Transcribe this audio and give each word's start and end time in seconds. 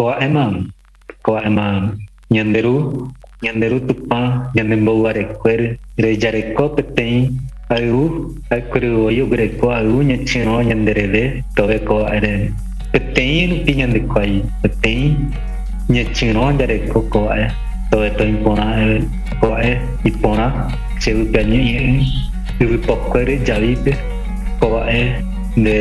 koema 0.00 0.44
koema 1.26 1.66
ñanderu 2.34 2.76
ñanderu 3.44 3.78
tupa. 3.88 4.20
Ñandembouarekue 4.56 5.54
rejareko 6.04 6.64
peteĩ 6.76 7.16
ayvu 7.74 8.02
akuri 8.56 8.88
ojoguereko 9.08 9.66
ayvu 9.78 9.98
ñacherõ 10.10 10.56
ñandereve 10.68 11.22
toveko 11.56 11.94
va'ere 12.02 12.32
peteĩ 12.92 13.36
rupi 13.50 13.72
ñandekuai 13.80 14.34
peteĩ 14.62 15.04
ñechyrõ 15.94 16.44
jareko 16.58 16.98
ko'e 17.12 17.44
toveto 17.90 18.24
iporã 18.34 18.68
e. 18.88 18.90
ko'e 19.42 19.70
iporã 20.10 20.46
cheyvipia 21.02 21.42
ñe'ẽ 21.52 21.84
yvypokuére 22.60 23.34
e. 23.36 23.42
de 23.44 23.54
mirami. 24.60 25.04
Nde 25.60 25.76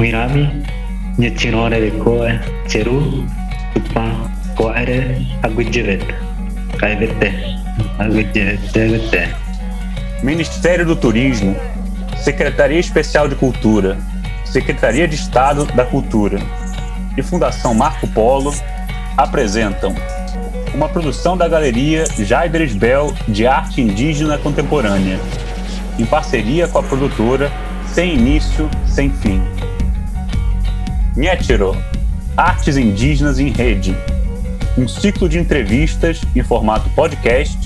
mirãmi 0.00 0.42
ñechyrõ 1.20 1.62
reveko 1.72 2.14
cheru. 2.70 2.98
Tupa 3.76 4.08
ko 4.56 4.68
are 4.68 5.20
agujevet 5.42 6.00
KBT. 6.80 7.32
KBT. 8.72 9.34
Ministério 10.22 10.86
do 10.86 10.96
Turismo, 10.96 11.54
Secretaria 12.16 12.80
Especial 12.80 13.28
de 13.28 13.34
Cultura, 13.34 13.98
Secretaria 14.46 15.06
de 15.06 15.14
Estado 15.14 15.66
da 15.66 15.84
Cultura 15.84 16.38
e 17.18 17.22
Fundação 17.22 17.74
Marco 17.74 18.06
Polo 18.08 18.54
apresentam 19.14 19.94
uma 20.74 20.88
produção 20.88 21.36
da 21.36 21.46
Galeria 21.46 22.04
Jaidres 22.18 22.74
Bel 22.74 23.12
de 23.28 23.46
Arte 23.46 23.82
Indígena 23.82 24.38
Contemporânea, 24.38 25.20
em 25.98 26.06
parceria 26.06 26.66
com 26.66 26.78
a 26.78 26.82
produtora 26.82 27.52
Sem 27.92 28.14
Início, 28.14 28.70
Sem 28.86 29.10
Fim. 29.10 29.42
Nhétiro, 31.14 31.76
Artes 32.36 32.76
Indígenas 32.76 33.38
em 33.38 33.48
Rede, 33.48 33.96
um 34.76 34.86
ciclo 34.86 35.26
de 35.26 35.38
entrevistas 35.38 36.20
em 36.34 36.42
formato 36.42 36.90
podcast 36.90 37.56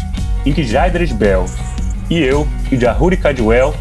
em 0.47 0.53
que 0.53 0.63
Jaidres 0.63 1.11
Bell 1.11 1.45
e 2.09 2.21
eu, 2.21 2.47
Idahuri 2.71 3.17
Cadwell, 3.17 3.75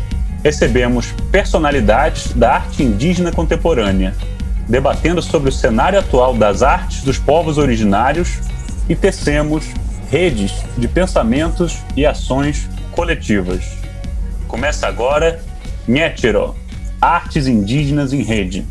recebemos 0.43 1.13
personalidades 1.31 2.33
da 2.33 2.55
arte 2.55 2.81
indígena 2.81 3.31
contemporânea, 3.31 4.15
debatendo 4.67 5.21
sobre 5.21 5.49
o 5.49 5.51
cenário 5.51 5.99
atual 5.99 6.33
das 6.33 6.63
artes 6.63 7.03
dos 7.03 7.19
povos 7.19 7.59
originários 7.59 8.39
e 8.89 8.95
tecemos 8.95 9.65
redes 10.09 10.53
de 10.75 10.87
pensamentos 10.87 11.77
e 11.95 12.03
ações 12.03 12.67
coletivas. 12.93 13.63
Começa 14.47 14.87
agora 14.87 15.39
Nhétiro, 15.87 16.55
Artes 16.99 17.45
Indígenas 17.45 18.11
em 18.11 18.23
Rede. 18.23 18.65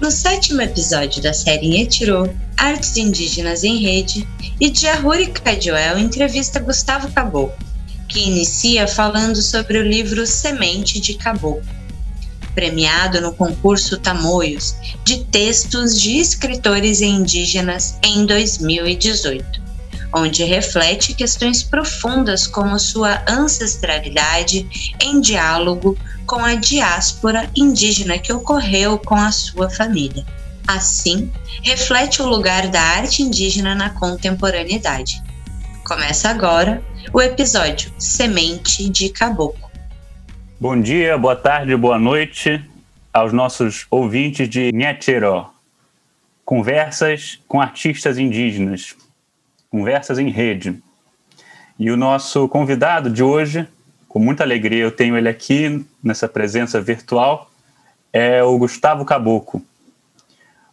No 0.00 0.10
sétimo 0.10 0.62
episódio 0.62 1.20
da 1.20 1.34
série 1.34 1.82
Etirô, 1.82 2.26
Artes 2.56 2.96
Indígenas 2.96 3.62
em 3.62 3.76
Rede, 3.82 4.26
e 4.58 4.74
Jahuri 4.74 5.26
Cadioel 5.26 5.98
entrevista 5.98 6.58
Gustavo 6.58 7.12
Caboclo, 7.12 7.54
que 8.08 8.18
inicia 8.18 8.88
falando 8.88 9.42
sobre 9.42 9.78
o 9.78 9.86
livro 9.86 10.26
Semente 10.26 10.98
de 10.98 11.14
Caboclo, 11.14 11.62
premiado 12.54 13.20
no 13.20 13.34
concurso 13.34 13.98
Tamoios 13.98 14.74
de 15.04 15.22
textos 15.24 16.00
de 16.00 16.16
escritores 16.16 17.02
indígenas 17.02 17.98
em 18.02 18.24
2018, 18.24 19.60
onde 20.12 20.44
reflete 20.44 21.14
questões 21.14 21.62
profundas 21.62 22.46
como 22.46 22.78
sua 22.78 23.22
ancestralidade 23.28 24.94
em 25.00 25.20
diálogo 25.20 25.96
com 26.26 26.44
a 26.44 26.54
diáspora 26.54 27.50
indígena 27.56 28.18
que 28.18 28.32
ocorreu 28.32 28.98
com 28.98 29.14
a 29.14 29.30
sua 29.30 29.70
família. 29.70 30.24
Assim, 30.66 31.30
reflete 31.62 32.22
o 32.22 32.26
lugar 32.26 32.68
da 32.68 32.80
arte 32.80 33.22
indígena 33.22 33.74
na 33.74 33.90
contemporaneidade. 33.90 35.22
Começa 35.84 36.28
agora 36.28 36.82
o 37.12 37.20
episódio 37.20 37.92
Semente 37.98 38.88
de 38.88 39.08
Caboclo. 39.08 39.68
Bom 40.60 40.80
dia, 40.80 41.18
boa 41.18 41.34
tarde, 41.34 41.74
boa 41.74 41.98
noite 41.98 42.64
aos 43.12 43.32
nossos 43.32 43.86
ouvintes 43.90 44.48
de 44.48 44.70
Nhetero. 44.72 45.46
Conversas 46.44 47.40
com 47.48 47.60
artistas 47.60 48.18
indígenas. 48.18 48.94
Conversas 49.70 50.18
em 50.18 50.28
rede. 50.28 50.82
E 51.78 51.90
o 51.90 51.96
nosso 51.96 52.48
convidado 52.48 53.08
de 53.08 53.22
hoje 53.22 53.66
com 54.10 54.18
muita 54.18 54.42
alegria 54.42 54.82
eu 54.82 54.90
tenho 54.90 55.16
ele 55.16 55.28
aqui 55.28 55.86
nessa 56.02 56.28
presença 56.28 56.80
virtual, 56.80 57.48
é 58.12 58.42
o 58.42 58.58
Gustavo 58.58 59.04
Caboclo. 59.04 59.62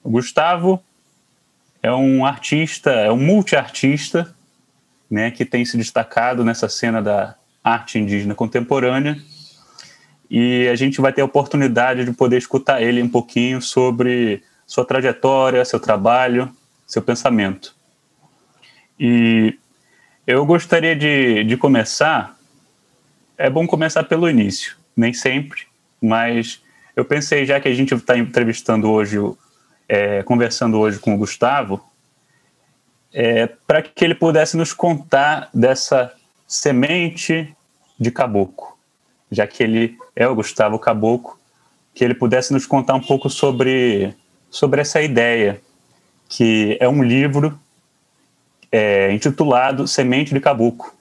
O 0.04 0.10
Gustavo 0.10 0.84
é 1.84 1.94
um 1.94 2.26
artista, 2.26 2.90
é 2.90 3.12
um 3.12 3.18
multiartista, 3.18 4.34
né, 5.08 5.30
que 5.30 5.46
tem 5.46 5.64
se 5.64 5.78
destacado 5.78 6.44
nessa 6.44 6.68
cena 6.68 7.00
da 7.00 7.36
arte 7.64 8.00
indígena 8.00 8.34
contemporânea. 8.34 9.16
E 10.32 10.68
a 10.68 10.76
gente 10.76 11.00
vai 11.00 11.14
ter 11.14 11.22
a 11.22 11.26
oportunidade 11.26 12.06
de 12.06 12.14
poder 12.14 12.40
escutar 12.40 12.82
ele 12.82 13.04
um 13.04 13.08
pouquinho 13.08 13.62
sobre 13.62 14.42
sua 14.66 14.84
trajetória, 14.84 15.64
seu 15.64 15.80
trabalho, 15.80 16.52
seu 16.88 17.04
pensamento. 17.04 17.77
E 19.00 19.58
eu 20.26 20.46
gostaria 20.46 20.96
de, 20.96 21.44
de 21.44 21.58
começar 21.58 22.38
é 23.38 23.50
bom 23.50 23.68
começar 23.68 24.04
pelo 24.04 24.28
início, 24.28 24.76
nem 24.96 25.14
sempre, 25.14 25.62
mas 26.02 26.62
eu 26.96 27.06
pensei, 27.06 27.46
já 27.46 27.60
que 27.60 27.68
a 27.68 27.74
gente 27.74 27.94
está 27.94 28.18
entrevistando 28.18 28.90
hoje, 28.90 29.18
é, 29.88 30.24
conversando 30.24 30.80
hoje 30.80 30.98
com 30.98 31.14
o 31.14 31.18
Gustavo, 31.18 31.80
é, 33.14 33.46
para 33.46 33.84
que 33.84 34.04
ele 34.04 34.16
pudesse 34.16 34.58
nos 34.58 34.74
contar 34.74 35.50
dessa 35.54 36.12
semente 36.48 37.56
de 38.00 38.10
caboclo, 38.10 38.76
já 39.32 39.46
que 39.46 39.62
ele 39.62 39.96
é 40.16 40.28
o 40.28 40.34
Gustavo 40.34 40.80
Caboclo, 40.80 41.38
que 41.94 42.04
ele 42.04 42.16
pudesse 42.16 42.52
nos 42.52 42.66
contar 42.66 42.96
um 42.96 43.02
pouco 43.02 43.30
sobre, 43.30 44.16
sobre 44.50 44.82
essa 44.82 45.00
ideia, 45.00 45.62
que 46.28 46.76
é 46.80 46.90
um 46.90 47.04
livro 47.04 47.60
é, 48.72 49.12
intitulado 49.12 49.88
Semente 49.88 50.34
de 50.34 50.40
Caboclo, 50.40 50.92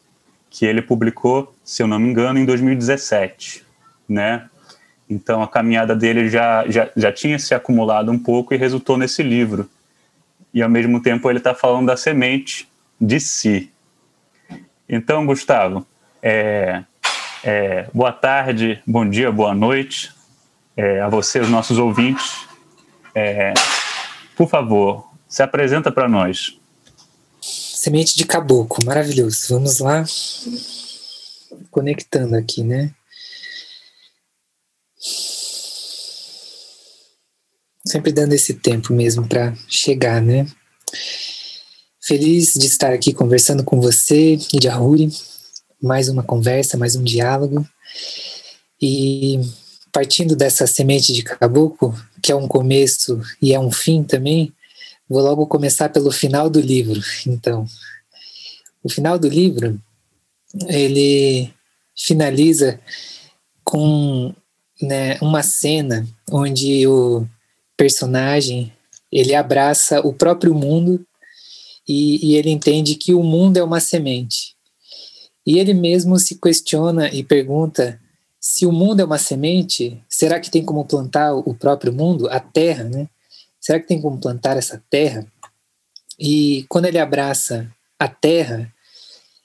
que 0.51 0.65
ele 0.65 0.83
publicou, 0.83 1.55
se 1.65 1.83
eu 1.83 1.87
não 1.87 1.99
me 1.99 2.09
engano, 2.09 2.39
em 2.39 2.45
2017, 2.45 3.65
né? 4.09 4.49
Então 5.09 5.43
a 5.43 5.49
caminhada 5.49 5.95
dele 5.95 6.29
já, 6.29 6.65
já, 6.69 6.91
já 6.97 7.13
tinha 7.13 7.39
se 7.39 7.55
acumulado 7.55 8.11
um 8.11 8.19
pouco 8.19 8.53
e 8.53 8.57
resultou 8.57 8.97
nesse 8.97 9.23
livro. 9.23 9.69
E 10.53 10.63
ao 10.63 10.69
mesmo 10.69 11.01
tempo 11.01 11.31
ele 11.31 11.39
está 11.39 11.55
falando 11.55 11.87
da 11.87 11.97
semente 11.97 12.69
de 13.01 13.21
si. 13.21 13.71
Então, 14.89 15.27
Gustavo, 15.27 15.87
é, 16.23 16.83
é, 17.45 17.87
boa 17.93 18.13
tarde, 18.13 18.81
bom 18.87 19.09
dia, 19.09 19.31
boa 19.31 19.55
noite 19.55 20.17
é, 20.77 21.01
a 21.01 21.09
você, 21.09 21.41
os 21.41 21.49
nossos 21.49 21.79
ouvintes. 21.79 22.47
É, 23.15 23.55
por 24.37 24.49
favor, 24.49 25.09
se 25.27 25.43
apresenta 25.43 25.91
para 25.91 26.09
nós. 26.09 26.56
Semente 27.87 28.17
de 28.17 28.27
caboclo, 28.27 28.85
maravilhoso. 28.85 29.47
Vamos 29.51 29.79
lá. 29.79 30.05
Conectando 31.71 32.35
aqui, 32.35 32.65
né? 32.65 32.93
Sempre 37.87 38.11
dando 38.11 38.33
esse 38.33 38.55
tempo 38.55 38.93
mesmo 38.93 39.29
para 39.29 39.55
chegar, 39.69 40.21
né? 40.21 40.49
Feliz 42.03 42.55
de 42.55 42.67
estar 42.67 42.93
aqui 42.93 43.15
conversando 43.15 43.63
com 43.63 43.81
você 43.81 44.33
e 44.53 44.59
de 44.59 44.69
Ahuri. 44.69 45.09
Mais 45.81 46.09
uma 46.09 46.25
conversa, 46.25 46.77
mais 46.77 46.97
um 46.97 47.05
diálogo. 47.05 47.65
E 48.83 49.41
partindo 49.93 50.35
dessa 50.35 50.67
semente 50.67 51.13
de 51.13 51.23
caboclo, 51.23 51.95
que 52.21 52.33
é 52.33 52.35
um 52.35 52.49
começo 52.49 53.21
e 53.41 53.55
é 53.55 53.61
um 53.61 53.71
fim 53.71 54.03
também, 54.03 54.53
Vou 55.09 55.23
logo 55.23 55.47
começar 55.47 55.89
pelo 55.89 56.11
final 56.11 56.51
do 56.51 56.61
livro. 56.61 57.01
Então, 57.27 57.67
o 58.83 58.89
final 58.89 59.19
do 59.19 59.29
livro 59.29 59.81
ele 60.69 61.53
finaliza 61.97 62.81
com 63.65 64.35
né, 64.81 65.19
uma 65.21 65.43
cena 65.43 66.07
onde 66.31 66.87
o 66.87 67.27
personagem 67.77 68.73
ele 69.11 69.35
abraça 69.35 70.01
o 70.01 70.13
próprio 70.13 70.55
mundo 70.55 71.05
e, 71.89 72.33
e 72.33 72.37
ele 72.37 72.51
entende 72.51 72.97
que 72.97 73.15
o 73.15 73.23
mundo 73.23 73.57
é 73.57 73.63
uma 73.63 73.81
semente. 73.81 74.57
E 75.47 75.59
ele 75.59 75.73
mesmo 75.73 76.19
se 76.19 76.35
questiona 76.41 77.09
e 77.09 77.23
pergunta 77.23 78.01
se 78.41 78.67
o 78.67 78.73
mundo 78.73 79.01
é 79.01 79.05
uma 79.05 79.19
semente, 79.19 80.01
será 80.09 80.39
que 80.39 80.51
tem 80.51 80.65
como 80.65 80.85
plantar 80.85 81.35
o 81.35 81.55
próprio 81.55 81.93
mundo, 81.93 82.29
a 82.29 82.39
terra, 82.41 82.85
né? 82.85 83.09
Será 83.67 83.81
que 83.81 83.89
tem 83.89 84.01
como 84.01 84.21
plantar 84.21 84.57
essa 84.57 84.81
terra? 84.89 85.27
E 86.17 86.65
quando 86.69 86.85
ele 86.85 87.01
abraça 87.01 87.69
a 87.99 88.07
terra, 88.07 88.73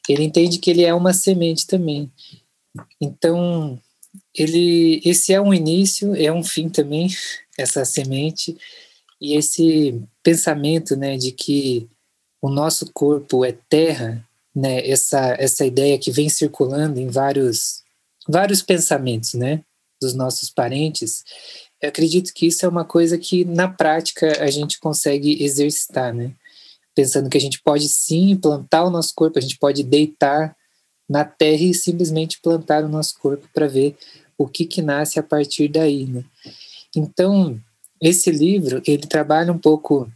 ele 0.08 0.24
entende 0.24 0.60
que 0.60 0.70
ele 0.70 0.84
é 0.84 0.94
uma 0.94 1.12
semente 1.12 1.66
também. 1.66 2.12
Então, 3.02 3.82
ele 4.36 5.02
esse 5.04 5.34
é 5.34 5.42
um 5.42 5.52
início, 5.52 6.16
é 6.16 6.32
um 6.32 6.44
fim 6.44 6.70
também, 6.70 7.08
essa 7.58 7.84
semente. 7.84 8.56
E 9.20 9.34
esse 9.34 10.00
pensamento, 10.22 10.96
né, 10.96 11.18
de 11.18 11.32
que 11.32 11.90
o 12.40 12.48
nosso 12.48 12.92
corpo 12.94 13.44
é 13.44 13.58
terra, 13.68 14.24
né, 14.56 14.88
essa 14.88 15.36
essa 15.40 15.66
ideia 15.66 15.98
que 15.98 16.12
vem 16.12 16.30
circulando 16.30 17.00
em 17.00 17.08
vários 17.08 17.82
vários 18.30 18.62
pensamentos, 18.62 19.34
né, 19.34 19.64
dos 20.00 20.14
nossos 20.14 20.52
parentes, 20.52 21.24
eu 21.82 21.90
acredito 21.90 22.34
que 22.34 22.46
isso 22.46 22.66
é 22.66 22.70
uma 22.70 22.86
coisa 22.86 23.18
que 23.18 23.44
na 23.44 23.68
prática 23.68 24.44
a 24.44 24.52
gente 24.52 24.80
consegue 24.80 25.44
exercitar, 25.44 26.14
né? 26.14 26.32
Pensando 26.94 27.30
que 27.30 27.38
a 27.38 27.42
gente 27.42 27.62
pode 27.62 27.90
sim 27.90 28.36
plantar 28.36 28.84
o 28.84 28.90
nosso 28.90 29.14
corpo, 29.16 29.40
a 29.40 29.42
gente 29.42 29.58
pode 29.58 29.82
deitar 29.84 30.56
na 31.10 31.26
terra 31.26 31.64
e 31.64 31.74
simplesmente 31.74 32.40
plantar 32.42 32.84
o 32.84 32.90
nosso 32.90 33.18
corpo 33.20 33.48
para 33.54 33.68
ver 33.68 33.98
o 34.38 34.48
que 34.48 34.66
que 34.66 34.82
nasce 34.82 35.20
a 35.20 35.24
partir 35.24 35.68
daí, 35.68 36.06
né? 36.06 36.24
Então, 36.96 37.60
esse 38.00 38.30
livro, 38.30 38.82
ele 38.86 39.08
trabalha 39.08 39.52
um 39.52 39.58
pouco 39.58 40.12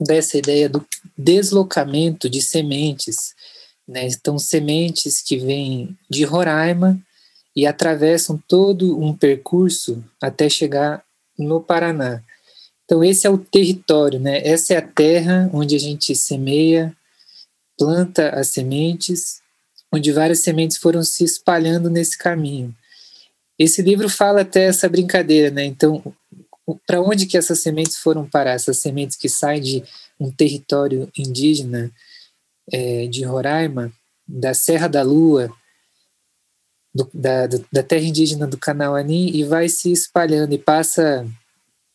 dessa 0.00 0.36
ideia 0.36 0.68
do 0.68 0.84
deslocamento 1.16 2.28
de 2.28 2.42
sementes, 2.42 3.34
né? 3.88 4.06
Então, 4.08 4.38
sementes 4.38 5.22
que 5.22 5.38
vêm 5.38 5.96
de 6.10 6.24
Roraima 6.24 7.00
e 7.54 7.66
atravessam 7.66 8.42
todo 8.48 8.98
um 8.98 9.14
percurso 9.14 10.02
até 10.20 10.48
chegar 10.48 11.04
no 11.38 11.60
Paraná. 11.60 12.22
Então, 12.84 13.02
esse 13.02 13.26
é 13.26 13.30
o 13.30 13.38
território, 13.38 14.18
né? 14.18 14.46
Essa 14.46 14.74
é 14.74 14.76
a 14.76 14.82
terra 14.82 15.48
onde 15.52 15.74
a 15.76 15.78
gente 15.78 16.14
semeia, 16.14 16.94
planta 17.78 18.30
as 18.30 18.48
sementes, 18.48 19.40
onde 19.92 20.12
várias 20.12 20.40
sementes 20.40 20.76
foram 20.76 21.02
se 21.02 21.24
espalhando 21.24 21.90
nesse 21.90 22.16
caminho. 22.16 22.74
Esse 23.58 23.82
livro 23.82 24.08
fala 24.08 24.40
até 24.40 24.64
essa 24.64 24.88
brincadeira, 24.88 25.50
né? 25.50 25.64
Então, 25.64 26.02
para 26.86 27.00
onde 27.00 27.26
que 27.26 27.36
essas 27.36 27.60
sementes 27.60 27.96
foram 27.96 28.28
parar? 28.28 28.52
Essas 28.52 28.78
sementes 28.78 29.16
que 29.16 29.28
saem 29.28 29.60
de 29.60 29.84
um 30.18 30.30
território 30.30 31.10
indígena 31.16 31.90
é, 32.70 33.06
de 33.06 33.24
Roraima, 33.24 33.92
da 34.26 34.54
Serra 34.54 34.88
da 34.88 35.02
Lua, 35.02 35.52
do, 36.94 37.08
da, 37.12 37.46
da 37.46 37.82
terra 37.82 38.04
indígena 38.04 38.46
do 38.46 38.58
Canauani 38.58 39.30
e 39.30 39.44
vai 39.44 39.68
se 39.68 39.90
espalhando 39.90 40.52
e 40.52 40.58
passa 40.58 41.26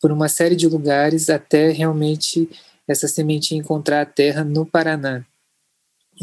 por 0.02 0.12
uma 0.12 0.28
série 0.28 0.56
de 0.56 0.68
lugares 0.68 1.30
até 1.30 1.72
realmente 1.72 2.50
essa 2.88 3.08
sementinha 3.08 3.60
encontrar 3.60 4.02
a 4.02 4.06
terra 4.06 4.44
no 4.44 4.66
Paraná. 4.66 5.26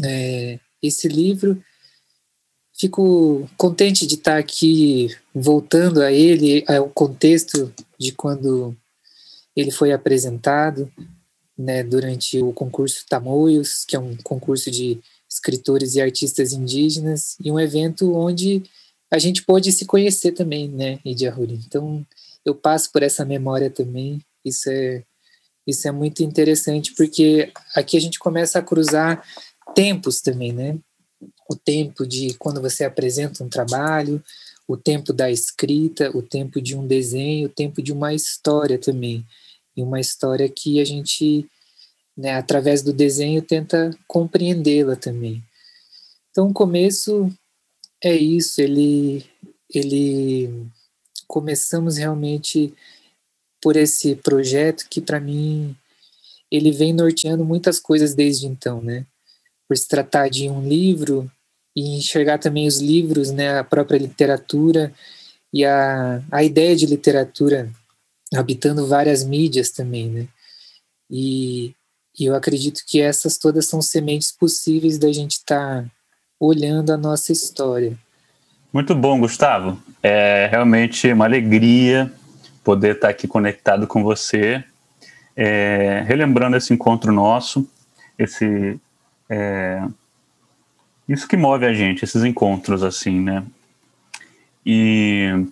É, 0.03 0.59
esse 0.81 1.07
livro, 1.07 1.61
fico 2.77 3.47
contente 3.57 4.05
de 4.05 4.15
estar 4.15 4.37
aqui 4.37 5.15
voltando 5.33 6.01
a 6.01 6.11
ele, 6.11 6.65
ao 6.67 6.89
contexto 6.89 7.73
de 7.97 8.11
quando 8.11 8.75
ele 9.55 9.71
foi 9.71 9.93
apresentado 9.93 10.91
né, 11.57 11.83
durante 11.83 12.41
o 12.41 12.51
concurso 12.51 13.05
Tamoios, 13.07 13.85
que 13.85 13.95
é 13.95 13.99
um 13.99 14.15
concurso 14.17 14.69
de 14.69 14.99
escritores 15.35 15.95
e 15.95 16.01
artistas 16.01 16.53
indígenas, 16.53 17.35
e 17.43 17.51
um 17.51 17.59
evento 17.59 18.13
onde 18.15 18.63
a 19.11 19.19
gente 19.19 19.43
pôde 19.43 19.71
se 19.71 19.85
conhecer 19.85 20.31
também, 20.31 20.67
né, 20.67 20.99
Idiahuri. 21.05 21.59
Então, 21.67 22.05
eu 22.43 22.55
passo 22.55 22.91
por 22.91 23.03
essa 23.03 23.23
memória 23.23 23.69
também, 23.69 24.21
isso 24.43 24.69
é, 24.69 25.03
isso 25.67 25.87
é 25.87 25.91
muito 25.91 26.23
interessante, 26.23 26.93
porque 26.93 27.51
aqui 27.75 27.97
a 27.97 28.01
gente 28.01 28.19
começa 28.19 28.59
a 28.59 28.61
cruzar 28.61 29.23
tempos 29.73 30.21
também, 30.21 30.53
né, 30.53 30.77
o 31.49 31.55
tempo 31.55 32.05
de 32.05 32.33
quando 32.35 32.61
você 32.61 32.83
apresenta 32.83 33.43
um 33.43 33.49
trabalho, 33.49 34.23
o 34.67 34.75
tempo 34.75 35.13
da 35.13 35.29
escrita, 35.29 36.15
o 36.17 36.21
tempo 36.21 36.59
de 36.59 36.75
um 36.75 36.87
desenho, 36.87 37.47
o 37.47 37.51
tempo 37.51 37.81
de 37.81 37.93
uma 37.93 38.13
história 38.13 38.79
também, 38.79 39.23
e 39.77 39.83
uma 39.83 39.99
história 39.99 40.49
que 40.49 40.79
a 40.79 40.85
gente 40.85 41.47
né, 42.17 42.35
através 42.35 42.81
do 42.81 42.93
desenho 42.93 43.41
tenta 43.41 43.91
compreendê-la 44.07 44.95
também. 44.95 45.43
Então, 46.31 46.49
o 46.49 46.53
começo 46.53 47.31
é 48.03 48.15
isso, 48.15 48.61
ele, 48.61 49.25
ele 49.73 50.67
começamos 51.27 51.97
realmente 51.97 52.73
por 53.61 53.75
esse 53.75 54.15
projeto 54.15 54.87
que 54.89 55.01
para 55.01 55.19
mim 55.19 55.75
ele 56.51 56.71
vem 56.71 56.93
norteando 56.93 57.43
muitas 57.43 57.79
coisas 57.79 58.13
desde 58.13 58.45
então, 58.45 58.81
né? 58.81 59.05
Por 59.67 59.75
se 59.75 59.87
tratar 59.87 60.29
de 60.29 60.49
um 60.49 60.67
livro 60.67 61.29
e 61.75 61.97
enxergar 61.97 62.37
também 62.37 62.67
os 62.67 62.79
livros, 62.79 63.31
né, 63.31 63.57
a 63.57 63.63
própria 63.63 63.97
literatura 63.97 64.93
e 65.51 65.65
a, 65.65 66.23
a 66.31 66.43
ideia 66.43 66.75
de 66.75 66.85
literatura 66.85 67.71
habitando 68.33 68.87
várias 68.87 69.23
mídias 69.23 69.71
também, 69.71 70.09
né? 70.09 70.27
E 71.09 71.73
e 72.17 72.25
eu 72.25 72.35
acredito 72.35 72.81
que 72.87 73.01
essas 73.01 73.37
todas 73.37 73.67
são 73.67 73.81
sementes 73.81 74.31
possíveis 74.31 74.97
da 74.97 75.11
gente 75.11 75.33
estar 75.33 75.83
tá 75.83 75.89
olhando 76.39 76.91
a 76.91 76.97
nossa 76.97 77.31
história. 77.31 77.97
Muito 78.71 78.93
bom, 78.93 79.19
Gustavo. 79.19 79.81
É 80.01 80.47
realmente 80.51 81.11
uma 81.11 81.25
alegria 81.25 82.11
poder 82.63 82.95
estar 82.95 83.07
tá 83.07 83.11
aqui 83.11 83.27
conectado 83.27 83.87
com 83.87 84.03
você, 84.03 84.63
é, 85.35 86.03
relembrando 86.07 86.57
esse 86.57 86.73
encontro 86.73 87.11
nosso, 87.11 87.69
esse 88.17 88.79
é, 89.29 89.83
isso 91.07 91.27
que 91.27 91.37
move 91.37 91.65
a 91.65 91.73
gente, 91.73 92.03
esses 92.03 92.23
encontros 92.23 92.83
assim, 92.83 93.19
né? 93.19 93.43
E 94.65 95.45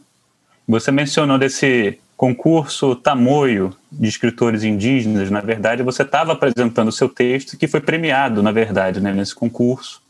você 0.68 0.92
mencionou 0.92 1.38
desse 1.38 2.00
concurso 2.24 2.96
Tamoio 2.96 3.76
de 3.92 4.08
escritores 4.08 4.64
indígenas, 4.64 5.30
na 5.30 5.42
verdade, 5.42 5.84
você 5.84 6.04
estava 6.04 6.32
apresentando 6.32 6.88
o 6.88 6.92
seu 6.92 7.10
texto 7.10 7.58
que 7.58 7.68
foi 7.68 7.82
premiado, 7.82 8.42
na 8.42 8.50
verdade, 8.50 9.02
né, 9.02 9.12
nesse 9.12 9.36
concurso. 9.36 10.02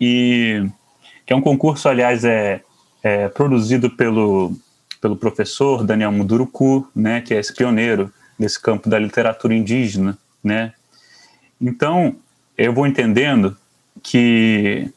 E 0.00 0.64
que 1.26 1.32
é 1.32 1.36
um 1.36 1.40
concurso, 1.40 1.88
aliás, 1.88 2.24
é, 2.24 2.60
é 3.02 3.26
produzido 3.26 3.90
pelo, 3.90 4.56
pelo 5.00 5.16
professor 5.16 5.82
Daniel 5.82 6.12
Munduruku, 6.12 6.88
né, 6.94 7.20
que 7.20 7.34
é 7.34 7.40
esse 7.40 7.52
pioneiro 7.52 8.12
desse 8.38 8.62
campo 8.62 8.88
da 8.88 8.96
literatura 8.96 9.56
indígena, 9.56 10.16
né? 10.42 10.72
Então, 11.60 12.14
eu 12.56 12.72
vou 12.72 12.86
entendendo 12.86 13.56
que 14.04 14.88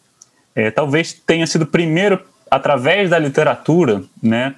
é, 0.53 0.69
talvez 0.69 1.13
tenha 1.13 1.47
sido 1.47 1.65
primeiro 1.65 2.23
através 2.51 3.09
da 3.09 3.17
literatura, 3.17 4.03
né, 4.21 4.53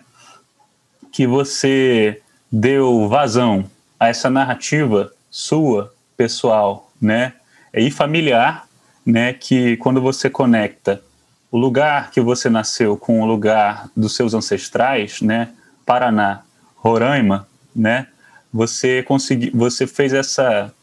que 1.20 1.28
você 1.28 2.22
deu 2.50 3.10
vazão 3.10 3.70
a 4.00 4.08
essa 4.08 4.30
narrativa 4.30 5.12
sua, 5.30 5.94
pessoal, 6.16 6.90
né? 7.02 7.34
E 7.74 7.92
familiar, 7.92 8.66
né? 9.06 9.34
Que 9.34 9.76
quando 9.76 10.00
você 10.00 10.30
conecta 10.30 11.04
o 11.52 11.58
lugar 11.58 12.10
que 12.10 12.22
você 12.22 12.50
nasceu 12.50 12.96
com 12.96 13.20
o 13.20 13.26
lugar 13.26 13.90
dos 13.98 14.16
seus 14.16 14.34
ancestrais, 14.34 15.20
né? 15.20 15.50
Paraná, 15.86 16.44
Roraima, 16.78 17.46
né? 17.76 18.08
Você 18.54 19.04
conseguiu, 19.04 19.52
você 19.54 19.86
fez 19.86 20.14
essa 20.14 20.74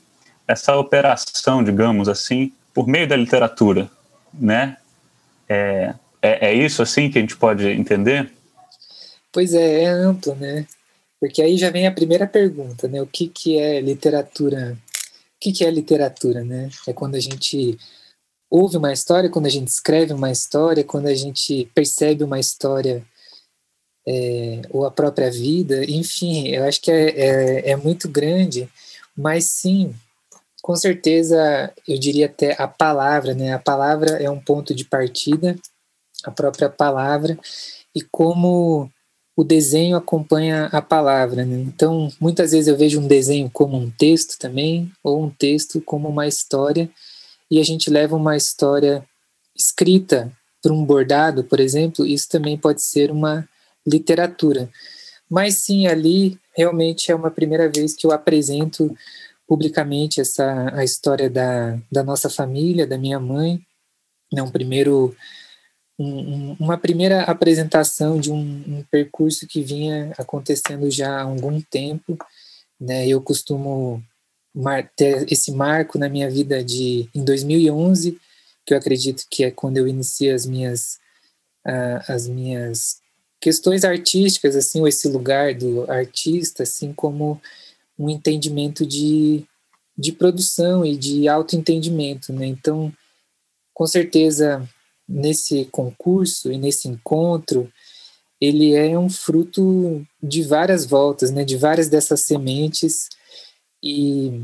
essa 0.46 0.76
operação, 0.76 1.64
digamos 1.64 2.10
assim, 2.10 2.52
por 2.74 2.86
meio 2.86 3.08
da 3.08 3.16
literatura, 3.16 3.90
né? 4.34 4.76
É, 5.48 5.94
é, 6.20 6.48
é 6.48 6.54
isso 6.54 6.82
assim 6.82 7.08
que 7.08 7.16
a 7.16 7.22
gente 7.22 7.38
pode 7.38 7.66
entender? 7.70 8.36
Pois 9.36 9.52
é, 9.52 9.82
é 9.82 9.86
amplo, 9.88 10.34
né? 10.34 10.66
Porque 11.20 11.42
aí 11.42 11.58
já 11.58 11.68
vem 11.68 11.86
a 11.86 11.92
primeira 11.92 12.26
pergunta, 12.26 12.88
né? 12.88 13.02
O 13.02 13.06
que, 13.06 13.28
que 13.28 13.58
é 13.58 13.82
literatura? 13.82 14.72
O 14.72 15.38
que, 15.38 15.52
que 15.52 15.62
é 15.62 15.70
literatura, 15.70 16.42
né? 16.42 16.70
É 16.88 16.94
quando 16.94 17.16
a 17.16 17.20
gente 17.20 17.78
ouve 18.50 18.78
uma 18.78 18.94
história, 18.94 19.28
quando 19.28 19.44
a 19.44 19.50
gente 19.50 19.68
escreve 19.68 20.14
uma 20.14 20.30
história, 20.32 20.82
quando 20.82 21.08
a 21.08 21.14
gente 21.14 21.70
percebe 21.74 22.24
uma 22.24 22.40
história 22.40 23.04
é, 24.08 24.62
ou 24.70 24.86
a 24.86 24.90
própria 24.90 25.30
vida, 25.30 25.84
enfim, 25.84 26.48
eu 26.48 26.64
acho 26.64 26.80
que 26.80 26.90
é, 26.90 27.10
é, 27.10 27.70
é 27.72 27.76
muito 27.76 28.08
grande, 28.08 28.66
mas 29.14 29.44
sim, 29.44 29.94
com 30.62 30.74
certeza 30.74 31.74
eu 31.86 31.98
diria 31.98 32.24
até 32.24 32.56
a 32.58 32.66
palavra, 32.66 33.34
né? 33.34 33.52
A 33.52 33.58
palavra 33.58 34.12
é 34.12 34.30
um 34.30 34.40
ponto 34.40 34.74
de 34.74 34.86
partida, 34.86 35.58
a 36.24 36.30
própria 36.30 36.70
palavra, 36.70 37.38
e 37.94 38.00
como 38.00 38.90
o 39.36 39.44
desenho 39.44 39.96
acompanha 39.96 40.66
a 40.72 40.80
palavra. 40.80 41.44
Né? 41.44 41.58
Então, 41.60 42.10
muitas 42.18 42.52
vezes 42.52 42.68
eu 42.68 42.76
vejo 42.76 42.98
um 42.98 43.06
desenho 43.06 43.50
como 43.50 43.76
um 43.76 43.90
texto 43.90 44.38
também, 44.38 44.90
ou 45.04 45.22
um 45.22 45.30
texto 45.30 45.80
como 45.82 46.08
uma 46.08 46.26
história, 46.26 46.88
e 47.50 47.60
a 47.60 47.62
gente 47.62 47.90
leva 47.90 48.16
uma 48.16 48.36
história 48.36 49.04
escrita 49.54 50.32
para 50.62 50.72
um 50.72 50.84
bordado, 50.84 51.44
por 51.44 51.60
exemplo, 51.60 52.04
isso 52.04 52.28
também 52.28 52.56
pode 52.56 52.82
ser 52.82 53.10
uma 53.10 53.46
literatura. 53.86 54.68
Mas 55.30 55.58
sim, 55.58 55.86
ali 55.86 56.38
realmente 56.56 57.12
é 57.12 57.14
uma 57.14 57.30
primeira 57.30 57.68
vez 57.68 57.94
que 57.94 58.06
eu 58.06 58.12
apresento 58.12 58.96
publicamente 59.46 60.20
essa 60.20 60.72
a 60.74 60.82
história 60.82 61.30
da, 61.30 61.78
da 61.92 62.02
nossa 62.02 62.28
família, 62.28 62.86
da 62.86 62.98
minha 62.98 63.20
mãe, 63.20 63.60
é 64.34 64.42
um 64.42 64.50
primeiro 64.50 65.14
um, 65.98 66.56
uma 66.60 66.76
primeira 66.76 67.22
apresentação 67.22 68.20
de 68.20 68.30
um, 68.30 68.38
um, 68.38 68.84
percurso 68.90 69.46
que 69.46 69.62
vinha 69.62 70.12
acontecendo 70.18 70.90
já 70.90 71.18
há 71.18 71.22
algum 71.22 71.60
tempo 71.60 72.18
né? 72.80 73.06
Eu 73.06 73.20
costumo 73.20 74.02
ter 74.94 75.30
esse 75.30 75.52
marco 75.52 75.98
na 75.98 76.08
minha 76.08 76.30
vida 76.30 76.62
de 76.62 77.08
em 77.14 77.24
2011, 77.24 78.18
que 78.64 78.72
eu 78.72 78.78
acredito 78.78 79.26
que 79.30 79.44
é 79.44 79.50
quando 79.50 79.76
eu 79.76 79.88
iniciei 79.88 80.30
as 80.30 80.46
minhas 80.46 80.98
uh, 81.66 82.00
as 82.08 82.26
minhas 82.26 83.00
questões 83.40 83.84
artísticas, 83.84 84.56
assim, 84.56 84.80
ou 84.80 84.88
esse 84.88 85.08
lugar 85.08 85.54
do 85.54 85.90
artista, 85.90 86.62
assim 86.62 86.92
como 86.92 87.40
um 87.98 88.08
entendimento 88.08 88.84
de, 88.86 89.44
de 89.96 90.12
produção 90.12 90.84
e 90.84 90.96
de 90.96 91.28
autoentendimento, 91.28 92.32
né? 92.32 92.46
Então, 92.46 92.92
com 93.74 93.86
certeza, 93.86 94.66
nesse 95.08 95.66
concurso 95.66 96.50
e 96.50 96.58
nesse 96.58 96.88
encontro, 96.88 97.70
ele 98.40 98.74
é 98.74 98.98
um 98.98 99.08
fruto 99.08 100.06
de 100.22 100.42
várias 100.42 100.84
voltas, 100.84 101.30
né? 101.30 101.44
De 101.44 101.56
várias 101.56 101.88
dessas 101.88 102.20
sementes 102.20 103.08
e 103.82 104.42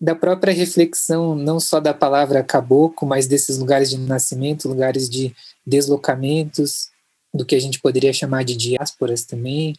da 0.00 0.14
própria 0.14 0.52
reflexão, 0.52 1.34
não 1.34 1.58
só 1.58 1.80
da 1.80 1.94
palavra 1.94 2.44
caboclo, 2.44 3.08
mas 3.08 3.26
desses 3.26 3.58
lugares 3.58 3.90
de 3.90 3.98
nascimento, 3.98 4.68
lugares 4.68 5.08
de 5.08 5.34
deslocamentos, 5.66 6.90
do 7.32 7.44
que 7.44 7.54
a 7.54 7.60
gente 7.60 7.80
poderia 7.80 8.12
chamar 8.12 8.44
de 8.44 8.56
diásporas 8.56 9.24
também, 9.24 9.74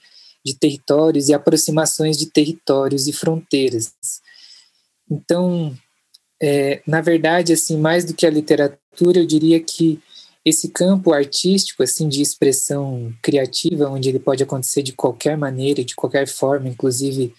de 0.46 0.56
territórios 0.56 1.30
e 1.30 1.34
aproximações 1.34 2.18
de 2.18 2.28
territórios 2.28 3.08
e 3.08 3.14
fronteiras. 3.14 3.94
Então, 5.10 5.76
é, 6.42 6.82
na 6.86 7.02
verdade, 7.02 7.54
assim, 7.54 7.78
mais 7.78 8.06
do 8.06 8.14
que 8.14 8.26
a 8.26 8.30
literatura, 8.30 9.20
eu 9.20 9.26
diria 9.26 9.60
que 9.60 10.00
esse 10.48 10.70
campo 10.70 11.12
artístico, 11.12 11.84
assim, 11.84 12.08
de 12.08 12.22
expressão 12.22 13.14
criativa, 13.22 13.90
onde 13.90 14.08
ele 14.08 14.20
pode 14.20 14.42
acontecer 14.42 14.82
de 14.82 14.94
qualquer 14.94 15.38
maneira, 15.38 15.84
de 15.84 15.94
qualquer 15.94 16.26
forma, 16.26 16.70
inclusive, 16.70 17.34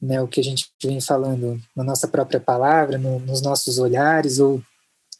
né, 0.00 0.22
o 0.22 0.28
que 0.28 0.38
a 0.38 0.44
gente 0.44 0.70
vem 0.80 1.00
falando 1.00 1.60
na 1.74 1.82
nossa 1.82 2.06
própria 2.06 2.38
palavra, 2.38 2.96
no, 2.96 3.18
nos 3.18 3.42
nossos 3.42 3.78
olhares, 3.78 4.38
ou 4.38 4.62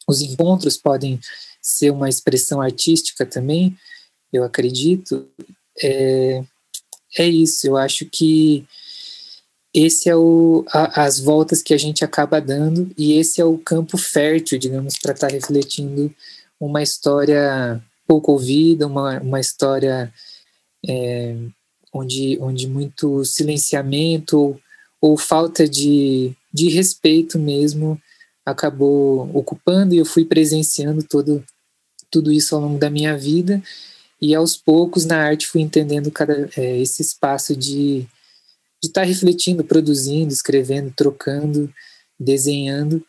os 0.07 0.21
encontros 0.21 0.77
podem 0.77 1.19
ser 1.61 1.91
uma 1.91 2.07
expressão 2.07 2.61
artística 2.61 3.25
também, 3.25 3.75
eu 4.31 4.45
acredito, 4.45 5.27
é, 5.81 6.41
é 7.17 7.27
isso. 7.27 7.67
Eu 7.67 7.75
acho 7.75 8.05
que 8.05 8.65
esse 9.73 10.07
é 10.07 10.15
o, 10.15 10.63
a, 10.69 11.03
as 11.03 11.19
voltas 11.19 11.61
que 11.61 11.73
a 11.73 11.77
gente 11.77 12.05
acaba 12.05 12.39
dando 12.39 12.89
e 12.97 13.13
esse 13.19 13.41
é 13.41 13.45
o 13.45 13.57
campo 13.57 13.97
fértil, 13.97 14.57
digamos, 14.57 14.97
para 14.97 15.13
estar 15.13 15.27
tá 15.27 15.33
refletindo 15.33 16.13
uma 16.59 16.81
história 16.81 17.81
pouco 18.07 18.31
ouvida, 18.31 18.87
uma, 18.87 19.19
uma 19.19 19.39
história 19.39 20.13
é, 20.87 21.35
onde, 21.93 22.37
onde 22.39 22.67
muito 22.67 23.23
silenciamento 23.25 24.59
ou, 25.01 25.17
falta 25.17 25.67
de, 25.67 26.33
de 26.53 26.69
respeito 26.69 27.37
mesmo 27.37 27.99
acabou 28.45 29.29
ocupando 29.35 29.93
e 29.93 29.97
eu 29.97 30.05
fui 30.05 30.23
presenciando 30.23 31.03
todo, 31.03 31.43
tudo 32.11 32.31
isso 32.31 32.55
ao 32.55 32.61
longo 32.61 32.77
da 32.77 32.89
minha 32.89 33.17
vida 33.17 33.61
e 34.21 34.33
aos 34.35 34.55
poucos 34.55 35.05
na 35.05 35.17
arte 35.17 35.47
fui 35.47 35.61
entendendo 35.61 36.11
cada 36.11 36.49
é, 36.55 36.79
esse 36.79 37.01
espaço 37.01 37.55
de 37.55 38.07
de 38.85 38.89
estar 38.89 39.01
tá 39.01 39.07
refletindo, 39.07 39.63
produzindo, 39.63 40.31
escrevendo, 40.31 40.93
trocando, 40.95 41.73
desenhando. 42.19 43.03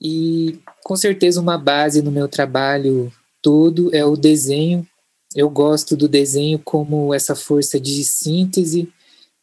E 0.00 0.58
com 0.84 0.96
certeza 0.96 1.40
uma 1.40 1.56
base 1.56 2.02
no 2.02 2.10
meu 2.10 2.28
trabalho 2.28 3.12
todo 3.42 3.94
é 3.94 4.04
o 4.04 4.16
desenho. 4.16 4.86
Eu 5.34 5.48
gosto 5.48 5.96
do 5.96 6.08
desenho 6.08 6.58
como 6.58 7.14
essa 7.14 7.34
força 7.34 7.80
de 7.80 8.04
síntese. 8.04 8.88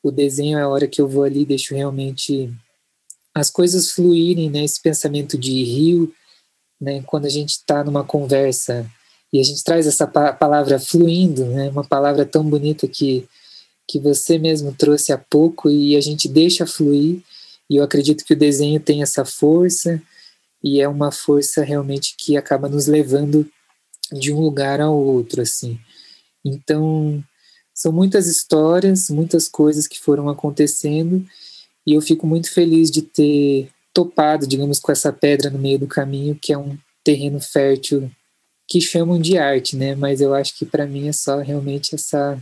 O 0.01 0.11
desenho 0.11 0.57
é 0.57 0.61
a 0.61 0.69
hora 0.69 0.87
que 0.87 1.01
eu 1.01 1.07
vou 1.07 1.23
ali, 1.23 1.45
deixo 1.45 1.75
realmente 1.75 2.53
as 3.33 3.49
coisas 3.49 3.91
fluírem, 3.91 4.49
né? 4.49 4.63
Esse 4.63 4.81
pensamento 4.81 5.37
de 5.37 5.63
rio, 5.63 6.13
né? 6.79 7.01
Quando 7.03 7.25
a 7.25 7.29
gente 7.29 7.51
está 7.51 7.83
numa 7.83 8.03
conversa 8.03 8.85
e 9.31 9.39
a 9.39 9.43
gente 9.43 9.63
traz 9.63 9.87
essa 9.87 10.05
pa 10.05 10.31
palavra 10.33 10.79
fluindo, 10.79 11.45
né? 11.45 11.69
Uma 11.69 11.83
palavra 11.83 12.25
tão 12.25 12.43
bonita 12.43 12.87
que 12.87 13.27
que 13.87 13.99
você 13.99 14.37
mesmo 14.37 14.73
trouxe 14.73 15.11
há 15.11 15.17
pouco 15.17 15.69
e 15.69 15.95
a 15.97 16.01
gente 16.01 16.27
deixa 16.27 16.65
fluir. 16.65 17.21
E 17.69 17.77
eu 17.77 17.83
acredito 17.83 18.23
que 18.23 18.33
o 18.33 18.37
desenho 18.37 18.79
tem 18.79 19.01
essa 19.01 19.25
força 19.25 20.01
e 20.63 20.81
é 20.81 20.87
uma 20.87 21.11
força 21.11 21.63
realmente 21.63 22.15
que 22.17 22.37
acaba 22.37 22.69
nos 22.69 22.87
levando 22.87 23.49
de 24.11 24.31
um 24.31 24.39
lugar 24.39 24.79
ao 24.79 24.95
outro, 24.95 25.41
assim. 25.41 25.79
Então, 26.45 27.23
são 27.73 27.91
muitas 27.91 28.27
histórias, 28.27 29.09
muitas 29.09 29.47
coisas 29.47 29.87
que 29.87 29.99
foram 29.99 30.29
acontecendo 30.29 31.25
e 31.85 31.93
eu 31.93 32.01
fico 32.01 32.25
muito 32.25 32.51
feliz 32.51 32.89
de 32.89 33.01
ter 33.01 33.69
topado, 33.93 34.47
digamos, 34.47 34.79
com 34.79 34.91
essa 34.91 35.11
pedra 35.11 35.49
no 35.49 35.59
meio 35.59 35.79
do 35.79 35.87
caminho, 35.87 36.37
que 36.41 36.53
é 36.53 36.57
um 36.57 36.77
terreno 37.03 37.39
fértil 37.39 38.09
que 38.67 38.79
chamam 38.79 39.19
de 39.19 39.37
arte, 39.37 39.75
né? 39.75 39.95
Mas 39.95 40.21
eu 40.21 40.33
acho 40.33 40.57
que 40.57 40.65
para 40.65 40.87
mim 40.87 41.07
é 41.07 41.13
só 41.13 41.39
realmente 41.39 41.93
essa 41.93 42.41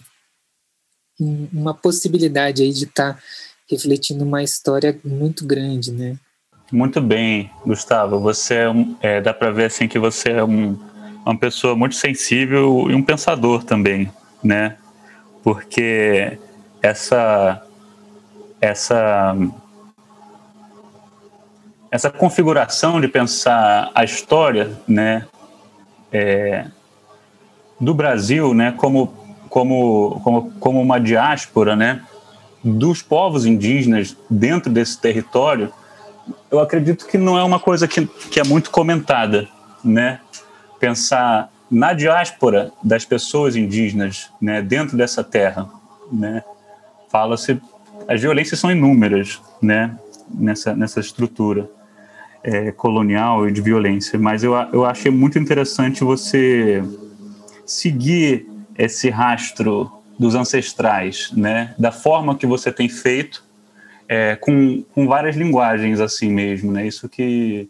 uma 1.19 1.73
possibilidade 1.73 2.63
aí 2.63 2.71
de 2.71 2.85
estar 2.85 3.13
tá 3.13 3.23
refletindo 3.69 4.23
uma 4.23 4.41
história 4.41 4.99
muito 5.03 5.45
grande, 5.45 5.91
né? 5.91 6.17
Muito 6.71 7.01
bem, 7.01 7.51
Gustavo. 7.65 8.19
Você 8.19 8.55
é, 8.55 8.69
um, 8.69 8.95
é 9.01 9.19
dá 9.19 9.33
para 9.33 9.51
ver 9.51 9.65
assim 9.65 9.87
que 9.87 9.99
você 9.99 10.31
é 10.31 10.43
um, 10.43 10.79
uma 11.25 11.37
pessoa 11.37 11.75
muito 11.75 11.95
sensível 11.95 12.89
e 12.89 12.95
um 12.95 13.03
pensador 13.03 13.63
também, 13.63 14.09
né? 14.41 14.77
Porque 15.43 16.39
essa 16.81 17.61
essa 18.61 19.35
essa 21.91 22.09
configuração 22.09 23.01
de 23.01 23.07
pensar 23.09 23.91
a 23.93 24.05
história, 24.05 24.71
né, 24.87 25.27
é, 26.09 26.67
do 27.77 27.93
Brasil, 27.93 28.53
né, 28.53 28.71
como 28.71 29.21
como, 29.49 30.21
como, 30.23 30.51
como 30.51 30.81
uma 30.81 30.97
diáspora 30.97 31.75
né, 31.75 32.01
dos 32.63 33.01
povos 33.01 33.45
indígenas 33.45 34.15
dentro 34.29 34.71
desse 34.71 34.97
território, 34.97 35.73
eu 36.49 36.59
acredito 36.59 37.07
que 37.07 37.17
não 37.17 37.37
é 37.37 37.43
uma 37.43 37.59
coisa 37.59 37.87
que, 37.87 38.05
que 38.05 38.39
é 38.39 38.43
muito 38.43 38.69
comentada. 38.71 39.47
Né? 39.83 40.19
Pensar 40.79 41.49
na 41.69 41.93
diáspora 41.93 42.71
das 42.83 43.05
pessoas 43.05 43.55
indígenas 43.55 44.29
né, 44.41 44.61
dentro 44.61 44.97
dessa 44.97 45.23
terra. 45.23 45.69
Né? 46.11 46.43
Fala-se, 47.09 47.61
as 48.07 48.21
violências 48.21 48.59
são 48.59 48.71
inúmeras 48.71 49.41
né, 49.61 49.95
nessa, 50.29 50.75
nessa 50.75 50.99
estrutura. 50.99 51.69
É, 52.43 52.71
colonial 52.71 53.47
e 53.47 53.51
de 53.51 53.61
violência, 53.61 54.17
mas 54.17 54.43
eu, 54.43 54.53
eu 54.73 54.83
achei 54.83 55.11
muito 55.11 55.37
interessante 55.37 56.03
você 56.03 56.83
seguir 57.63 58.47
esse 58.75 59.11
rastro 59.11 59.91
dos 60.17 60.35
ancestrais, 60.35 61.31
né? 61.35 61.73
Da 61.77 61.91
forma 61.91 62.35
que 62.35 62.45
você 62.45 62.71
tem 62.71 62.87
feito, 62.87 63.43
é, 64.11 64.35
com, 64.35 64.83
com 64.93 65.07
várias 65.07 65.37
linguagens 65.37 66.01
assim 66.01 66.29
mesmo, 66.29 66.69
né? 66.69 66.85
Isso 66.85 67.07
que 67.07 67.69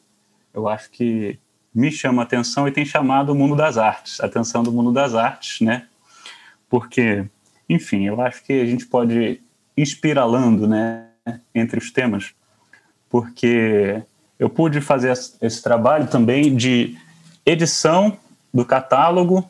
eu 0.51 0.67
acho 0.67 0.89
que 0.89 1.38
me 1.71 1.91
chama 1.91 2.24
a 2.24 2.25
atenção 2.25 2.67
e 2.67 2.71
tem 2.71 2.83
chamado 2.83 3.31
o 3.31 3.36
mundo 3.36 3.55
das 3.55 3.77
artes, 3.77 4.19
a 4.19 4.25
atenção 4.25 4.63
do 4.63 4.71
mundo 4.71 4.91
das 4.91 5.13
artes, 5.13 5.62
né? 5.62 5.86
Porque, 6.67 7.24
enfim, 7.69 8.07
eu 8.07 8.19
acho 8.19 8.43
que 8.43 8.53
a 8.53 8.65
gente 8.65 8.88
pode 8.88 9.39
inspiralando, 9.77 10.67
né, 10.67 11.10
entre 11.53 11.77
os 11.77 11.91
temas, 11.91 12.33
porque 13.07 14.01
eu 14.39 14.50
pude 14.50 14.81
fazer 14.81 15.12
esse 15.12 15.62
trabalho 15.62 16.07
também 16.07 16.55
de 16.55 16.98
edição 17.45 18.17
do 18.51 18.65
catálogo 18.65 19.48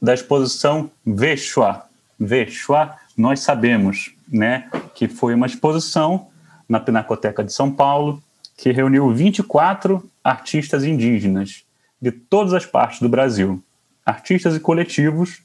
da 0.00 0.14
exposição 0.14 0.90
Vechua. 1.04 1.84
Vechua, 2.18 2.96
nós 3.14 3.40
sabemos, 3.40 4.14
né, 4.26 4.70
que 4.94 5.06
foi 5.06 5.34
uma 5.34 5.46
exposição 5.46 6.29
na 6.70 6.78
Pinacoteca 6.78 7.42
de 7.42 7.52
São 7.52 7.72
Paulo 7.72 8.22
que 8.56 8.70
reuniu 8.70 9.12
24 9.12 10.08
artistas 10.22 10.84
indígenas 10.84 11.64
de 12.00 12.12
todas 12.12 12.54
as 12.54 12.64
partes 12.64 13.00
do 13.00 13.08
Brasil, 13.08 13.60
artistas 14.06 14.54
e 14.54 14.60
coletivos, 14.60 15.42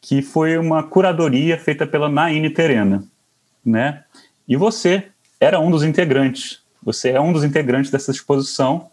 que 0.00 0.20
foi 0.22 0.58
uma 0.58 0.82
curadoria 0.82 1.56
feita 1.56 1.86
pela 1.86 2.08
Naine 2.08 2.50
Terena, 2.50 3.04
né? 3.64 4.02
E 4.48 4.56
você 4.56 5.04
era 5.38 5.60
um 5.60 5.70
dos 5.70 5.84
integrantes. 5.84 6.60
Você 6.82 7.10
é 7.10 7.20
um 7.20 7.32
dos 7.32 7.44
integrantes 7.44 7.90
dessa 7.90 8.10
exposição, 8.10 8.90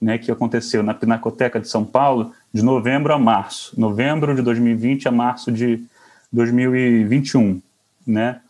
né, 0.00 0.18
que 0.18 0.30
aconteceu 0.30 0.82
na 0.82 0.92
Pinacoteca 0.92 1.58
de 1.58 1.68
São 1.68 1.84
Paulo 1.84 2.32
de 2.52 2.62
novembro 2.62 3.14
a 3.14 3.18
março, 3.18 3.78
novembro 3.80 4.34
de 4.34 4.42
2020 4.42 5.08
a 5.08 5.10
março 5.10 5.50
de 5.50 5.82
2021, 6.30 7.62
né? 8.06 8.40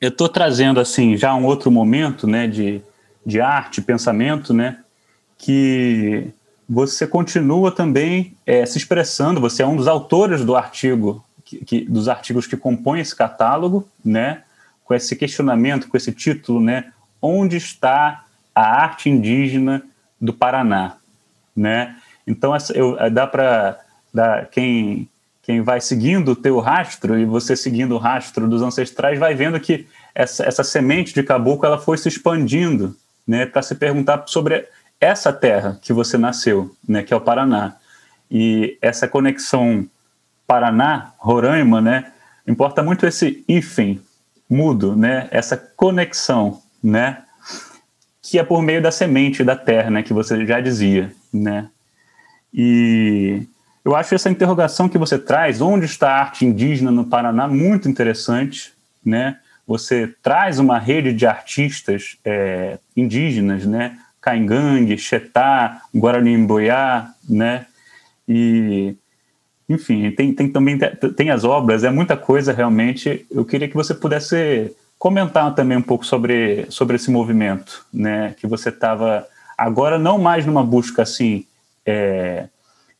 Eu 0.00 0.08
estou 0.08 0.28
trazendo 0.28 0.80
assim 0.80 1.16
já 1.16 1.34
um 1.34 1.44
outro 1.44 1.70
momento, 1.70 2.26
né, 2.26 2.46
de, 2.46 2.80
de 3.24 3.40
arte, 3.40 3.82
pensamento, 3.82 4.54
né, 4.54 4.78
que 5.36 6.28
você 6.68 7.06
continua 7.06 7.70
também 7.70 8.34
é, 8.46 8.64
se 8.64 8.78
expressando. 8.78 9.40
Você 9.40 9.62
é 9.62 9.66
um 9.66 9.76
dos 9.76 9.88
autores 9.88 10.44
do 10.44 10.56
artigo, 10.56 11.24
que, 11.44 11.64
que, 11.64 11.80
dos 11.84 12.08
artigos 12.08 12.46
que 12.46 12.56
compõem 12.56 13.00
esse 13.00 13.14
catálogo, 13.14 13.86
né? 14.04 14.42
com 14.90 14.94
esse 14.94 15.14
questionamento, 15.14 15.88
com 15.88 15.96
esse 15.96 16.10
título, 16.10 16.60
né? 16.60 16.92
Onde 17.22 17.56
está 17.56 18.24
a 18.52 18.82
arte 18.82 19.08
indígena 19.08 19.84
do 20.20 20.34
Paraná, 20.34 20.96
né? 21.54 21.96
Então 22.26 22.52
essa, 22.52 22.72
eu, 22.76 22.96
dá 23.08 23.24
para 23.24 23.78
quem 24.50 25.08
quem 25.50 25.62
vai 25.62 25.80
seguindo 25.80 26.30
o 26.30 26.36
teu 26.36 26.60
rastro 26.60 27.18
e 27.18 27.24
você 27.24 27.56
seguindo 27.56 27.96
o 27.96 27.98
rastro 27.98 28.46
dos 28.46 28.62
ancestrais 28.62 29.18
vai 29.18 29.34
vendo 29.34 29.58
que 29.58 29.84
essa, 30.14 30.44
essa 30.44 30.62
semente 30.62 31.12
de 31.12 31.24
caboclo 31.24 31.66
ela 31.66 31.76
foi 31.76 31.98
se 31.98 32.06
expandindo, 32.06 32.96
né? 33.26 33.46
Para 33.46 33.60
se 33.60 33.74
perguntar 33.74 34.22
sobre 34.28 34.68
essa 35.00 35.32
terra 35.32 35.76
que 35.82 35.92
você 35.92 36.16
nasceu, 36.16 36.72
né? 36.88 37.02
Que 37.02 37.12
é 37.12 37.16
o 37.16 37.20
Paraná 37.20 37.74
e 38.30 38.78
essa 38.80 39.08
conexão 39.08 39.88
Paraná, 40.46 41.14
Roraima, 41.18 41.80
né? 41.80 42.12
Importa 42.46 42.80
muito 42.80 43.04
esse 43.04 43.44
hífen 43.48 44.00
mudo, 44.48 44.94
né? 44.94 45.26
Essa 45.32 45.56
conexão, 45.56 46.62
né? 46.80 47.24
Que 48.22 48.38
é 48.38 48.44
por 48.44 48.62
meio 48.62 48.80
da 48.80 48.92
semente 48.92 49.42
da 49.42 49.56
terra, 49.56 49.90
né? 49.90 50.04
Que 50.04 50.12
você 50.12 50.46
já 50.46 50.60
dizia, 50.60 51.12
né? 51.32 51.68
E 52.54 53.48
eu 53.84 53.94
acho 53.94 54.14
essa 54.14 54.30
interrogação 54.30 54.88
que 54.88 54.98
você 54.98 55.18
traz, 55.18 55.60
onde 55.60 55.86
está 55.86 56.10
a 56.10 56.20
arte 56.20 56.44
indígena 56.44 56.90
no 56.90 57.06
Paraná, 57.06 57.48
muito 57.48 57.88
interessante, 57.88 58.72
né? 59.04 59.38
Você 59.66 60.14
traz 60.22 60.58
uma 60.58 60.78
rede 60.78 61.12
de 61.12 61.26
artistas 61.26 62.16
é, 62.24 62.78
indígenas, 62.96 63.64
né? 63.64 63.98
Caingangue, 64.20 64.98
Xetá, 64.98 65.82
Guarani-Mboiá, 65.94 67.10
né? 67.28 67.66
E, 68.28 68.94
enfim, 69.68 70.10
tem, 70.10 70.34
tem 70.34 70.50
também 70.50 70.78
tem 71.16 71.30
as 71.30 71.44
obras, 71.44 71.84
é 71.84 71.90
muita 71.90 72.16
coisa 72.16 72.52
realmente. 72.52 73.24
Eu 73.30 73.44
queria 73.44 73.68
que 73.68 73.74
você 73.74 73.94
pudesse 73.94 74.74
comentar 74.98 75.54
também 75.54 75.78
um 75.78 75.82
pouco 75.82 76.04
sobre, 76.04 76.66
sobre 76.68 76.96
esse 76.96 77.10
movimento, 77.10 77.86
né? 77.92 78.34
Que 78.38 78.46
você 78.46 78.68
estava 78.68 79.26
agora 79.56 79.98
não 79.98 80.18
mais 80.18 80.44
numa 80.44 80.62
busca 80.62 81.02
assim 81.02 81.46
é, 81.86 82.48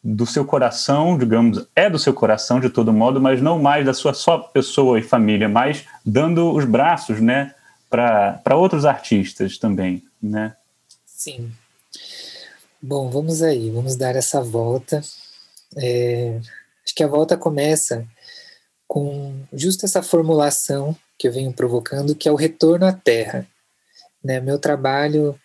do 0.02 0.24
seu 0.26 0.44
coração, 0.44 1.18
digamos, 1.18 1.66
é 1.76 1.90
do 1.90 1.98
seu 1.98 2.14
coração 2.14 2.58
de 2.58 2.70
todo 2.70 2.92
modo, 2.92 3.20
mas 3.20 3.42
não 3.42 3.58
mais 3.58 3.84
da 3.84 3.92
sua 3.92 4.14
só 4.14 4.38
pessoa 4.38 4.98
e 4.98 5.02
família, 5.02 5.48
mas 5.48 5.84
dando 6.04 6.52
os 6.52 6.64
braços, 6.64 7.20
né, 7.20 7.54
para 7.90 8.56
outros 8.56 8.84
artistas 8.84 9.58
também, 9.58 10.02
né? 10.22 10.56
Sim. 11.04 11.52
Bom, 12.80 13.10
vamos 13.10 13.42
aí, 13.42 13.70
vamos 13.70 13.94
dar 13.94 14.16
essa 14.16 14.40
volta. 14.40 15.02
É, 15.76 16.40
acho 16.84 16.94
que 16.94 17.02
a 17.02 17.08
volta 17.08 17.36
começa 17.36 18.06
com 18.88 19.34
justo 19.52 19.84
essa 19.84 20.02
formulação 20.02 20.96
que 21.18 21.28
eu 21.28 21.32
venho 21.32 21.52
provocando, 21.52 22.14
que 22.14 22.28
é 22.28 22.32
o 22.32 22.36
retorno 22.36 22.86
à 22.86 22.92
Terra. 22.92 23.46
Né? 24.24 24.40
Meu 24.40 24.58
trabalho, 24.58 25.38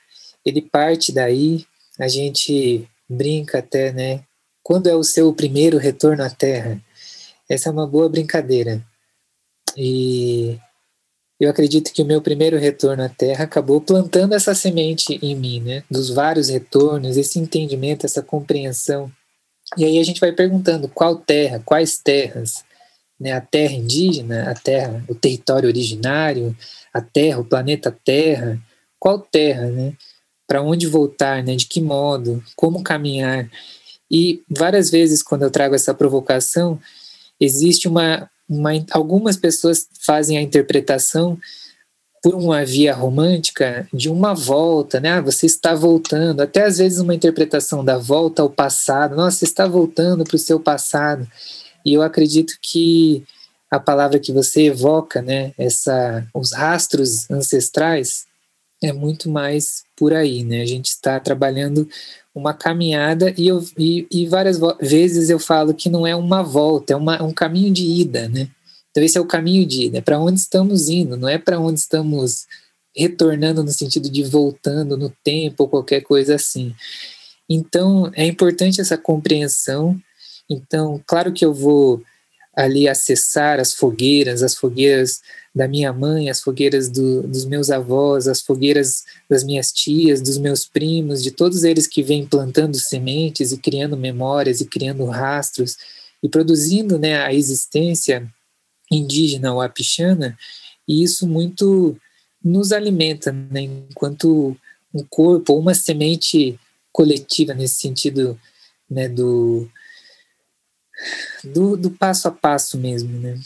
ele 0.45 0.61
parte 0.61 1.11
daí, 1.11 1.65
a 1.99 2.07
gente 2.07 2.87
brinca 3.09 3.59
até, 3.59 3.91
né? 3.91 4.23
Quando 4.65 4.87
é 4.87 4.95
o 4.95 5.03
seu 5.03 5.31
primeiro 5.31 5.77
retorno 5.77 6.23
à 6.23 6.29
Terra? 6.31 6.81
Essa 7.47 7.69
é 7.69 7.71
uma 7.71 7.85
boa 7.85 8.09
brincadeira. 8.09 8.81
E 9.77 10.57
eu 11.39 11.51
acredito 11.51 11.93
que 11.93 12.01
o 12.01 12.05
meu 12.05 12.19
primeiro 12.19 12.57
retorno 12.57 13.03
à 13.03 13.07
Terra 13.07 13.43
acabou 13.43 13.79
plantando 13.79 14.33
essa 14.33 14.55
semente 14.55 15.19
em 15.21 15.35
mim, 15.35 15.59
né? 15.59 15.83
Dos 15.87 16.09
vários 16.09 16.49
retornos, 16.49 17.15
esse 17.15 17.37
entendimento, 17.37 18.07
essa 18.07 18.23
compreensão. 18.23 19.11
E 19.77 19.85
aí 19.85 19.99
a 19.99 20.03
gente 20.03 20.19
vai 20.19 20.31
perguntando 20.31 20.87
qual 20.87 21.15
terra, 21.15 21.61
quais 21.63 21.99
terras, 21.99 22.65
né? 23.19 23.33
A 23.33 23.41
terra 23.41 23.73
indígena, 23.73 24.49
a 24.49 24.55
terra, 24.55 25.05
o 25.07 25.13
território 25.13 25.69
originário, 25.69 26.57
a 26.91 27.01
terra, 27.01 27.39
o 27.39 27.45
planeta 27.45 27.95
Terra, 28.03 28.59
qual 28.97 29.19
terra, 29.19 29.67
né? 29.67 29.93
Para 30.47 30.63
onde 30.63 30.87
voltar, 30.87 31.43
né? 31.43 31.55
De 31.55 31.67
que 31.67 31.79
modo, 31.79 32.43
como 32.55 32.81
caminhar? 32.81 33.47
E 34.09 34.43
várias 34.49 34.89
vezes 34.89 35.23
quando 35.23 35.43
eu 35.43 35.51
trago 35.51 35.75
essa 35.75 35.93
provocação, 35.93 36.79
existe 37.39 37.87
uma 37.87 38.29
uma, 38.47 38.71
algumas 38.91 39.35
pessoas 39.35 39.87
fazem 40.05 40.37
a 40.37 40.41
interpretação 40.41 41.37
por 42.21 42.33
uma 42.33 42.65
via 42.65 42.93
romântica 42.93 43.87
de 43.93 44.09
uma 44.09 44.33
volta, 44.33 44.99
né? 44.99 45.11
Ah, 45.11 45.21
você 45.21 45.45
está 45.45 45.75
voltando, 45.75 46.41
até 46.41 46.63
às 46.63 46.79
vezes 46.79 46.99
uma 46.99 47.13
interpretação 47.13 47.85
da 47.85 47.97
volta 47.97 48.41
ao 48.41 48.49
passado. 48.49 49.15
Nossa, 49.15 49.37
você 49.37 49.45
está 49.45 49.67
voltando 49.67 50.23
para 50.23 50.35
o 50.35 50.39
seu 50.39 50.59
passado. 50.59 51.27
E 51.85 51.93
eu 51.93 52.01
acredito 52.01 52.55
que 52.61 53.23
a 53.69 53.79
palavra 53.79 54.19
que 54.19 54.31
você 54.31 54.63
evoca, 54.63 55.21
né, 55.21 55.53
essa, 55.55 56.25
os 56.33 56.51
rastros 56.51 57.29
ancestrais, 57.29 58.25
é 58.81 58.91
muito 58.91 59.29
mais 59.29 59.83
por 59.95 60.13
aí, 60.13 60.43
né? 60.43 60.61
A 60.61 60.65
gente 60.65 60.87
está 60.87 61.19
trabalhando 61.19 61.87
uma 62.33 62.53
caminhada 62.53 63.33
e, 63.37 63.47
eu, 63.47 63.63
e, 63.77 64.05
e 64.11 64.27
várias 64.27 64.59
vezes 64.81 65.29
eu 65.29 65.39
falo 65.39 65.73
que 65.73 65.89
não 65.89 66.05
é 66.05 66.15
uma 66.15 66.43
volta, 66.43 66.93
é 66.93 66.95
uma, 66.95 67.23
um 67.23 67.31
caminho 67.31 67.71
de 67.71 67.83
ida, 67.83 68.27
né? 68.27 68.49
Então 68.91 69.03
esse 69.03 69.17
é 69.17 69.21
o 69.21 69.25
caminho 69.25 69.65
de 69.65 69.85
ida, 69.85 69.97
é 69.99 70.01
para 70.01 70.19
onde 70.19 70.39
estamos 70.39 70.89
indo, 70.89 71.17
não 71.17 71.27
é 71.27 71.37
para 71.37 71.59
onde 71.59 71.79
estamos 71.79 72.45
retornando 72.95 73.63
no 73.63 73.71
sentido 73.71 74.09
de 74.09 74.23
voltando 74.23 74.97
no 74.97 75.09
tempo 75.23 75.63
ou 75.63 75.69
qualquer 75.69 76.01
coisa 76.01 76.35
assim. 76.35 76.73
Então 77.49 78.11
é 78.13 78.25
importante 78.25 78.81
essa 78.81 78.97
compreensão. 78.97 79.99
Então, 80.49 81.01
claro 81.05 81.33
que 81.33 81.45
eu 81.45 81.53
vou 81.53 82.01
ali 82.55 82.87
acessar 82.87 83.59
as 83.59 83.73
fogueiras, 83.73 84.41
as 84.41 84.55
fogueiras 84.55 85.21
da 85.53 85.67
minha 85.67 85.91
mãe, 85.91 86.29
as 86.29 86.41
fogueiras 86.41 86.89
do, 86.89 87.23
dos 87.23 87.45
meus 87.45 87.69
avós, 87.69 88.27
as 88.27 88.41
fogueiras 88.41 89.03
das 89.29 89.43
minhas 89.43 89.71
tias, 89.71 90.21
dos 90.21 90.37
meus 90.37 90.65
primos, 90.65 91.21
de 91.21 91.31
todos 91.31 91.63
eles 91.63 91.87
que 91.87 92.01
vêm 92.01 92.25
plantando 92.25 92.77
sementes 92.77 93.51
e 93.51 93.57
criando 93.57 93.97
memórias 93.97 94.61
e 94.61 94.65
criando 94.65 95.05
rastros 95.05 95.77
e 96.23 96.29
produzindo 96.29 96.97
né, 96.97 97.21
a 97.23 97.33
existência 97.33 98.27
indígena 98.91 99.53
ou 99.53 99.61
apichana, 99.61 100.37
e 100.87 101.03
isso 101.03 101.27
muito 101.27 101.97
nos 102.43 102.71
alimenta, 102.71 103.31
né, 103.31 103.61
enquanto 103.61 104.55
um 104.93 105.03
corpo 105.09 105.57
uma 105.57 105.73
semente 105.73 106.59
coletiva 106.91 107.53
nesse 107.53 107.75
sentido 107.75 108.39
né, 108.89 109.09
do, 109.09 109.69
do, 111.43 111.75
do 111.75 111.91
passo 111.91 112.27
a 112.27 112.31
passo 112.31 112.77
mesmo, 112.77 113.19
né? 113.19 113.39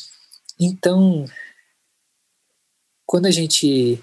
Então, 0.60 1.26
quando 3.06 3.26
a 3.26 3.32
gente 3.32 4.00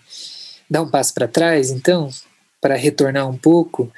dá 0.69 0.83
um 0.83 0.91
passo 0.91 1.15
para 1.15 1.29
trás, 1.29 1.71
então, 1.71 2.11
para 2.61 2.75
retornar 2.75 3.29
um 3.29 3.37
pouco 3.37 3.93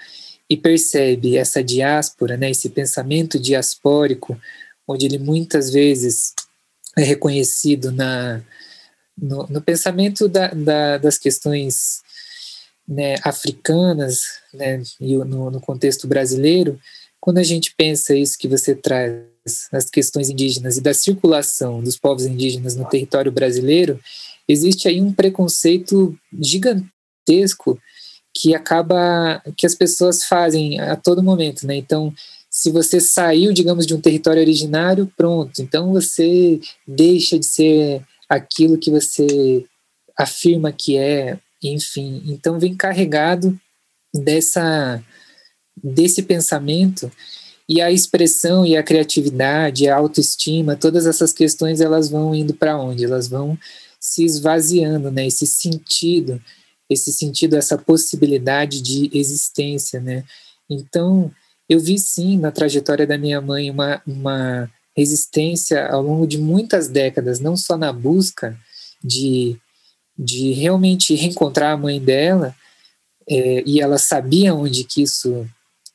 e 0.50 0.56
percebe 0.56 1.36
essa 1.36 1.62
diáspora, 1.62 2.36
né, 2.36 2.50
esse 2.50 2.68
pensamento 2.70 3.38
diaspórico, 3.38 4.38
onde 4.86 5.06
ele 5.06 5.18
muitas 5.18 5.70
vezes 5.70 6.34
é 6.96 7.02
reconhecido 7.02 7.92
na, 7.92 8.42
no, 9.16 9.46
no 9.46 9.60
pensamento 9.60 10.28
da, 10.28 10.48
da, 10.48 10.98
das 10.98 11.18
questões 11.18 12.02
né, 12.86 13.16
africanas 13.22 14.40
né, 14.52 14.82
e 15.00 15.16
no, 15.16 15.50
no 15.50 15.60
contexto 15.60 16.08
brasileiro, 16.08 16.80
quando 17.20 17.38
a 17.38 17.42
gente 17.42 17.74
pensa 17.76 18.16
isso 18.16 18.38
que 18.38 18.48
você 18.48 18.74
traz, 18.74 19.12
as 19.72 19.90
questões 19.90 20.28
indígenas 20.28 20.76
e 20.76 20.80
da 20.80 20.94
circulação 20.94 21.82
dos 21.82 21.96
povos 21.96 22.26
indígenas 22.26 22.76
no 22.76 22.84
território 22.84 23.32
brasileiro, 23.32 23.98
existe 24.48 24.88
aí 24.88 25.00
um 25.00 25.12
preconceito 25.12 26.16
gigantesco 26.40 27.80
que 28.34 28.54
acaba 28.54 29.42
que 29.56 29.66
as 29.66 29.74
pessoas 29.74 30.24
fazem 30.24 30.80
a 30.80 30.96
todo 30.96 31.22
momento, 31.22 31.66
né? 31.66 31.76
Então, 31.76 32.14
se 32.50 32.70
você 32.70 33.00
saiu, 33.00 33.52
digamos, 33.52 33.86
de 33.86 33.94
um 33.94 34.00
território 34.00 34.40
originário, 34.40 35.12
pronto. 35.16 35.60
Então 35.60 35.92
você 35.92 36.60
deixa 36.86 37.38
de 37.38 37.46
ser 37.46 38.02
aquilo 38.28 38.78
que 38.78 38.90
você 38.90 39.64
afirma 40.16 40.72
que 40.72 40.96
é, 40.96 41.38
enfim. 41.62 42.22
Então 42.26 42.58
vem 42.58 42.74
carregado 42.74 43.58
dessa 44.14 45.02
desse 45.80 46.22
pensamento 46.22 47.10
e 47.68 47.80
a 47.80 47.90
expressão 47.90 48.64
e 48.64 48.76
a 48.76 48.82
criatividade, 48.82 49.88
a 49.88 49.96
autoestima, 49.96 50.74
todas 50.74 51.06
essas 51.06 51.32
questões 51.32 51.80
elas 51.80 52.08
vão 52.08 52.34
indo 52.34 52.54
para 52.54 52.78
onde? 52.78 53.04
Elas 53.04 53.28
vão 53.28 53.58
se 54.00 54.24
esvaziando, 54.24 55.10
né? 55.10 55.26
Esse 55.26 55.46
sentido, 55.46 56.40
esse 56.88 57.12
sentido, 57.12 57.56
essa 57.56 57.76
possibilidade 57.76 58.80
de 58.80 59.10
existência, 59.12 60.00
né? 60.00 60.24
Então, 60.70 61.30
eu 61.68 61.78
vi 61.78 61.98
sim 61.98 62.38
na 62.38 62.50
trajetória 62.50 63.06
da 63.06 63.18
minha 63.18 63.40
mãe 63.40 63.70
uma, 63.70 64.00
uma 64.06 64.70
resistência 64.96 65.86
ao 65.88 66.02
longo 66.02 66.26
de 66.26 66.38
muitas 66.38 66.88
décadas, 66.88 67.38
não 67.38 67.56
só 67.56 67.76
na 67.76 67.92
busca 67.92 68.58
de, 69.04 69.56
de 70.18 70.52
realmente 70.52 71.14
reencontrar 71.14 71.72
a 71.72 71.76
mãe 71.76 72.00
dela, 72.00 72.54
é, 73.28 73.62
e 73.66 73.80
ela 73.80 73.98
sabia 73.98 74.54
onde 74.54 74.84
que 74.84 75.02
isso, 75.02 75.46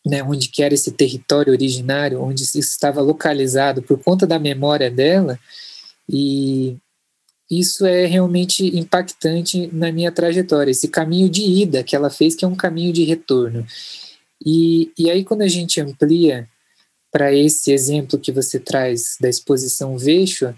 né, 0.05 0.21
onde 0.23 0.49
que 0.49 0.61
era 0.61 0.73
esse 0.73 0.91
território 0.91 1.53
originário, 1.53 2.21
onde 2.21 2.43
isso 2.43 2.59
estava 2.59 3.01
localizado 3.01 3.81
por 3.81 3.97
conta 3.99 4.27
da 4.27 4.37
memória 4.37 4.91
dela, 4.91 5.39
e 6.09 6.75
isso 7.49 7.85
é 7.85 8.05
realmente 8.05 8.65
impactante 8.77 9.69
na 9.71 9.91
minha 9.91 10.11
trajetória, 10.11 10.71
esse 10.71 10.87
caminho 10.87 11.29
de 11.29 11.43
ida 11.43 11.83
que 11.83 11.95
ela 11.95 12.09
fez, 12.09 12.35
que 12.35 12.43
é 12.43 12.47
um 12.47 12.55
caminho 12.55 12.91
de 12.91 13.03
retorno. 13.03 13.65
E, 14.45 14.91
e 14.97 15.09
aí, 15.09 15.23
quando 15.23 15.41
a 15.41 15.47
gente 15.47 15.79
amplia 15.79 16.49
para 17.11 17.33
esse 17.33 17.71
exemplo 17.71 18.19
que 18.19 18.31
você 18.31 18.59
traz 18.59 19.17
da 19.21 19.29
exposição 19.29 19.97
Veixo, 19.97 20.53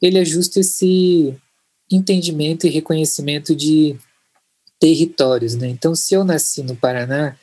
ele 0.00 0.18
é 0.18 0.24
justo 0.24 0.60
esse 0.60 1.34
entendimento 1.90 2.66
e 2.66 2.70
reconhecimento 2.70 3.54
de 3.54 3.98
territórios. 4.78 5.54
Né? 5.56 5.68
Então, 5.68 5.94
se 5.94 6.14
eu 6.14 6.24
nasci 6.24 6.62
no 6.62 6.76
Paraná 6.76 7.36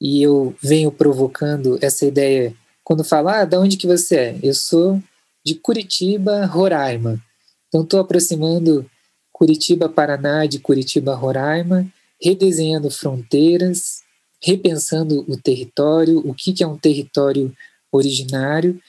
e 0.00 0.22
eu 0.22 0.54
venho 0.62 0.90
provocando 0.90 1.78
essa 1.80 2.04
ideia, 2.04 2.54
quando 2.84 3.04
falar, 3.04 3.40
ah, 3.40 3.44
de 3.44 3.56
onde 3.56 3.76
que 3.76 3.86
você 3.86 4.16
é? 4.16 4.38
Eu 4.42 4.54
sou 4.54 5.02
de 5.44 5.54
Curitiba, 5.54 6.44
Roraima. 6.46 7.22
Então, 7.68 7.82
estou 7.82 8.00
aproximando 8.00 8.88
Curitiba, 9.32 9.88
Paraná, 9.88 10.46
de 10.46 10.58
Curitiba, 10.58 11.14
Roraima, 11.14 11.86
redesenhando 12.22 12.90
fronteiras, 12.90 14.02
repensando 14.42 15.24
o 15.28 15.36
território, 15.36 16.18
o 16.26 16.34
que, 16.34 16.52
que 16.52 16.62
é 16.62 16.66
um 16.66 16.78
território 16.78 17.54
originário, 17.92 18.80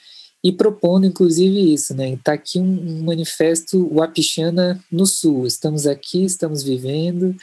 e 0.42 0.52
propondo, 0.52 1.06
inclusive, 1.06 1.74
isso, 1.74 1.94
né? 1.94 2.10
Está 2.10 2.32
aqui 2.34 2.60
um, 2.60 2.64
um 2.64 3.04
manifesto 3.04 3.88
Wapichana 3.92 4.82
no 4.90 5.04
Sul. 5.04 5.46
Estamos 5.46 5.86
aqui, 5.86 6.24
estamos 6.24 6.62
vivendo. 6.62 7.34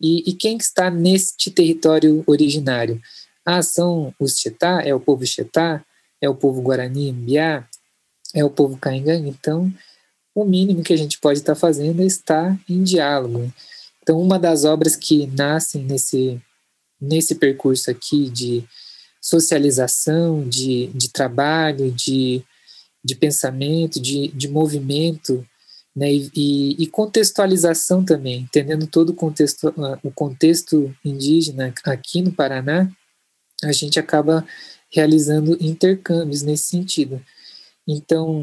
E, 0.00 0.30
e 0.30 0.32
quem 0.32 0.56
que 0.56 0.64
está 0.64 0.90
neste 0.90 1.50
território 1.50 2.24
originário? 2.26 3.00
Ah, 3.44 3.62
são 3.62 4.14
os 4.18 4.38
Chetá? 4.38 4.82
É 4.82 4.94
o 4.94 5.00
povo 5.00 5.26
Chetá? 5.26 5.84
É 6.20 6.28
o 6.28 6.34
povo 6.34 6.62
Guarani, 6.62 7.12
Mbiá? 7.12 7.68
É 8.34 8.44
o 8.44 8.50
povo 8.50 8.76
Caingang? 8.76 9.28
Então, 9.28 9.72
o 10.34 10.44
mínimo 10.44 10.82
que 10.82 10.92
a 10.92 10.96
gente 10.96 11.18
pode 11.18 11.40
estar 11.40 11.54
fazendo 11.54 12.02
é 12.02 12.06
estar 12.06 12.58
em 12.68 12.82
diálogo. 12.82 13.52
Então, 14.02 14.20
uma 14.20 14.38
das 14.38 14.64
obras 14.64 14.96
que 14.96 15.26
nascem 15.26 15.84
nesse, 15.84 16.40
nesse 17.00 17.34
percurso 17.34 17.90
aqui 17.90 18.30
de 18.30 18.64
socialização, 19.20 20.48
de, 20.48 20.86
de 20.88 21.10
trabalho, 21.10 21.90
de, 21.90 22.42
de 23.04 23.14
pensamento, 23.14 24.00
de, 24.00 24.28
de 24.28 24.48
movimento, 24.48 25.46
né, 26.00 26.10
e, 26.12 26.82
e, 26.82 26.86
contextualização 26.86 28.02
também, 28.04 28.40
entendendo 28.40 28.86
todo 28.86 29.10
o 29.10 29.14
contexto, 29.14 29.74
o 30.02 30.10
contexto 30.10 30.94
indígena 31.04 31.74
aqui 31.84 32.22
no 32.22 32.32
Paraná, 32.32 32.90
a 33.62 33.72
gente 33.72 33.98
acaba 33.98 34.46
realizando 34.90 35.56
intercâmbios 35.60 36.42
nesse 36.42 36.64
sentido. 36.64 37.20
Então, 37.86 38.42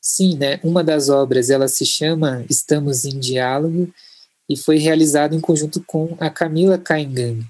Sim, 0.00 0.36
né? 0.36 0.58
Uma 0.64 0.82
das 0.82 1.10
obras, 1.10 1.50
ela 1.50 1.68
se 1.68 1.84
chama 1.84 2.44
Estamos 2.48 3.04
em 3.04 3.18
Diálogo 3.18 3.92
e 4.48 4.56
foi 4.56 4.78
realizada 4.78 5.36
em 5.36 5.40
conjunto 5.40 5.82
com 5.86 6.16
a 6.18 6.30
Camila 6.30 6.78
Caingang. 6.78 7.44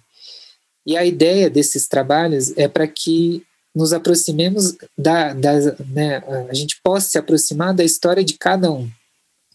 E 0.84 0.96
a 0.96 1.04
ideia 1.04 1.48
desses 1.48 1.86
trabalhos 1.86 2.52
é 2.56 2.66
para 2.66 2.88
que 2.88 3.44
nos 3.74 3.92
aproximemos 3.92 4.76
da, 4.98 5.32
da 5.32 5.52
né, 5.86 6.22
a 6.48 6.54
gente 6.54 6.80
possa 6.82 7.08
se 7.10 7.18
aproximar 7.18 7.72
da 7.72 7.84
história 7.84 8.24
de 8.24 8.34
cada 8.34 8.72
um. 8.72 8.90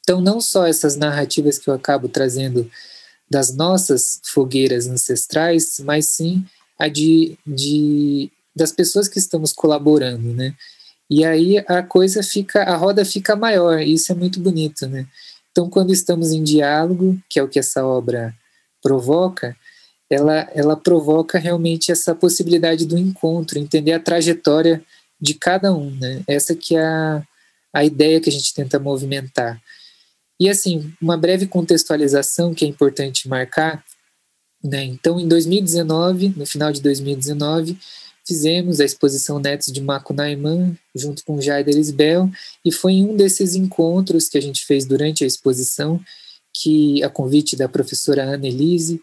Então, 0.05 0.21
não 0.21 0.39
só 0.39 0.67
essas 0.67 0.95
narrativas 0.95 1.57
que 1.57 1.67
eu 1.67 1.73
acabo 1.73 2.07
trazendo 2.07 2.69
das 3.27 3.51
nossas 3.51 4.21
fogueiras 4.23 4.85
ancestrais, 4.85 5.79
mas 5.83 6.05
sim 6.05 6.45
a 6.77 6.87
de, 6.87 7.35
de 7.45 8.29
das 8.55 8.71
pessoas 8.71 9.07
que 9.07 9.17
estamos 9.17 9.51
colaborando, 9.51 10.31
né? 10.31 10.53
E 11.09 11.25
aí 11.25 11.57
a 11.67 11.81
coisa 11.81 12.21
fica, 12.21 12.61
a 12.61 12.75
roda 12.75 13.03
fica 13.03 13.35
maior, 13.35 13.79
e 13.81 13.93
isso 13.93 14.11
é 14.11 14.15
muito 14.15 14.39
bonito, 14.39 14.87
né? 14.87 15.07
Então, 15.51 15.67
quando 15.69 15.91
estamos 15.91 16.31
em 16.31 16.43
diálogo, 16.43 17.19
que 17.27 17.39
é 17.39 17.43
o 17.43 17.47
que 17.47 17.57
essa 17.57 17.83
obra 17.83 18.31
provoca, 18.83 19.57
ela, 20.07 20.47
ela 20.53 20.75
provoca 20.75 21.39
realmente 21.39 21.91
essa 21.91 22.13
possibilidade 22.13 22.85
do 22.85 22.97
encontro, 22.97 23.57
entender 23.57 23.93
a 23.93 23.99
trajetória 23.99 24.83
de 25.19 25.33
cada 25.33 25.73
um, 25.73 25.89
né? 25.89 26.21
Essa 26.27 26.53
que 26.53 26.75
é 26.75 26.85
a, 26.85 27.23
a 27.73 27.83
ideia 27.83 28.21
que 28.21 28.29
a 28.29 28.31
gente 28.31 28.53
tenta 28.53 28.77
movimentar. 28.77 29.59
E 30.39 30.49
assim, 30.49 30.93
uma 31.01 31.17
breve 31.17 31.47
contextualização 31.47 32.53
que 32.53 32.65
é 32.65 32.67
importante 32.67 33.27
marcar, 33.27 33.83
né? 34.63 34.83
Então, 34.83 35.19
em 35.19 35.27
2019, 35.27 36.33
no 36.35 36.45
final 36.45 36.71
de 36.71 36.81
2019, 36.81 37.77
fizemos 38.27 38.79
a 38.79 38.85
exposição 38.85 39.39
Netos 39.39 39.71
de 39.71 39.79
Macunaíman, 39.79 40.77
junto 40.95 41.23
com 41.23 41.39
Jair 41.39 41.67
Elisbel, 41.69 42.29
e 42.65 42.71
foi 42.71 42.93
em 42.93 43.05
um 43.07 43.15
desses 43.15 43.53
encontros 43.55 44.27
que 44.27 44.37
a 44.37 44.41
gente 44.41 44.65
fez 44.65 44.85
durante 44.85 45.23
a 45.23 45.27
exposição, 45.27 46.01
que 46.51 47.03
a 47.03 47.09
convite 47.09 47.55
da 47.55 47.69
professora 47.69 48.33
Annelise, 48.33 48.99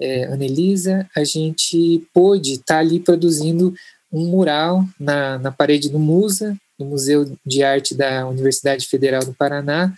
é, 0.00 0.24
Annelisa, 0.24 1.08
a 1.14 1.22
gente 1.22 2.06
pôde 2.12 2.54
estar 2.54 2.64
tá 2.74 2.78
ali 2.78 2.98
produzindo 2.98 3.72
um 4.12 4.26
mural 4.26 4.84
na, 4.98 5.38
na 5.38 5.52
parede 5.52 5.88
do 5.88 5.98
Musa, 5.98 6.56
no 6.78 6.86
Museu 6.86 7.36
de 7.44 7.62
Arte 7.62 7.94
da 7.94 8.26
Universidade 8.26 8.86
Federal 8.86 9.24
do 9.24 9.34
Paraná, 9.34 9.94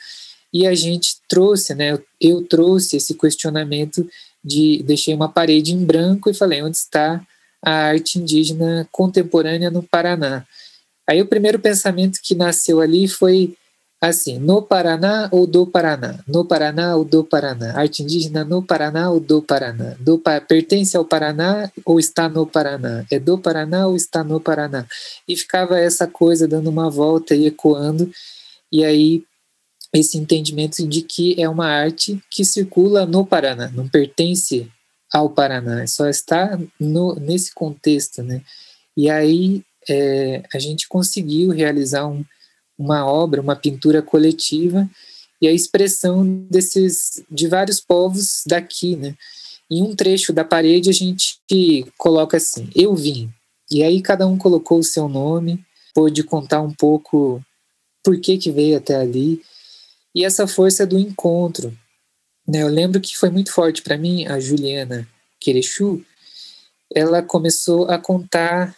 e 0.53 0.67
a 0.67 0.75
gente 0.75 1.17
trouxe, 1.29 1.75
né, 1.75 1.99
eu, 2.21 2.43
trouxe 2.45 2.97
esse 2.97 3.15
questionamento 3.15 4.09
de, 4.45 4.83
deixei 4.85 5.15
uma 5.15 5.29
parede 5.29 5.73
em 5.73 5.85
branco 5.85 6.29
e 6.29 6.35
falei, 6.35 6.63
onde 6.63 6.77
está 6.77 7.21
a 7.63 7.73
arte 7.73 8.19
indígena 8.19 8.89
contemporânea 8.91 9.71
no 9.71 9.83
Paraná. 9.83 10.45
Aí 11.09 11.21
o 11.21 11.27
primeiro 11.27 11.59
pensamento 11.59 12.21
que 12.23 12.35
nasceu 12.35 12.81
ali 12.81 13.07
foi 13.07 13.55
assim: 14.01 14.39
no 14.39 14.63
Paraná 14.63 15.29
ou 15.31 15.47
do 15.47 15.67
Paraná? 15.67 16.19
No 16.27 16.45
Paraná 16.45 16.97
ou 16.97 17.05
do 17.05 17.23
Paraná? 17.23 17.79
Arte 17.79 18.03
indígena 18.03 18.45
no 18.45 18.63
Paraná 18.63 19.11
ou 19.11 19.21
do 19.21 19.43
Paraná? 19.43 19.95
Do, 20.01 20.19
pertence 20.49 20.97
ao 20.97 21.05
Paraná 21.05 21.71
ou 21.85 22.01
está 22.01 22.29
no 22.29 22.47
Paraná? 22.47 23.05
É 23.11 23.19
do 23.19 23.37
Paraná 23.37 23.87
ou 23.87 23.97
está 23.97 24.25
no 24.25 24.41
Paraná? 24.41 24.87
E 25.29 25.37
ficava 25.37 25.79
essa 25.79 26.07
coisa 26.07 26.49
dando 26.49 26.71
uma 26.71 26.89
volta 26.89 27.35
e 27.35 27.47
ecoando, 27.47 28.11
e 28.73 28.85
aí 28.85 29.25
esse 29.93 30.17
entendimento 30.17 30.87
de 30.87 31.03
que 31.03 31.41
é 31.41 31.49
uma 31.49 31.67
arte 31.67 32.23
que 32.31 32.45
circula 32.45 33.05
no 33.07 33.27
Paraná, 33.27 33.71
não 33.71 33.89
pertence 33.89 34.71
ao 35.13 35.29
Paraná, 35.29 35.87
só 35.87 36.09
está 36.09 36.59
no, 36.79 37.17
nesse 37.17 37.53
contexto, 37.53 38.23
né? 38.23 38.43
E 38.97 39.11
aí 39.11 39.63
é, 39.89 40.43
a 40.55 40.59
gente 40.59 40.89
conseguiu 40.89 41.51
realizar 41.51 42.07
um, 42.07 42.25
uma 42.79 43.05
obra, 43.05 43.41
uma 43.41 43.57
pintura 43.57 44.01
coletiva 44.01 44.89
e 45.43 45.49
a 45.49 45.53
expressão 45.53 46.25
desses 46.49 47.23
de 47.31 47.49
vários 47.49 47.81
povos 47.81 48.43
daqui, 48.47 48.95
né? 48.95 49.17
Em 49.69 49.83
um 49.83 49.95
trecho 49.97 50.33
da 50.33 50.45
parede 50.45 50.91
a 50.91 50.93
gente 50.93 51.41
coloca 51.99 52.37
assim: 52.37 52.69
eu 52.75 52.95
vim. 52.95 53.31
E 53.71 53.83
aí 53.83 54.01
cada 54.01 54.27
um 54.27 54.37
colocou 54.37 54.79
o 54.79 54.85
seu 54.85 55.09
nome, 55.09 55.65
pôde 55.95 56.23
contar 56.23 56.61
um 56.61 56.73
pouco 56.73 57.43
por 58.05 58.21
que 58.21 58.39
que 58.39 58.51
veio 58.51 58.77
até 58.77 58.97
ali 58.97 59.41
e 60.15 60.25
essa 60.25 60.47
força 60.47 60.87
do 60.87 60.99
encontro, 60.99 61.77
né, 62.47 62.63
eu 62.63 62.69
lembro 62.69 63.01
que 63.01 63.17
foi 63.17 63.31
muito 63.31 63.53
forte 63.53 63.83
para 63.83 63.99
mim, 63.99 64.27
a 64.27 64.41
Juliana 64.41 65.09
Querechu, 65.41 66.05
ela 66.95 67.23
começou 67.23 67.89
a 67.89 67.99
contar, 67.99 68.77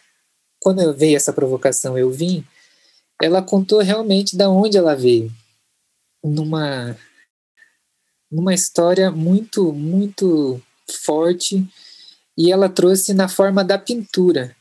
quando 0.60 0.82
eu 0.82 0.92
veio 0.92 1.16
essa 1.16 1.32
provocação, 1.32 1.96
eu 1.96 2.10
vim, 2.10 2.44
ela 3.20 3.42
contou 3.42 3.80
realmente 3.80 4.36
da 4.36 4.50
onde 4.50 4.76
ela 4.76 4.94
veio, 4.94 5.32
numa 6.22 6.96
numa 8.30 8.54
história 8.54 9.10
muito 9.10 9.72
muito 9.72 10.60
forte 10.90 11.66
e 12.36 12.50
ela 12.50 12.68
trouxe 12.68 13.12
na 13.12 13.28
forma 13.28 13.62
da 13.62 13.78
pintura 13.78 14.56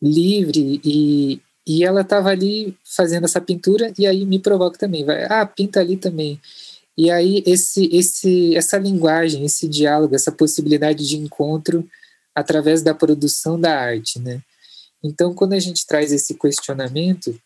livre 0.00 0.80
e, 0.84 1.40
e 1.68 1.84
ela 1.84 2.00
estava 2.00 2.30
ali 2.30 2.76
fazendo 2.84 3.24
essa 3.24 3.40
pintura 3.40 3.92
e 3.98 4.06
aí 4.06 4.24
me 4.24 4.38
provoca 4.38 4.78
também 4.78 5.04
vai 5.04 5.24
ah 5.24 5.44
pinta 5.44 5.80
ali 5.80 5.96
também 5.96 6.40
e 6.98 7.12
aí 7.12 7.44
esse, 7.46 7.88
esse, 7.92 8.56
essa 8.56 8.76
linguagem, 8.76 9.44
esse 9.44 9.68
diálogo, 9.68 10.16
essa 10.16 10.32
possibilidade 10.32 11.06
de 11.06 11.16
encontro 11.16 11.88
através 12.34 12.82
da 12.82 12.92
produção 12.92 13.58
da 13.58 13.72
arte, 13.72 14.18
né? 14.18 14.42
Então, 15.00 15.32
quando 15.32 15.52
a 15.52 15.60
gente 15.60 15.86
traz 15.86 16.10
esse 16.10 16.34
questionamento, 16.34 17.40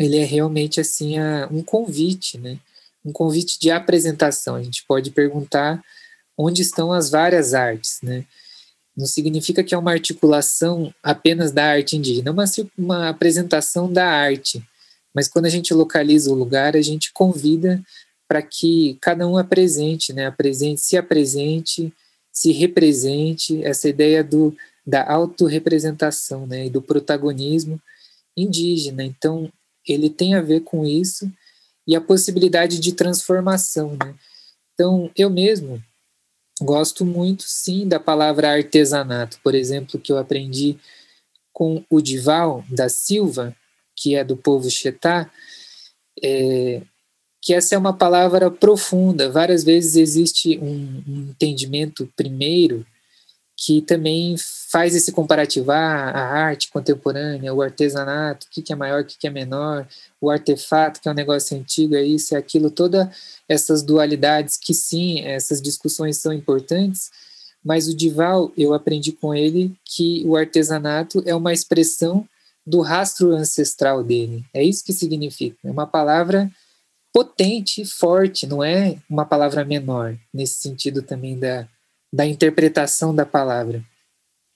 ele 0.00 0.16
é 0.16 0.24
realmente 0.24 0.80
assim 0.80 1.16
um 1.50 1.62
convite, 1.62 2.38
né? 2.38 2.58
Um 3.04 3.12
convite 3.12 3.60
de 3.60 3.70
apresentação. 3.70 4.54
A 4.54 4.62
gente 4.62 4.82
pode 4.88 5.10
perguntar 5.10 5.84
onde 6.34 6.62
estão 6.62 6.90
as 6.90 7.10
várias 7.10 7.52
artes, 7.52 7.98
né? 8.02 8.24
Não 8.98 9.06
significa 9.06 9.62
que 9.62 9.76
é 9.76 9.78
uma 9.78 9.92
articulação 9.92 10.92
apenas 11.00 11.52
da 11.52 11.64
arte 11.64 11.96
indígena, 11.96 12.30
é 12.30 12.32
uma, 12.32 12.44
uma 12.76 13.08
apresentação 13.08 13.92
da 13.92 14.04
arte. 14.04 14.60
Mas 15.14 15.28
quando 15.28 15.46
a 15.46 15.48
gente 15.48 15.72
localiza 15.72 16.32
o 16.32 16.34
lugar, 16.34 16.74
a 16.74 16.82
gente 16.82 17.12
convida 17.12 17.80
para 18.26 18.42
que 18.42 18.98
cada 19.00 19.24
um 19.28 19.38
apresente, 19.38 20.12
né, 20.12 20.26
apresente, 20.26 20.80
se 20.80 20.96
apresente, 20.96 21.92
se 22.32 22.50
represente, 22.50 23.64
essa 23.64 23.88
ideia 23.88 24.24
do, 24.24 24.52
da 24.84 25.08
autorrepresentação 25.08 26.44
né, 26.44 26.66
e 26.66 26.70
do 26.70 26.82
protagonismo 26.82 27.80
indígena. 28.36 29.04
Então, 29.04 29.48
ele 29.86 30.10
tem 30.10 30.34
a 30.34 30.42
ver 30.42 30.62
com 30.62 30.84
isso, 30.84 31.30
e 31.86 31.94
a 31.94 32.00
possibilidade 32.00 32.80
de 32.80 32.92
transformação, 32.92 33.96
né? 33.96 34.12
Então, 34.74 35.10
eu 35.16 35.30
mesmo 35.30 35.82
gosto 36.60 37.04
muito, 37.04 37.44
sim, 37.46 37.86
da 37.86 38.00
palavra 38.00 38.50
artesanato, 38.50 39.38
por 39.42 39.54
exemplo, 39.54 39.98
que 39.98 40.12
eu 40.12 40.18
aprendi 40.18 40.78
com 41.52 41.84
o 41.90 42.00
Dival 42.00 42.64
da 42.70 42.88
Silva, 42.88 43.54
que 43.96 44.14
é 44.14 44.22
do 44.22 44.36
povo 44.36 44.70
Chetá, 44.70 45.30
é, 46.22 46.82
que 47.40 47.54
essa 47.54 47.74
é 47.74 47.78
uma 47.78 47.92
palavra 47.92 48.50
profunda. 48.50 49.30
Várias 49.30 49.64
vezes 49.64 49.96
existe 49.96 50.58
um, 50.58 51.02
um 51.06 51.20
entendimento 51.30 52.10
primeiro 52.16 52.86
que 53.60 53.82
também 53.82 54.36
faz 54.70 54.94
esse 54.94 55.10
comparativo, 55.10 55.72
ah, 55.72 56.10
a 56.10 56.20
arte 56.44 56.70
contemporânea, 56.70 57.52
o 57.52 57.60
artesanato, 57.60 58.46
o 58.46 58.50
que, 58.50 58.62
que 58.62 58.72
é 58.72 58.76
maior, 58.76 59.02
o 59.02 59.04
que, 59.04 59.18
que 59.18 59.26
é 59.26 59.30
menor, 59.30 59.84
o 60.20 60.30
artefato, 60.30 61.00
que 61.00 61.08
é 61.08 61.10
um 61.10 61.14
negócio 61.14 61.58
antigo, 61.58 61.96
é 61.96 62.02
isso, 62.02 62.36
é 62.36 62.38
aquilo, 62.38 62.70
todas 62.70 63.08
essas 63.48 63.82
dualidades 63.82 64.56
que 64.56 64.72
sim, 64.72 65.22
essas 65.22 65.60
discussões 65.60 66.18
são 66.18 66.32
importantes, 66.32 67.10
mas 67.64 67.88
o 67.88 67.96
Dival, 67.96 68.52
eu 68.56 68.72
aprendi 68.72 69.10
com 69.10 69.34
ele 69.34 69.74
que 69.84 70.22
o 70.24 70.36
artesanato 70.36 71.20
é 71.26 71.34
uma 71.34 71.52
expressão 71.52 72.28
do 72.64 72.80
rastro 72.80 73.32
ancestral 73.32 74.04
dele, 74.04 74.44
é 74.54 74.62
isso 74.62 74.84
que 74.84 74.92
significa, 74.92 75.56
é 75.64 75.70
uma 75.70 75.86
palavra 75.86 76.48
potente, 77.12 77.84
forte, 77.84 78.46
não 78.46 78.62
é 78.62 78.98
uma 79.10 79.24
palavra 79.24 79.64
menor, 79.64 80.16
nesse 80.32 80.60
sentido 80.60 81.02
também 81.02 81.36
da 81.36 81.66
da 82.12 82.26
interpretação 82.26 83.14
da 83.14 83.26
palavra. 83.26 83.82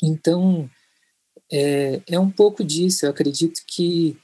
Então, 0.02 0.68
é, 1.50 2.00
é 2.08 2.18
um 2.18 2.30
pouco 2.30 2.64
disso. 2.64 3.04
Eu 3.04 3.10
acredito 3.10 3.62
que 3.66 4.16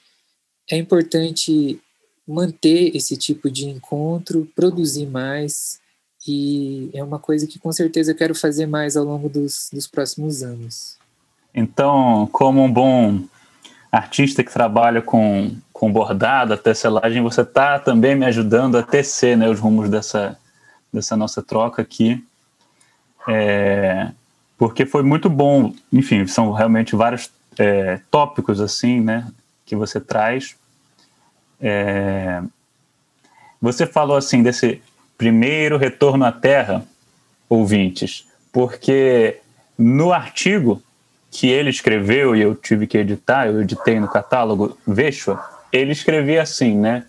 é 0.70 0.76
importante 0.76 1.80
manter 2.26 2.94
esse 2.94 3.16
tipo 3.16 3.50
de 3.50 3.68
encontro, 3.68 4.48
produzir 4.54 5.06
mais, 5.06 5.80
e 6.26 6.90
é 6.92 7.02
uma 7.02 7.18
coisa 7.18 7.46
que 7.46 7.58
com 7.58 7.72
certeza 7.72 8.12
eu 8.12 8.16
quero 8.16 8.34
fazer 8.34 8.66
mais 8.66 8.96
ao 8.96 9.04
longo 9.04 9.28
dos, 9.28 9.70
dos 9.72 9.86
próximos 9.86 10.42
anos. 10.42 10.98
Então, 11.54 12.28
como 12.30 12.62
um 12.62 12.70
bom 12.70 13.24
artista 13.90 14.44
que 14.44 14.52
trabalha 14.52 15.00
com, 15.00 15.56
com 15.72 15.90
bordado, 15.90 16.52
a 16.52 16.58
tecelagem, 16.58 17.22
você 17.22 17.40
está 17.40 17.78
também 17.78 18.14
me 18.14 18.26
ajudando 18.26 18.76
a 18.76 18.82
tecer 18.82 19.36
né, 19.36 19.48
os 19.48 19.58
rumos 19.58 19.88
dessa, 19.88 20.38
dessa 20.92 21.16
nossa 21.16 21.42
troca 21.42 21.80
aqui. 21.80 22.22
É, 23.28 24.10
porque 24.56 24.86
foi 24.86 25.02
muito 25.02 25.28
bom, 25.28 25.74
enfim, 25.92 26.26
são 26.26 26.50
realmente 26.52 26.96
vários 26.96 27.30
é, 27.58 28.00
tópicos 28.10 28.60
assim, 28.60 29.00
né, 29.00 29.26
que 29.66 29.76
você 29.76 30.00
traz. 30.00 30.56
É, 31.60 32.42
você 33.60 33.86
falou 33.86 34.16
assim 34.16 34.42
desse 34.42 34.80
primeiro 35.16 35.76
retorno 35.76 36.24
à 36.24 36.32
Terra, 36.32 36.84
ouvintes, 37.48 38.26
porque 38.52 39.38
no 39.76 40.12
artigo 40.12 40.82
que 41.30 41.48
ele 41.48 41.68
escreveu 41.68 42.34
e 42.34 42.40
eu 42.40 42.54
tive 42.54 42.86
que 42.86 42.96
editar, 42.98 43.46
eu 43.46 43.60
editei 43.60 44.00
no 44.00 44.08
catálogo 44.08 44.78
Veshua, 44.86 45.44
ele 45.72 45.92
escrevia 45.92 46.42
assim, 46.42 46.74
né? 46.74 47.04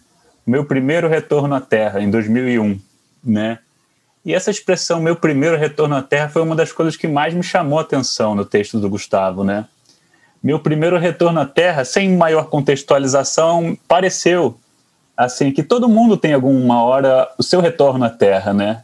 Meu 0.46 0.66
primeiro 0.66 1.08
retorno 1.08 1.56
à 1.56 1.62
Terra 1.62 2.02
em 2.02 2.10
2001, 2.10 2.80
né? 3.24 3.60
E 4.30 4.34
essa 4.36 4.52
expressão, 4.52 5.02
meu 5.02 5.16
primeiro 5.16 5.58
retorno 5.58 5.96
à 5.96 6.04
Terra, 6.04 6.30
foi 6.30 6.44
uma 6.44 6.56
das 6.56 6.72
coisas 6.72 6.96
que 6.96 7.08
mais 7.08 7.34
me 7.34 7.42
chamou 7.42 7.80
a 7.80 7.82
atenção 7.82 8.36
no 8.36 8.46
texto 8.46 8.80
do 8.80 8.88
Gustavo, 8.88 9.44
né? 9.44 9.66
Meu 10.44 10.60
primeiro 10.60 11.00
retorno 11.00 11.40
à 11.40 11.48
Terra, 11.48 11.84
sem 11.84 12.16
maior 12.16 12.46
contextualização, 12.46 13.76
pareceu 13.88 14.56
assim 15.18 15.52
que 15.52 15.64
todo 15.64 15.90
mundo 15.90 16.16
tem 16.16 16.36
alguma 16.36 16.84
hora 16.84 17.28
o 17.40 17.42
seu 17.42 17.60
retorno 17.60 18.06
à 18.06 18.10
Terra, 18.12 18.54
né? 18.54 18.84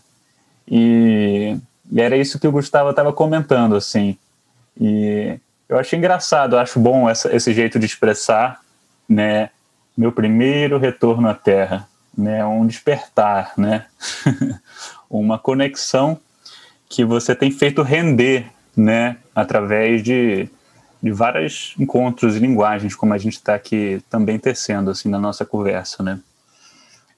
E, 0.67 1.55
e 1.91 2.01
era 2.01 2.17
isso 2.17 2.39
que 2.39 2.47
o 2.47 2.51
Gustavo 2.51 2.89
estava 2.89 3.13
comentando, 3.13 3.75
assim. 3.75 4.17
E 4.81 5.37
eu 5.69 5.77
achei 5.77 5.99
engraçado, 5.99 6.57
acho 6.57 6.79
bom 6.79 7.07
essa, 7.07 7.31
esse 7.35 7.53
jeito 7.53 7.77
de 7.77 7.85
expressar, 7.85 8.61
né? 9.07 9.51
Meu 9.95 10.11
primeiro 10.11 10.79
retorno 10.79 11.29
à 11.29 11.35
Terra, 11.35 11.87
né? 12.17 12.43
Um 12.43 12.65
despertar, 12.65 13.53
né? 13.55 13.85
uma 15.19 15.37
conexão 15.39 16.19
que 16.89 17.03
você 17.03 17.35
tem 17.35 17.51
feito 17.51 17.81
render, 17.81 18.45
né, 18.75 19.17
através 19.33 20.03
de, 20.03 20.49
de 21.01 21.11
vários 21.11 21.73
encontros 21.79 22.35
e 22.35 22.39
linguagens, 22.39 22.95
como 22.95 23.13
a 23.13 23.17
gente 23.17 23.33
está 23.35 23.55
aqui 23.55 24.01
também 24.09 24.37
tecendo, 24.37 24.91
assim, 24.91 25.09
na 25.09 25.19
nossa 25.19 25.45
conversa, 25.45 26.03
né. 26.03 26.19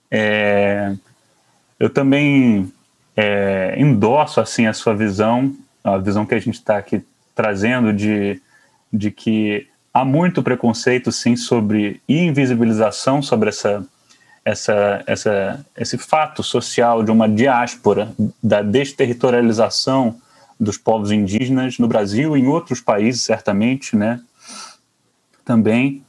É, 0.10 0.96
eu 1.80 1.90
também 1.90 2.72
é, 3.16 3.76
endosso, 3.78 4.40
assim, 4.40 4.66
a 4.68 4.74
sua 4.74 4.96
visão, 4.96 5.56
a 5.84 5.98
visão 5.98 6.26
que 6.26 6.36
a 6.36 6.40
gente 6.40 6.56
está 6.56 6.78
aqui 6.78 7.04
trazendo 7.36 7.94
de, 7.94 8.42
de 8.92 9.12
que 9.12 9.68
há 9.94 10.06
muito 10.06 10.42
preconceito, 10.42 11.12
sim, 11.12 11.36
sobre 11.36 12.02
invisibilização 12.08 13.22
sobre 13.22 13.50
essa 13.50 13.86
essa, 14.48 15.04
essa, 15.06 15.66
esse 15.76 15.98
fato 15.98 16.42
social 16.42 17.04
de 17.04 17.12
uma 17.12 17.28
diáspora, 17.28 18.14
da 18.42 18.62
desterritorialização 18.62 20.16
dos 20.58 20.78
povos 20.78 21.12
indígenas 21.12 21.78
no 21.78 21.86
Brasil 21.86 22.38
e 22.38 22.40
em 22.40 22.48
outros 22.48 22.80
países, 22.80 23.24
certamente, 23.24 23.94
né? 23.94 24.22
Também, 25.44 26.02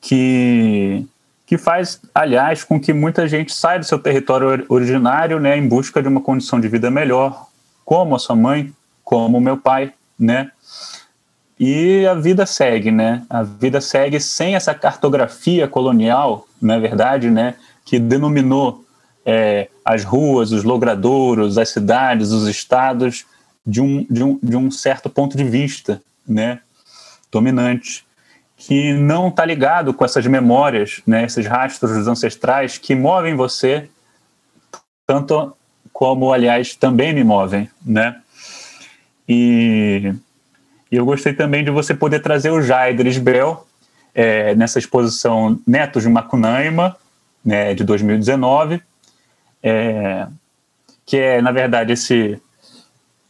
que, 0.00 1.04
que 1.44 1.58
faz, 1.58 2.00
aliás, 2.14 2.62
com 2.62 2.78
que 2.80 2.92
muita 2.92 3.26
gente 3.26 3.52
saia 3.52 3.80
do 3.80 3.84
seu 3.84 3.98
território 3.98 4.64
originário 4.68 5.40
né, 5.40 5.58
em 5.58 5.66
busca 5.66 6.00
de 6.00 6.06
uma 6.06 6.20
condição 6.20 6.60
de 6.60 6.68
vida 6.68 6.92
melhor, 6.92 7.48
como 7.84 8.14
a 8.14 8.20
sua 8.20 8.36
mãe, 8.36 8.72
como 9.02 9.38
o 9.38 9.40
meu 9.40 9.56
pai, 9.56 9.92
né? 10.16 10.52
E 11.58 12.06
a 12.06 12.14
vida 12.14 12.46
segue, 12.46 12.92
né? 12.92 13.24
A 13.28 13.42
vida 13.42 13.80
segue 13.80 14.20
sem 14.20 14.54
essa 14.54 14.74
cartografia 14.74 15.66
colonial, 15.66 16.46
na 16.62 16.76
é 16.76 16.80
verdade, 16.80 17.28
né? 17.28 17.56
Que 17.90 17.98
denominou 17.98 18.84
é, 19.26 19.68
as 19.84 20.04
ruas, 20.04 20.52
os 20.52 20.62
logradouros, 20.62 21.58
as 21.58 21.70
cidades, 21.70 22.30
os 22.30 22.46
estados 22.46 23.26
de 23.66 23.80
um, 23.80 24.06
de 24.08 24.22
um, 24.22 24.38
de 24.40 24.56
um 24.56 24.70
certo 24.70 25.10
ponto 25.10 25.36
de 25.36 25.42
vista 25.42 26.00
né, 26.24 26.60
dominante, 27.32 28.06
que 28.56 28.92
não 28.92 29.26
está 29.26 29.44
ligado 29.44 29.92
com 29.92 30.04
essas 30.04 30.24
memórias, 30.24 31.02
né, 31.04 31.24
esses 31.24 31.44
rastros 31.44 32.06
ancestrais 32.06 32.78
que 32.78 32.94
movem 32.94 33.34
você, 33.34 33.90
tanto 35.04 35.52
como, 35.92 36.32
aliás, 36.32 36.76
também 36.76 37.12
me 37.12 37.24
movem. 37.24 37.68
Né? 37.84 38.20
E, 39.28 40.14
e 40.92 40.96
eu 40.96 41.04
gostei 41.04 41.32
também 41.32 41.64
de 41.64 41.72
você 41.72 41.92
poder 41.92 42.20
trazer 42.20 42.52
o 42.52 42.62
Jaider 42.62 43.08
Isbel 43.08 43.66
é, 44.14 44.54
nessa 44.54 44.78
exposição 44.78 45.58
Netos 45.66 46.04
de 46.04 46.08
Macunaíma, 46.08 46.96
né, 47.44 47.74
de 47.74 47.84
2019, 47.84 48.82
é, 49.62 50.26
que 51.04 51.16
é, 51.16 51.42
na 51.42 51.52
verdade, 51.52 51.92
esse, 51.92 52.40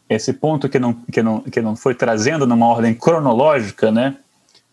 esse 0.08 0.32
ponto 0.32 0.68
que 0.68 0.78
não, 0.78 0.92
que, 0.92 1.22
não, 1.22 1.40
que 1.40 1.60
não 1.60 1.76
foi 1.76 1.94
trazendo 1.94 2.46
numa 2.46 2.66
ordem 2.66 2.94
cronológica, 2.94 3.90
né? 3.90 4.16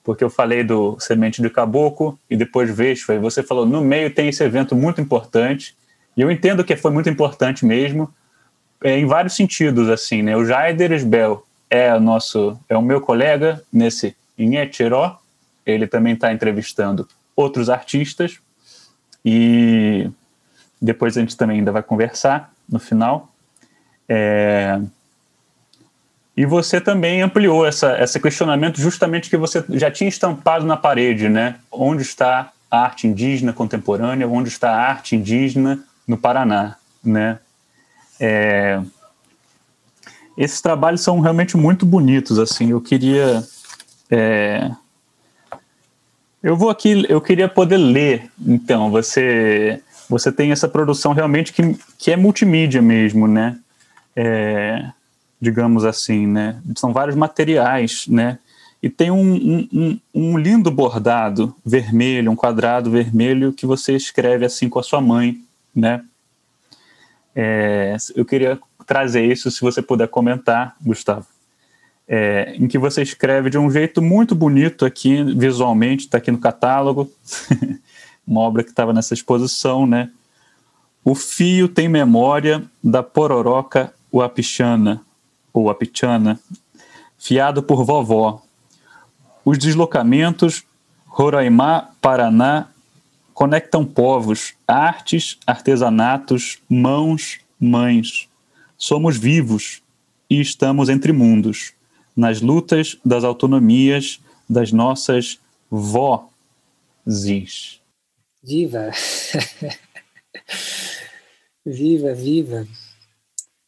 Porque 0.03 0.23
eu 0.23 0.29
falei 0.29 0.63
do 0.63 0.97
Semente 0.99 1.41
de 1.41 1.49
Caboclo 1.49 2.17
e 2.29 2.35
depois 2.35 2.69
Vespa, 2.69 3.13
e 3.13 3.19
você 3.19 3.43
falou, 3.43 3.65
no 3.65 3.81
meio 3.81 4.13
tem 4.13 4.29
esse 4.29 4.43
evento 4.43 4.75
muito 4.75 5.01
importante, 5.01 5.75
e 6.15 6.21
eu 6.21 6.31
entendo 6.31 6.63
que 6.63 6.75
foi 6.75 6.91
muito 6.91 7.09
importante 7.09 7.65
mesmo, 7.65 8.11
é, 8.83 8.97
em 8.97 9.05
vários 9.05 9.35
sentidos, 9.35 9.89
assim, 9.89 10.21
né? 10.21 10.35
O 10.35 10.45
Jaider 10.45 10.91
Esbel 10.91 11.45
é 11.69 11.93
o 11.93 11.99
nosso, 11.99 12.57
é 12.69 12.77
o 12.77 12.81
meu 12.81 13.01
colega 13.01 13.61
nesse 13.71 14.15
Inhetiró, 14.37 15.19
ele 15.65 15.87
também 15.87 16.13
está 16.13 16.31
entrevistando 16.31 17.07
outros 17.35 17.69
artistas, 17.69 18.39
e 19.29 20.09
depois 20.81 21.17
a 21.17 21.19
gente 21.19 21.35
também 21.35 21.59
ainda 21.59 21.69
vai 21.69 21.83
conversar 21.83 22.53
no 22.69 22.79
final. 22.79 23.29
É... 24.07 24.79
E 26.37 26.45
você 26.45 26.79
também 26.79 27.21
ampliou 27.21 27.67
essa, 27.67 28.01
esse 28.01 28.21
questionamento 28.21 28.79
justamente 28.79 29.29
que 29.29 29.35
você 29.35 29.61
já 29.71 29.91
tinha 29.91 30.07
estampado 30.07 30.65
na 30.65 30.77
parede, 30.77 31.27
né? 31.27 31.55
Onde 31.69 32.03
está 32.03 32.53
a 32.71 32.79
arte 32.79 33.05
indígena 33.05 33.51
contemporânea? 33.51 34.25
Onde 34.29 34.47
está 34.47 34.71
a 34.71 34.89
arte 34.91 35.17
indígena 35.17 35.83
no 36.07 36.17
Paraná, 36.17 36.77
né? 37.03 37.37
É... 38.21 38.79
Esses 40.37 40.61
trabalhos 40.61 41.01
são 41.01 41.19
realmente 41.19 41.57
muito 41.57 41.85
bonitos, 41.85 42.39
assim. 42.39 42.71
Eu 42.71 42.79
queria 42.79 43.43
é... 44.09 44.71
Eu 46.47 46.55
vou 46.55 46.69
aqui, 46.69 47.05
eu 47.09 47.19
queria 47.19 47.49
poder 47.49 47.75
ler. 47.75 48.31
Então, 48.39 48.89
você 48.89 49.83
você 50.09 50.31
tem 50.31 50.53
essa 50.53 50.65
produção 50.65 51.11
realmente 51.11 51.51
que, 51.51 51.77
que 51.97 52.09
é 52.09 52.15
multimídia 52.15 52.81
mesmo, 52.81 53.27
né? 53.27 53.59
É, 54.15 54.89
digamos 55.41 55.83
assim, 55.83 56.25
né? 56.25 56.61
São 56.77 56.93
vários 56.93 57.17
materiais, 57.17 58.07
né? 58.07 58.39
E 58.81 58.89
tem 58.89 59.11
um, 59.11 59.67
um, 59.73 59.99
um, 60.15 60.37
lindo 60.37 60.71
bordado 60.71 61.53
vermelho, 61.65 62.31
um 62.31 62.35
quadrado 62.37 62.89
vermelho 62.89 63.51
que 63.51 63.65
você 63.65 63.93
escreve 63.93 64.45
assim 64.45 64.69
com 64.69 64.79
a 64.79 64.83
sua 64.83 65.01
mãe, 65.01 65.43
né? 65.75 66.01
É, 67.35 67.97
eu 68.15 68.23
queria 68.23 68.57
trazer 68.85 69.25
isso, 69.25 69.51
se 69.51 69.59
você 69.59 69.81
puder 69.81 70.07
comentar, 70.07 70.77
Gustavo. 70.81 71.27
É, 72.09 72.55
em 72.57 72.67
que 72.67 72.77
você 72.77 73.01
escreve 73.01 73.49
de 73.49 73.57
um 73.57 73.69
jeito 73.69 74.01
muito 74.01 74.33
bonito 74.33 74.85
aqui, 74.85 75.21
visualmente, 75.35 76.05
está 76.05 76.17
aqui 76.17 76.31
no 76.31 76.37
catálogo, 76.37 77.11
uma 78.25 78.39
obra 78.41 78.63
que 78.63 78.69
estava 78.69 78.93
nessa 78.93 79.13
exposição, 79.13 79.85
né? 79.85 80.09
O 81.03 81.15
fio 81.15 81.67
tem 81.67 81.89
memória 81.89 82.63
da 82.83 83.03
pororoca 83.03 83.93
uapichana, 84.13 85.01
ou 85.51 85.69
apichana, 85.69 86.39
fiado 87.17 87.61
por 87.61 87.83
vovó. 87.83 88.41
Os 89.43 89.57
deslocamentos 89.57 90.65
Roraimá, 91.17 91.89
Paraná, 91.99 92.67
conectam 93.33 93.83
povos, 93.83 94.53
artes, 94.67 95.39
artesanatos, 95.47 96.59
mãos, 96.69 97.39
mães. 97.59 98.29
Somos 98.77 99.17
vivos 99.17 99.81
e 100.29 100.39
estamos 100.39 100.89
entre 100.89 101.11
mundos, 101.11 101.73
nas 102.17 102.41
lutas 102.41 102.97
das 103.05 103.23
autonomias 103.23 104.19
das 104.49 104.71
nossas 104.71 105.39
vozes. 105.69 106.29
Viva! 108.43 108.91
viva, 111.65 112.13
viva! 112.15 112.67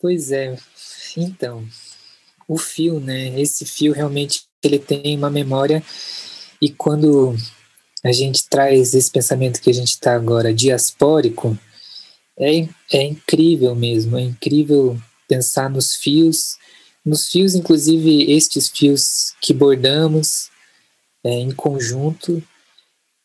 Pois 0.02 0.32
é, 0.32 0.58
então, 1.16 1.68
o 2.48 2.58
fio, 2.58 3.00
né? 3.00 3.40
Esse 3.40 3.66
fio 3.66 3.94
realmente 3.94 4.44
ele 4.64 4.80
tem 4.80 5.16
uma 5.16 5.30
memória 5.30 5.84
e 6.62 6.70
quando 6.70 7.36
a 8.04 8.12
gente 8.12 8.48
traz 8.50 8.94
esse 8.94 9.12
pensamento 9.12 9.62
que 9.62 9.70
a 9.70 9.74
gente 9.74 9.90
está 9.90 10.16
agora 10.16 10.54
diaspórico, 10.54 11.58
é, 12.38 12.68
é 12.94 13.04
incrível 13.04 13.76
mesmo, 13.76 14.18
é 14.18 14.22
incrível 14.22 14.98
pensar 15.28 15.70
nos 15.70 15.96
fios, 15.96 16.58
nos 17.06 17.28
fios, 17.28 17.56
inclusive 17.56 18.32
estes 18.32 18.70
fios 18.70 19.34
que 19.42 19.54
bordamos 19.54 20.50
é, 21.24 21.32
em 21.32 21.52
conjunto, 21.52 22.44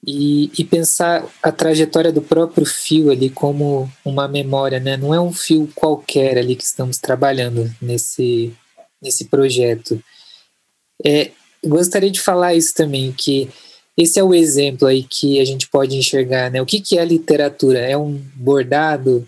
e, 0.07 0.51
e, 0.59 0.65
pensar 0.65 1.27
a 1.43 1.51
trajetória 1.51 2.13
do 2.13 2.21
próprio 2.21 2.67
fio 2.67 3.11
ali 3.11 3.31
como 3.31 3.91
uma 4.05 4.29
memória, 4.29 4.79
né? 4.79 4.99
Não 4.99 5.15
é 5.15 5.21
um 5.21 5.33
fio 5.33 5.67
qualquer 5.75 6.37
ali 6.37 6.55
que 6.55 6.63
estamos 6.63 6.99
trabalhando 6.99 7.75
nesse, 7.81 8.53
nesse 9.01 9.25
projeto. 9.25 10.03
É, 11.03 11.31
gostaria 11.65 12.11
de 12.11 12.21
falar 12.21 12.55
isso 12.55 12.75
também, 12.75 13.13
que 13.13 13.49
esse 13.97 14.19
é 14.19 14.23
o 14.23 14.35
exemplo 14.35 14.87
aí 14.87 15.05
que 15.05 15.41
a 15.41 15.45
gente 15.45 15.69
pode 15.69 15.97
enxergar, 15.97 16.51
né? 16.51 16.61
O 16.61 16.67
que, 16.67 16.81
que 16.81 16.99
é 16.99 17.05
literatura? 17.05 17.79
É 17.79 17.97
um 17.97 18.23
bordado 18.35 19.27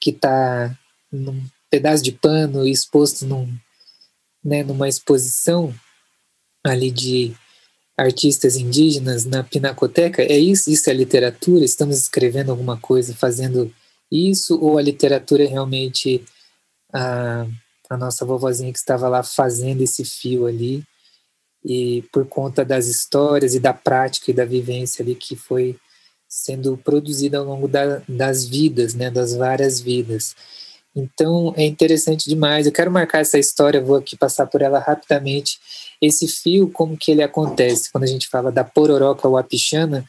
que 0.00 0.10
está 0.10 0.76
num 1.10 1.42
pedaço 1.68 2.02
de 2.02 2.12
pano 2.12 2.66
exposto 2.66 3.26
num, 3.26 3.52
né, 4.46 4.62
numa 4.62 4.88
exposição 4.88 5.74
ali 6.64 6.90
de 6.90 7.34
artistas 7.96 8.56
indígenas 8.56 9.24
na 9.24 9.42
Pinacoteca? 9.42 10.22
É 10.22 10.38
isso? 10.38 10.70
Isso 10.70 10.88
é 10.88 10.92
literatura? 10.92 11.64
Estamos 11.64 11.98
escrevendo 11.98 12.50
alguma 12.50 12.78
coisa, 12.78 13.14
fazendo 13.14 13.72
isso? 14.10 14.58
Ou 14.60 14.78
a 14.78 14.82
literatura 14.82 15.44
é 15.44 15.46
realmente 15.46 16.24
a, 16.92 17.46
a 17.90 17.96
nossa 17.96 18.24
vovozinha 18.24 18.72
que 18.72 18.78
estava 18.78 19.08
lá 19.08 19.22
fazendo 19.22 19.82
esse 19.82 20.04
fio 20.04 20.46
ali? 20.46 20.84
e 21.66 22.02
por 22.12 22.26
conta 22.26 22.64
das 22.64 22.86
histórias 22.86 23.56
e 23.56 23.60
da 23.60 23.74
prática 23.74 24.30
e 24.30 24.34
da 24.34 24.44
vivência 24.44 25.02
ali 25.02 25.16
que 25.16 25.34
foi 25.34 25.76
sendo 26.28 26.76
produzida 26.76 27.38
ao 27.38 27.44
longo 27.44 27.66
da, 27.66 28.02
das 28.08 28.44
vidas, 28.44 28.94
né, 28.94 29.10
das 29.10 29.34
várias 29.34 29.80
vidas. 29.80 30.36
Então 30.96 31.52
é 31.56 31.66
interessante 31.66 32.26
demais. 32.28 32.66
Eu 32.66 32.72
quero 32.72 32.90
marcar 32.90 33.20
essa 33.20 33.38
história, 33.38 33.84
vou 33.84 33.96
aqui 33.96 34.16
passar 34.16 34.46
por 34.46 34.62
ela 34.62 34.78
rapidamente. 34.78 35.58
Esse 36.00 36.26
fio, 36.26 36.70
como 36.70 36.96
que 36.96 37.10
ele 37.10 37.22
acontece 37.22 37.92
quando 37.92 38.04
a 38.04 38.08
gente 38.08 38.28
fala 38.28 38.50
da 38.50 38.64
pororoca 38.64 39.28
wapichana, 39.28 40.06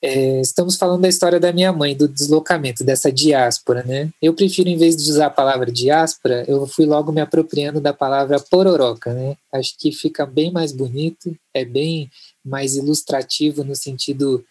é, 0.00 0.40
estamos 0.40 0.76
falando 0.76 1.02
da 1.02 1.08
história 1.08 1.40
da 1.40 1.52
minha 1.52 1.72
mãe, 1.72 1.96
do 1.96 2.06
deslocamento, 2.06 2.84
dessa 2.84 3.10
diáspora, 3.10 3.82
né? 3.82 4.10
Eu 4.22 4.32
prefiro, 4.32 4.68
em 4.68 4.76
vez 4.76 4.96
de 4.96 5.10
usar 5.10 5.26
a 5.26 5.30
palavra 5.30 5.72
diáspora, 5.72 6.44
eu 6.46 6.64
fui 6.68 6.86
logo 6.86 7.10
me 7.10 7.20
apropriando 7.20 7.80
da 7.80 7.92
palavra 7.92 8.38
pororoca, 8.38 9.12
né? 9.12 9.36
Acho 9.52 9.76
que 9.76 9.90
fica 9.90 10.24
bem 10.24 10.52
mais 10.52 10.70
bonito, 10.70 11.36
é 11.52 11.64
bem 11.64 12.08
mais 12.44 12.76
ilustrativo 12.76 13.64
no 13.64 13.74
sentido 13.74 14.44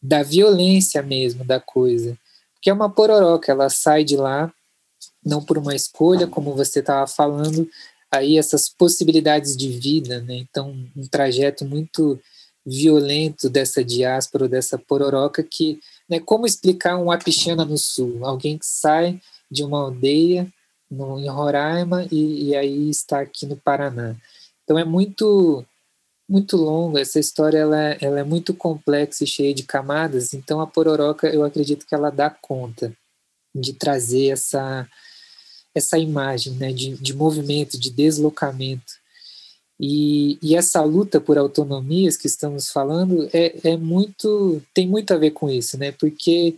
da 0.00 0.22
violência 0.22 1.02
mesmo 1.02 1.44
da 1.44 1.58
coisa. 1.58 2.16
Porque 2.54 2.70
é 2.70 2.72
uma 2.72 2.88
pororoca, 2.88 3.50
ela 3.50 3.68
sai 3.68 4.04
de 4.04 4.16
lá, 4.16 4.52
não 5.24 5.42
por 5.42 5.58
uma 5.58 5.74
escolha, 5.74 6.26
como 6.26 6.54
você 6.54 6.80
estava 6.80 7.06
falando, 7.06 7.68
aí 8.10 8.36
essas 8.36 8.68
possibilidades 8.68 9.56
de 9.56 9.68
vida, 9.68 10.20
né? 10.20 10.36
Então, 10.36 10.76
um 10.96 11.06
trajeto 11.06 11.64
muito 11.64 12.20
violento 12.64 13.48
dessa 13.48 13.82
diáspora, 13.84 14.48
dessa 14.48 14.78
pororoca, 14.78 15.42
que, 15.42 15.80
né, 16.08 16.20
como 16.20 16.46
explicar 16.46 16.96
um 16.96 17.10
Apichana 17.10 17.64
no 17.64 17.78
Sul? 17.78 18.24
Alguém 18.24 18.58
que 18.58 18.66
sai 18.66 19.20
de 19.50 19.64
uma 19.64 19.80
aldeia 19.80 20.46
no, 20.90 21.18
em 21.18 21.28
Roraima 21.28 22.06
e, 22.10 22.50
e 22.50 22.56
aí 22.56 22.90
está 22.90 23.20
aqui 23.20 23.46
no 23.46 23.56
Paraná. 23.56 24.14
Então 24.64 24.78
é 24.78 24.84
muito 24.84 25.64
muito 26.28 26.56
longa, 26.56 27.00
essa 27.00 27.18
história 27.18 27.58
ela, 27.58 27.96
ela 28.00 28.20
é 28.20 28.24
muito 28.24 28.54
complexa 28.54 29.24
e 29.24 29.26
cheia 29.26 29.52
de 29.52 29.64
camadas, 29.64 30.32
então 30.32 30.62
a 30.62 30.66
Pororoca 30.66 31.28
eu 31.28 31.44
acredito 31.44 31.84
que 31.84 31.94
ela 31.94 32.08
dá 32.08 32.30
conta 32.30 32.96
de 33.54 33.74
trazer 33.74 34.28
essa, 34.28 34.88
essa 35.74 35.98
imagem 35.98 36.54
né, 36.54 36.72
de, 36.72 36.96
de 36.96 37.14
movimento, 37.14 37.78
de 37.78 37.90
deslocamento. 37.90 39.00
E, 39.80 40.38
e, 40.42 40.54
essa 40.54 40.82
luta 40.82 41.20
por 41.20 41.36
autonomias 41.36 42.16
que 42.16 42.26
estamos 42.26 42.70
falando 42.70 43.28
é, 43.32 43.70
é, 43.70 43.76
muito 43.76 44.62
tem 44.72 44.86
muito 44.86 45.12
a 45.12 45.16
ver 45.16 45.32
com 45.32 45.50
isso, 45.50 45.76
né? 45.76 45.90
Porque 45.90 46.54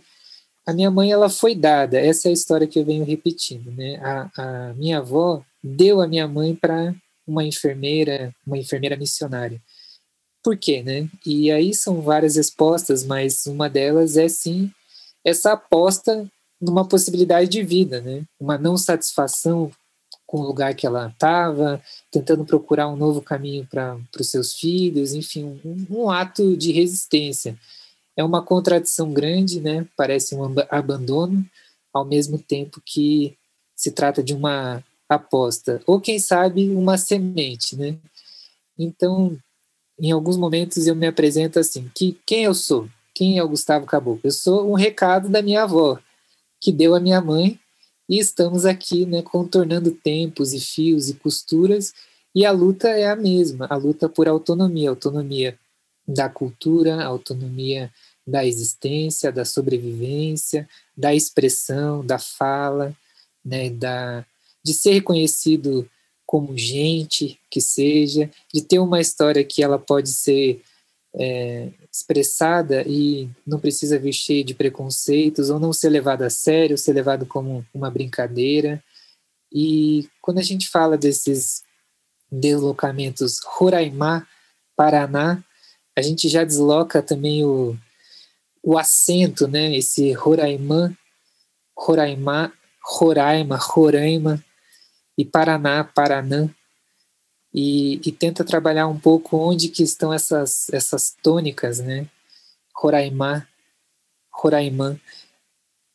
a 0.65 0.73
minha 0.73 0.91
mãe 0.91 1.11
ela 1.11 1.29
foi 1.29 1.55
dada, 1.55 1.99
essa 1.99 2.27
é 2.27 2.29
a 2.29 2.33
história 2.33 2.67
que 2.67 2.77
eu 2.77 2.85
venho 2.85 3.03
repetindo, 3.03 3.71
né? 3.71 3.95
A, 4.03 4.69
a 4.69 4.73
minha 4.75 4.99
avó 4.99 5.43
deu 5.63 6.01
a 6.01 6.07
minha 6.07 6.27
mãe 6.27 6.53
para 6.53 6.93
uma 7.25 7.43
enfermeira, 7.43 8.31
uma 8.45 8.59
enfermeira 8.59 8.95
missionária. 8.95 9.59
Por 10.43 10.55
quê, 10.55 10.83
né? 10.83 11.09
E 11.25 11.49
aí 11.51 11.73
são 11.73 12.01
várias 12.01 12.35
respostas, 12.35 13.03
mas 13.03 13.47
uma 13.47 13.67
delas 13.67 14.17
é 14.17 14.27
sim 14.27 14.71
essa 15.25 15.53
aposta 15.53 16.29
numa 16.65 16.87
possibilidade 16.87 17.47
de 17.49 17.63
vida, 17.63 18.01
né? 18.01 18.23
Uma 18.39 18.57
não 18.57 18.77
satisfação 18.77 19.71
com 20.25 20.39
o 20.39 20.45
lugar 20.45 20.73
que 20.73 20.87
ela 20.87 21.07
estava, 21.07 21.81
tentando 22.11 22.43
procurar 22.43 22.87
um 22.87 22.95
novo 22.95 23.21
caminho 23.21 23.65
para 23.67 23.97
os 24.19 24.29
seus 24.29 24.53
filhos, 24.53 25.13
enfim, 25.13 25.59
um, 25.63 25.85
um, 25.89 26.09
ato 26.09 26.57
de 26.57 26.71
resistência. 26.71 27.57
É 28.17 28.23
uma 28.23 28.41
contradição 28.41 29.11
grande, 29.11 29.61
né? 29.61 29.87
Parece 29.95 30.35
um 30.35 30.43
abandono, 30.69 31.45
ao 31.93 32.03
mesmo 32.03 32.37
tempo 32.37 32.81
que 32.83 33.37
se 33.75 33.91
trata 33.91 34.23
de 34.23 34.33
uma 34.33 34.83
aposta, 35.07 35.81
ou 35.85 36.01
quem 36.01 36.17
sabe 36.17 36.69
uma 36.71 36.97
semente, 36.97 37.75
né? 37.75 37.95
Então, 38.77 39.37
em 39.99 40.11
alguns 40.11 40.37
momentos 40.37 40.87
eu 40.87 40.95
me 40.95 41.07
apresento 41.07 41.59
assim, 41.59 41.89
que 41.93 42.17
quem 42.25 42.43
eu 42.43 42.53
sou? 42.53 42.89
Quem 43.13 43.37
é 43.37 43.43
o 43.43 43.49
Gustavo 43.49 43.85
Caboclo? 43.85 44.21
Eu 44.23 44.31
sou 44.31 44.69
um 44.69 44.73
recado 44.73 45.29
da 45.29 45.41
minha 45.41 45.63
avó, 45.63 45.99
que 46.59 46.71
deu 46.71 46.95
à 46.95 46.99
minha 46.99 47.21
mãe 47.21 47.59
e 48.07 48.19
estamos 48.19 48.65
aqui 48.65 49.05
né, 49.05 49.21
contornando 49.21 49.91
tempos 49.91 50.53
e 50.53 50.59
fios 50.59 51.09
e 51.09 51.15
costuras, 51.15 51.93
e 52.33 52.45
a 52.45 52.51
luta 52.51 52.89
é 52.89 53.07
a 53.07 53.15
mesma, 53.15 53.65
a 53.69 53.75
luta 53.75 54.07
por 54.07 54.27
autonomia, 54.27 54.89
autonomia 54.89 55.57
da 56.07 56.29
cultura, 56.29 57.03
autonomia 57.03 57.91
da 58.27 58.45
existência, 58.45 59.31
da 59.31 59.45
sobrevivência, 59.45 60.67
da 60.95 61.13
expressão, 61.13 62.05
da 62.05 62.19
fala, 62.19 62.95
né, 63.43 63.69
da, 63.69 64.25
de 64.63 64.73
ser 64.73 64.93
reconhecido 64.93 65.89
como 66.25 66.57
gente 66.57 67.39
que 67.49 67.61
seja, 67.61 68.29
de 68.53 68.61
ter 68.61 68.79
uma 68.79 68.99
história 68.99 69.43
que 69.43 69.63
ela 69.63 69.77
pode 69.77 70.09
ser 70.09 70.61
é, 71.17 71.69
expressada 71.91 72.83
e 72.87 73.29
não 73.45 73.59
precisa 73.59 73.97
vir 73.97 74.13
cheio 74.13 74.43
de 74.43 74.53
preconceitos 74.53 75.49
ou 75.49 75.59
não 75.59 75.71
ser 75.71 75.89
levado 75.89 76.23
a 76.23 76.29
sério, 76.29 76.77
ser 76.77 76.93
levado 76.93 77.25
como 77.25 77.65
uma 77.73 77.89
brincadeira. 77.89 78.83
E 79.51 80.09
quando 80.21 80.39
a 80.39 80.43
gente 80.43 80.69
fala 80.69 80.97
desses 80.97 81.63
deslocamentos 82.31 83.39
Roraimá, 83.45 84.27
Paraná, 84.75 85.41
a 85.97 86.01
gente 86.01 86.27
já 86.27 86.43
desloca 86.43 87.01
também 87.01 87.45
o, 87.45 87.77
o 88.61 88.77
acento, 88.77 89.47
né? 89.47 89.73
Esse 89.75 90.11
Roraimã, 90.11 90.93
Roraimá, 91.77 92.51
Roraima, 92.83 93.57
Roraima 93.57 94.43
e 95.17 95.23
Paraná, 95.23 95.83
Paranã. 95.85 96.49
E, 97.57 98.01
e, 98.05 98.11
tenta 98.11 98.43
trabalhar 98.43 98.85
um 98.85 98.99
pouco 98.99 99.37
onde 99.37 99.69
que 99.69 99.81
estão 99.81 100.11
essas, 100.11 100.67
essas 100.73 101.15
tônicas, 101.23 101.79
né? 101.79 102.05
Roraimá, 102.75 103.47
Roraimã. 104.29 104.99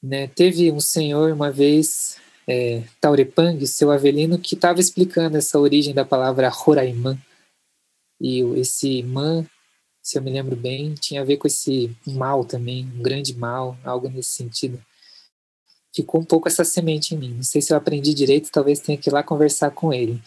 Né? 0.02 0.26
Teve 0.28 0.72
um 0.72 0.80
senhor 0.80 1.30
uma 1.34 1.52
vez, 1.52 2.16
é, 2.48 2.82
Taurepang, 2.98 3.66
seu 3.66 3.90
Avelino, 3.90 4.38
que 4.38 4.54
estava 4.54 4.80
explicando 4.80 5.36
essa 5.36 5.58
origem 5.58 5.92
da 5.92 6.02
palavra 6.02 6.48
Roraimã. 6.48 7.18
E 8.18 8.40
esse 8.58 9.02
man, 9.02 9.44
se 10.02 10.16
eu 10.16 10.22
me 10.22 10.32
lembro 10.32 10.56
bem, 10.56 10.94
tinha 10.94 11.20
a 11.20 11.24
ver 11.24 11.36
com 11.36 11.46
esse 11.46 11.94
mal 12.06 12.42
também, 12.42 12.86
um 12.86 13.02
grande 13.02 13.34
mal, 13.34 13.76
algo 13.84 14.08
nesse 14.08 14.30
sentido. 14.30 14.82
Ficou 15.94 16.22
um 16.22 16.24
pouco 16.24 16.48
essa 16.48 16.64
semente 16.64 17.14
em 17.14 17.18
mim. 17.18 17.34
Não 17.34 17.42
sei 17.42 17.60
se 17.60 17.70
eu 17.70 17.76
aprendi 17.76 18.14
direito, 18.14 18.50
talvez 18.50 18.80
tenha 18.80 18.96
que 18.96 19.10
ir 19.10 19.12
lá 19.12 19.22
conversar 19.22 19.72
com 19.72 19.92
ele. 19.92 20.18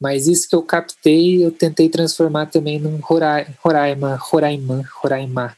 Mas 0.00 0.26
isso 0.26 0.48
que 0.48 0.54
eu 0.54 0.62
captei, 0.62 1.44
eu 1.44 1.50
tentei 1.50 1.88
transformar 1.88 2.46
também 2.46 2.78
num 2.78 2.96
Roraima, 2.96 4.16
Roraimã, 4.16 4.82
Roraimá. 4.94 5.54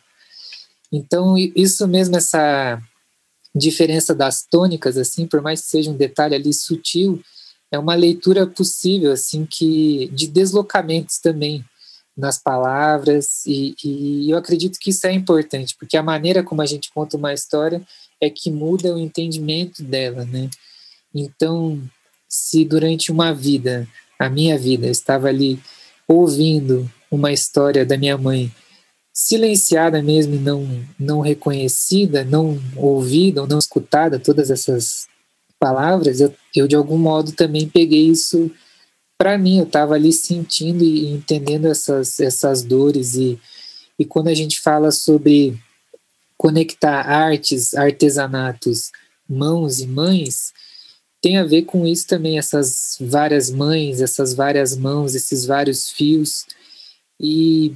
Então, 0.91 1.37
isso 1.39 1.87
mesmo, 1.87 2.17
essa 2.17 2.83
diferença 3.55 4.15
das 4.15 4.45
tônicas, 4.45 4.97
assim, 4.97 5.27
por 5.27 5.41
mais 5.41 5.61
que 5.61 5.69
seja 5.69 5.91
um 5.91 5.97
detalhe 5.97 6.35
ali 6.35 6.53
sutil, 6.53 7.23
é 7.71 7.79
uma 7.79 7.95
leitura 7.95 8.47
possível, 8.47 9.13
assim, 9.13 9.47
que 9.47 10.11
de 10.13 10.27
deslocamentos 10.27 11.19
também 11.19 11.65
nas 12.17 12.39
palavras, 12.39 13.47
e, 13.47 13.75
e 13.83 14.31
eu 14.31 14.37
acredito 14.37 14.79
que 14.79 14.91
isso 14.91 15.07
é 15.07 15.13
importante, 15.13 15.75
porque 15.79 15.97
a 15.97 16.03
maneira 16.03 16.43
como 16.43 16.61
a 16.61 16.67
gente 16.67 16.91
conta 16.93 17.17
uma 17.17 17.33
história 17.33 17.81
é 18.21 18.29
que 18.29 18.51
muda 18.51 18.95
o 18.95 18.99
entendimento 18.99 19.83
dela, 19.83 20.25
né? 20.27 20.51
Então, 21.15 21.83
se 22.29 22.65
durante 22.65 23.11
uma 23.11 23.33
vida 23.33 23.89
a 24.27 24.31
minha 24.31 24.59
vida. 24.59 24.87
Eu 24.87 24.93
estava 24.93 25.29
ali 25.29 25.59
ouvindo 26.07 26.91
uma 27.11 27.33
história 27.33 27.85
da 27.85 27.97
minha 27.97 28.17
mãe, 28.17 28.51
silenciada 29.13 30.03
mesmo 30.03 30.41
não, 30.41 30.67
não 30.99 31.21
reconhecida, 31.21 32.25
não 32.25 32.59
ouvida 32.77 33.43
ou 33.43 33.47
não 33.47 33.59
escutada, 33.59 34.19
todas 34.19 34.51
essas 34.51 35.07
palavras, 35.59 36.21
eu, 36.21 36.35
eu 36.57 36.67
de 36.67 36.75
algum 36.75 36.99
modo 36.99 37.33
também 37.33 37.69
peguei 37.69 38.07
isso 38.09 38.51
para 39.19 39.39
mim. 39.39 39.59
Eu 39.59 39.65
estava 39.65 39.95
ali 39.95 40.13
sentindo 40.13 40.83
e 40.83 41.09
entendendo 41.09 41.67
essas, 41.67 42.19
essas 42.19 42.63
dores. 42.63 43.15
E, 43.15 43.39
e 43.99 44.05
quando 44.05 44.29
a 44.29 44.35
gente 44.35 44.61
fala 44.61 44.91
sobre 44.91 45.57
conectar 46.37 47.03
artes, 47.03 47.75
artesanatos, 47.75 48.91
mãos 49.29 49.79
e 49.79 49.87
mães, 49.87 50.53
tem 51.23 51.39
a 51.39 51.45
ver 51.45 51.63
com 51.63 51.87
isso 51.87 52.09
também, 52.09 52.37
essas 52.37 52.99
várias 53.01 53.49
mães, 53.49 54.01
essas 54.01 54.35
várias 54.35 54.77
mãos, 54.77 55.15
esses 55.15 55.47
vários 55.47 55.89
fios. 55.89 56.45
E 57.19 57.73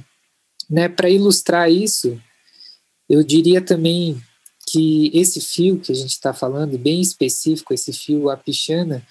né, 0.69 0.89
para 0.89 1.09
ilustrar 1.09 1.71
isso, 1.71 2.21
eu 3.09 3.23
diria 3.23 3.61
também 3.61 4.21
que 4.69 5.09
esse 5.13 5.39
fio 5.39 5.79
que 5.79 5.93
a 5.93 5.95
gente 5.95 6.09
está 6.09 6.33
falando, 6.33 6.77
bem 6.77 6.99
específico, 6.99 7.73
esse 7.73 7.93
fio 7.93 8.29
apichana, 8.29 9.01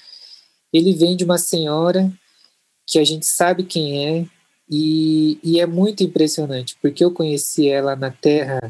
ele 0.71 0.93
vem 0.93 1.17
de 1.17 1.25
uma 1.25 1.39
senhora 1.39 2.13
que 2.87 2.99
a 2.99 3.05
gente 3.05 3.25
sabe 3.25 3.65
quem 3.65 4.07
é, 4.07 4.27
e, 4.69 5.39
e, 5.43 5.61
é 5.61 5.67
muito 5.67 6.03
impressionante, 6.03 6.77
porque 6.83 7.03
eu 7.03 7.11
conheci 7.11 7.69
ela 7.69 7.97
na 7.97 8.11
terra 8.11 8.61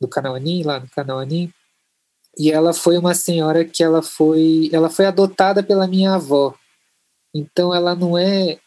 do 0.00 0.08
Canauanim, 0.08 0.62
lá 0.62 0.80
no 0.80 0.88
Canauanim, 0.88 1.52
e 2.38 2.50
ela 2.50 2.72
foi 2.72 2.98
uma 2.98 3.14
senhora 3.14 3.64
que 3.64 3.82
ela 3.82 4.02
foi 4.02 4.70
ela 4.72 4.90
foi 4.90 5.06
adotada 5.06 5.62
pela 5.62 5.86
minha 5.86 6.14
avó. 6.14 6.54
Então 7.34 7.74
ela 7.74 7.94
não 7.94 8.16
é 8.16 8.58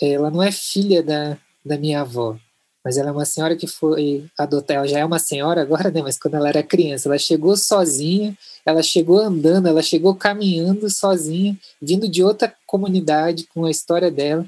ela 0.00 0.30
não 0.30 0.42
é 0.42 0.50
filha 0.50 1.02
da, 1.02 1.36
da 1.64 1.78
minha 1.78 2.00
avó 2.00 2.36
mas 2.84 2.96
ela 2.96 3.10
é 3.10 3.12
uma 3.12 3.26
senhora 3.26 3.56
que 3.56 3.66
foi 3.66 4.26
adotada 4.38 4.74
ela 4.80 4.88
já 4.88 4.98
é 5.00 5.04
uma 5.04 5.18
senhora 5.18 5.60
agora 5.62 5.90
né 5.90 6.02
mas 6.02 6.18
quando 6.18 6.34
ela 6.34 6.48
era 6.48 6.62
criança 6.62 7.08
ela 7.08 7.18
chegou 7.18 7.56
sozinha 7.56 8.36
ela 8.64 8.82
chegou 8.82 9.18
andando 9.18 9.68
ela 9.68 9.82
chegou 9.82 10.14
caminhando 10.14 10.88
sozinha 10.88 11.56
vindo 11.80 12.08
de 12.08 12.22
outra 12.24 12.54
comunidade 12.66 13.46
com 13.52 13.64
a 13.66 13.70
história 13.70 14.10
dela 14.10 14.46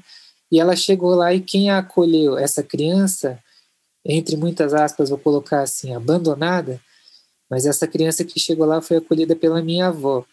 e 0.51 0.59
ela 0.59 0.75
chegou 0.75 1.15
lá 1.15 1.33
e 1.33 1.41
quem 1.41 1.71
a 1.71 1.79
acolheu? 1.79 2.37
Essa 2.37 2.61
criança 2.61 3.39
entre 4.05 4.35
muitas 4.35 4.73
aspas 4.73 5.09
vou 5.09 5.17
colocar 5.17 5.61
assim 5.61 5.95
abandonada 5.95 6.79
mas 7.53 7.67
essa 7.67 7.85
criança 7.87 8.25
que 8.25 8.39
chegou 8.39 8.65
lá 8.65 8.81
foi 8.81 8.97
acolhida 8.97 9.35
pela 9.35 9.61
minha 9.61 9.89
avó. 9.89 10.25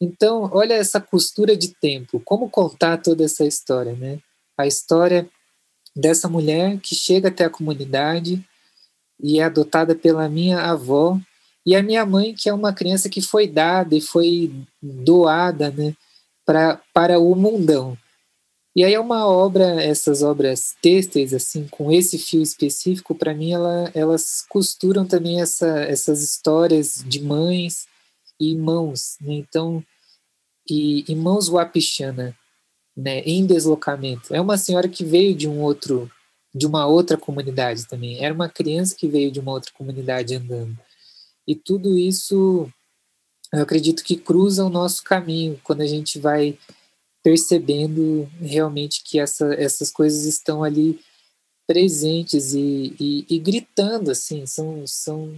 Então, 0.00 0.48
olha 0.52 0.74
essa 0.74 1.00
costura 1.00 1.56
de 1.56 1.74
tempo, 1.74 2.22
como 2.24 2.48
contar 2.48 2.98
toda 2.98 3.24
essa 3.24 3.44
história, 3.44 3.92
né? 3.94 4.20
A 4.56 4.68
história 4.68 5.28
dessa 5.96 6.28
mulher 6.28 6.78
que 6.78 6.94
chega 6.94 7.26
até 7.26 7.44
a 7.44 7.50
comunidade 7.50 8.40
e 9.20 9.40
é 9.40 9.42
adotada 9.42 9.96
pela 9.96 10.28
minha 10.28 10.60
avó 10.60 11.18
e 11.66 11.74
a 11.74 11.82
minha 11.82 12.06
mãe, 12.06 12.36
que 12.36 12.48
é 12.48 12.54
uma 12.54 12.72
criança 12.72 13.08
que 13.08 13.20
foi 13.20 13.48
dada 13.48 13.96
e 13.96 14.00
foi 14.00 14.54
doada, 14.80 15.72
né, 15.72 15.92
pra, 16.46 16.80
para 16.94 17.18
o 17.18 17.34
mundão. 17.34 17.98
E 18.74 18.84
aí 18.84 18.94
é 18.94 19.00
uma 19.00 19.26
obra, 19.26 19.82
essas 19.82 20.22
obras 20.22 20.76
têxteis, 20.80 21.34
assim, 21.34 21.66
com 21.68 21.90
esse 21.90 22.16
fio 22.18 22.40
específico, 22.40 23.14
para 23.14 23.34
mim 23.34 23.52
ela, 23.52 23.90
elas 23.94 24.44
costuram 24.48 25.04
também 25.04 25.40
essa, 25.40 25.80
essas 25.80 26.22
histórias 26.22 27.04
de 27.04 27.20
mães 27.20 27.86
e 28.40 28.52
irmãos, 28.52 29.16
né? 29.20 29.34
Então, 29.34 29.84
e 30.68 31.04
irmãos 31.10 31.48
Wapichana, 31.48 32.36
né, 32.96 33.20
em 33.20 33.44
deslocamento. 33.44 34.32
É 34.32 34.40
uma 34.40 34.56
senhora 34.56 34.88
que 34.88 35.04
veio 35.04 35.34
de 35.34 35.48
um 35.48 35.60
outro, 35.60 36.08
de 36.54 36.66
uma 36.66 36.86
outra 36.86 37.16
comunidade 37.16 37.88
também. 37.88 38.24
Era 38.24 38.32
uma 38.32 38.48
criança 38.48 38.94
que 38.94 39.08
veio 39.08 39.32
de 39.32 39.40
uma 39.40 39.52
outra 39.52 39.72
comunidade 39.72 40.34
andando. 40.34 40.78
E 41.46 41.56
tudo 41.56 41.98
isso, 41.98 42.70
eu 43.52 43.62
acredito 43.62 44.04
que 44.04 44.16
cruza 44.16 44.64
o 44.64 44.70
nosso 44.70 45.02
caminho 45.02 45.60
quando 45.64 45.80
a 45.80 45.86
gente 45.86 46.20
vai 46.20 46.56
percebendo 47.22 48.28
realmente 48.40 49.02
que 49.04 49.18
essa, 49.18 49.52
essas 49.54 49.90
coisas 49.90 50.24
estão 50.24 50.64
ali 50.64 50.98
presentes 51.66 52.54
e, 52.54 52.94
e, 52.98 53.26
e, 53.28 53.38
gritando, 53.38 54.10
assim, 54.10 54.44
são, 54.46 54.86
são 54.86 55.36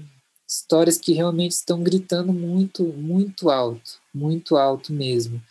histórias 0.48 0.96
que 0.96 1.12
realmente 1.12 1.52
estão 1.52 1.82
gritando 1.82 2.32
muito, 2.32 2.84
muito 2.84 3.50
alto, 3.50 4.00
muito 4.14 4.56
alto 4.56 4.92
mesmo. 4.92 5.42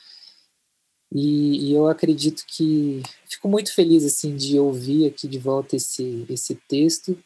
E, 1.13 1.67
e 1.69 1.73
eu 1.73 1.87
acredito 1.87 2.45
que 2.47 3.03
fico 3.29 3.49
muito 3.49 3.73
feliz 3.73 4.05
assim 4.05 4.35
de 4.35 4.57
ouvir 4.57 5.07
aqui 5.07 5.27
de 5.27 5.37
volta 5.37 5.75
esse, 5.75 6.25
esse 6.29 6.55
texto, 6.55 7.21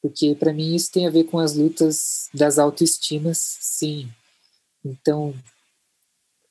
porque 0.00 0.34
para 0.34 0.52
mim 0.52 0.74
isso 0.74 0.90
tem 0.92 1.06
a 1.06 1.10
ver 1.10 1.24
com 1.24 1.38
as 1.38 1.54
lutas 1.54 2.30
das 2.32 2.58
autoestimas, 2.58 3.38
sim. 3.60 4.08
Então, 4.84 5.34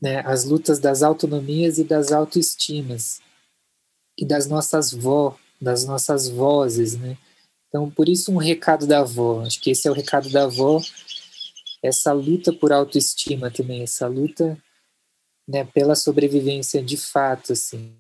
né, 0.01 0.21
as 0.25 0.45
lutas 0.45 0.79
das 0.79 1.03
autonomias 1.03 1.77
e 1.77 1.83
das 1.83 2.11
autoestimas 2.11 3.21
e 4.17 4.25
das 4.25 4.47
nossas 4.47 4.91
vó, 4.91 5.37
das 5.61 5.85
nossas 5.85 6.27
vozes, 6.27 6.97
né? 6.97 7.17
Então, 7.67 7.89
por 7.89 8.09
isso 8.09 8.33
um 8.33 8.37
recado 8.37 8.85
da 8.85 8.99
avó. 8.99 9.41
Acho 9.41 9.61
que 9.61 9.69
esse 9.69 9.87
é 9.87 9.91
o 9.91 9.93
recado 9.93 10.29
da 10.29 10.43
avó. 10.43 10.81
Essa 11.81 12.11
luta 12.11 12.51
por 12.51 12.73
autoestima 12.73 13.49
também, 13.49 13.81
essa 13.83 14.07
luta, 14.07 14.61
né, 15.47 15.63
pela 15.63 15.95
sobrevivência 15.95 16.83
de 16.83 16.97
fato, 16.97 17.53
assim. 17.53 17.95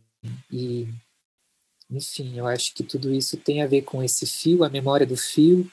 E, 0.51 0.87
enfim, 1.89 2.37
eu 2.37 2.47
acho 2.47 2.73
que 2.73 2.83
tudo 2.83 3.13
isso 3.13 3.37
tem 3.37 3.61
a 3.61 3.67
ver 3.67 3.83
com 3.83 4.03
esse 4.03 4.25
fio, 4.25 4.63
a 4.63 4.69
memória 4.69 5.07
do 5.07 5.15
fio. 5.15 5.69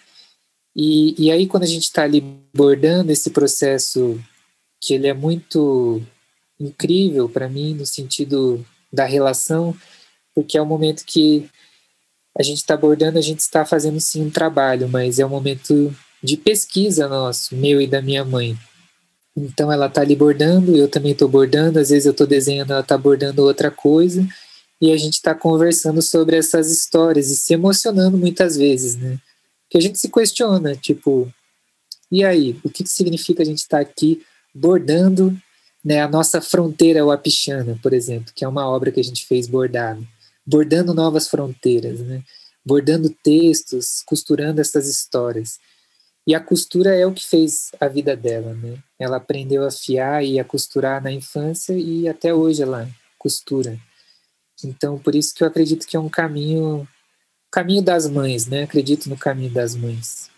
E, 0.77 1.21
e 1.21 1.31
aí, 1.33 1.47
quando 1.49 1.65
a 1.65 1.67
gente 1.67 1.85
está 1.85 2.05
ali 2.05 2.21
bordando 2.55 3.11
esse 3.11 3.31
processo 3.31 4.23
que 4.81 4.95
ele 4.95 5.09
é 5.09 5.15
muito 5.15 6.01
incrível 6.61 7.29
para 7.29 7.49
mim 7.49 7.75
no 7.75 7.87
sentido 7.87 8.65
da 8.93 9.05
relação, 9.05 9.77
porque 10.35 10.57
é 10.57 10.63
o 10.63 10.67
momento 10.67 11.05
que 11.05 11.49
a 12.39 12.43
gente 12.43 12.59
está 12.59 12.75
abordando, 12.75 13.19
a 13.19 13.23
gente 13.23 13.41
está 13.41 13.65
fazendo 13.65 14.01
sim 14.01 14.25
um 14.25 14.31
trabalho, 14.31 14.89
mas 14.89 15.19
é 15.19 15.27
um 15.27 15.29
momento 15.29 15.95
de 16.23 16.37
pesquisa 16.37 17.09
nosso, 17.09 17.55
meu 17.57 17.81
e 17.81 17.87
da 17.87 18.01
minha 18.01 18.25
mãe. 18.25 18.57
Então 19.37 19.71
ela 19.71 19.87
está 19.87 20.01
ali 20.01 20.17
bordando, 20.17 20.77
eu 20.77 20.89
também 20.89 21.13
estou 21.13 21.29
bordando, 21.29 21.79
às 21.79 21.91
vezes 21.91 22.07
eu 22.07 22.13
estou 22.13 22.27
desenhando, 22.27 22.73
ela 22.73 22.81
está 22.81 22.97
bordando 22.97 23.43
outra 23.43 23.71
coisa, 23.71 24.27
e 24.81 24.93
a 24.93 24.97
gente 24.97 25.15
está 25.15 25.35
conversando 25.35 26.01
sobre 26.01 26.37
essas 26.37 26.71
histórias 26.71 27.31
e 27.31 27.37
se 27.37 27.53
emocionando 27.53 28.17
muitas 28.17 28.57
vezes, 28.57 28.97
né? 28.97 29.19
Que 29.69 29.79
a 29.79 29.81
gente 29.81 29.99
se 29.99 30.09
questiona, 30.09 30.75
tipo, 30.77 31.33
e 32.11 32.25
aí, 32.25 32.59
o 32.65 32.71
que, 32.71 32.85
que 32.85 32.91
significa 32.91 33.43
a 33.43 33.47
gente 33.47 33.59
estar 33.59 33.79
tá 33.79 33.83
aqui 33.83 34.23
bordando 34.55 35.37
né, 35.85 36.01
a 36.01 36.09
nossa 36.09 36.41
fronteira 36.41 37.05
Wapichana, 37.05 37.79
por 37.83 37.93
exemplo, 37.93 38.33
que 38.35 38.45
é 38.45 38.49
uma 38.49 38.69
obra 38.69 38.91
que 38.91 39.01
a 39.01 39.05
gente 39.05 39.27
fez 39.27 39.47
bordado, 39.47 40.07
bordando 40.47 40.93
novas 40.93 41.29
fronteiras, 41.29 42.01
né, 42.01 42.23
bordando 42.65 43.11
textos, 43.23 44.03
costurando 44.05 44.61
essas 44.61 44.89
histórias. 44.89 45.59
E 46.27 46.35
a 46.35 46.41
costura 46.41 46.95
é 46.95 47.07
o 47.07 47.13
que 47.15 47.27
fez 47.27 47.71
a 47.81 47.89
vida 47.89 48.15
dela, 48.15 48.53
né? 48.53 48.77
Ela 48.99 49.17
aprendeu 49.17 49.65
a 49.65 49.71
fiar 49.71 50.23
e 50.23 50.39
a 50.39 50.45
costurar 50.45 51.03
na 51.03 51.11
infância 51.11 51.73
e 51.73 52.07
até 52.07 52.35
hoje 52.35 52.63
ela 52.63 52.87
costura. 53.19 53.81
Então, 54.63 54.99
por 54.99 55.15
isso 55.15 55.35
que 55.35 55.43
eu 55.43 55.49
acredito 55.49 55.87
que 55.87 55.97
é 55.97 56.01
um 56.01 56.11
caminho, 56.11 56.87
caminho 57.51 57.81
das 57.81 58.07
mães, 58.07 58.47
né? 58.47 58.65
Acredito 58.65 59.09
no 59.09 59.17
caminho 59.17 59.51
das 59.51 59.75
mães. 59.75 60.29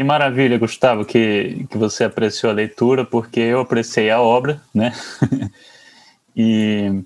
Que 0.00 0.04
maravilha, 0.04 0.56
Gustavo, 0.56 1.04
que, 1.04 1.66
que 1.68 1.76
você 1.76 2.04
apreciou 2.04 2.50
a 2.50 2.54
leitura, 2.54 3.04
porque 3.04 3.38
eu 3.38 3.60
apreciei 3.60 4.08
a 4.08 4.18
obra, 4.18 4.58
né? 4.74 4.94
e 6.34 7.02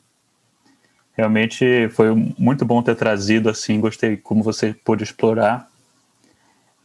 realmente 1.16 1.88
foi 1.88 2.14
muito 2.38 2.64
bom 2.64 2.80
ter 2.84 2.94
trazido, 2.94 3.48
assim, 3.50 3.80
gostei 3.80 4.16
como 4.16 4.44
você 4.44 4.72
pôde 4.84 5.02
explorar. 5.02 5.68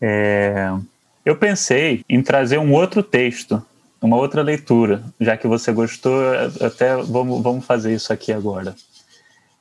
É, 0.01 0.71
eu 1.23 1.35
pensei 1.35 2.03
em 2.09 2.23
trazer 2.23 2.57
um 2.57 2.73
outro 2.73 3.03
texto, 3.03 3.63
uma 4.01 4.17
outra 4.17 4.41
leitura, 4.41 5.03
já 5.21 5.37
que 5.37 5.45
você 5.45 5.71
gostou, 5.71 6.19
até 6.59 6.95
vamos, 6.95 7.43
vamos 7.43 7.67
fazer 7.67 7.93
isso 7.93 8.11
aqui 8.11 8.33
agora. 8.33 8.75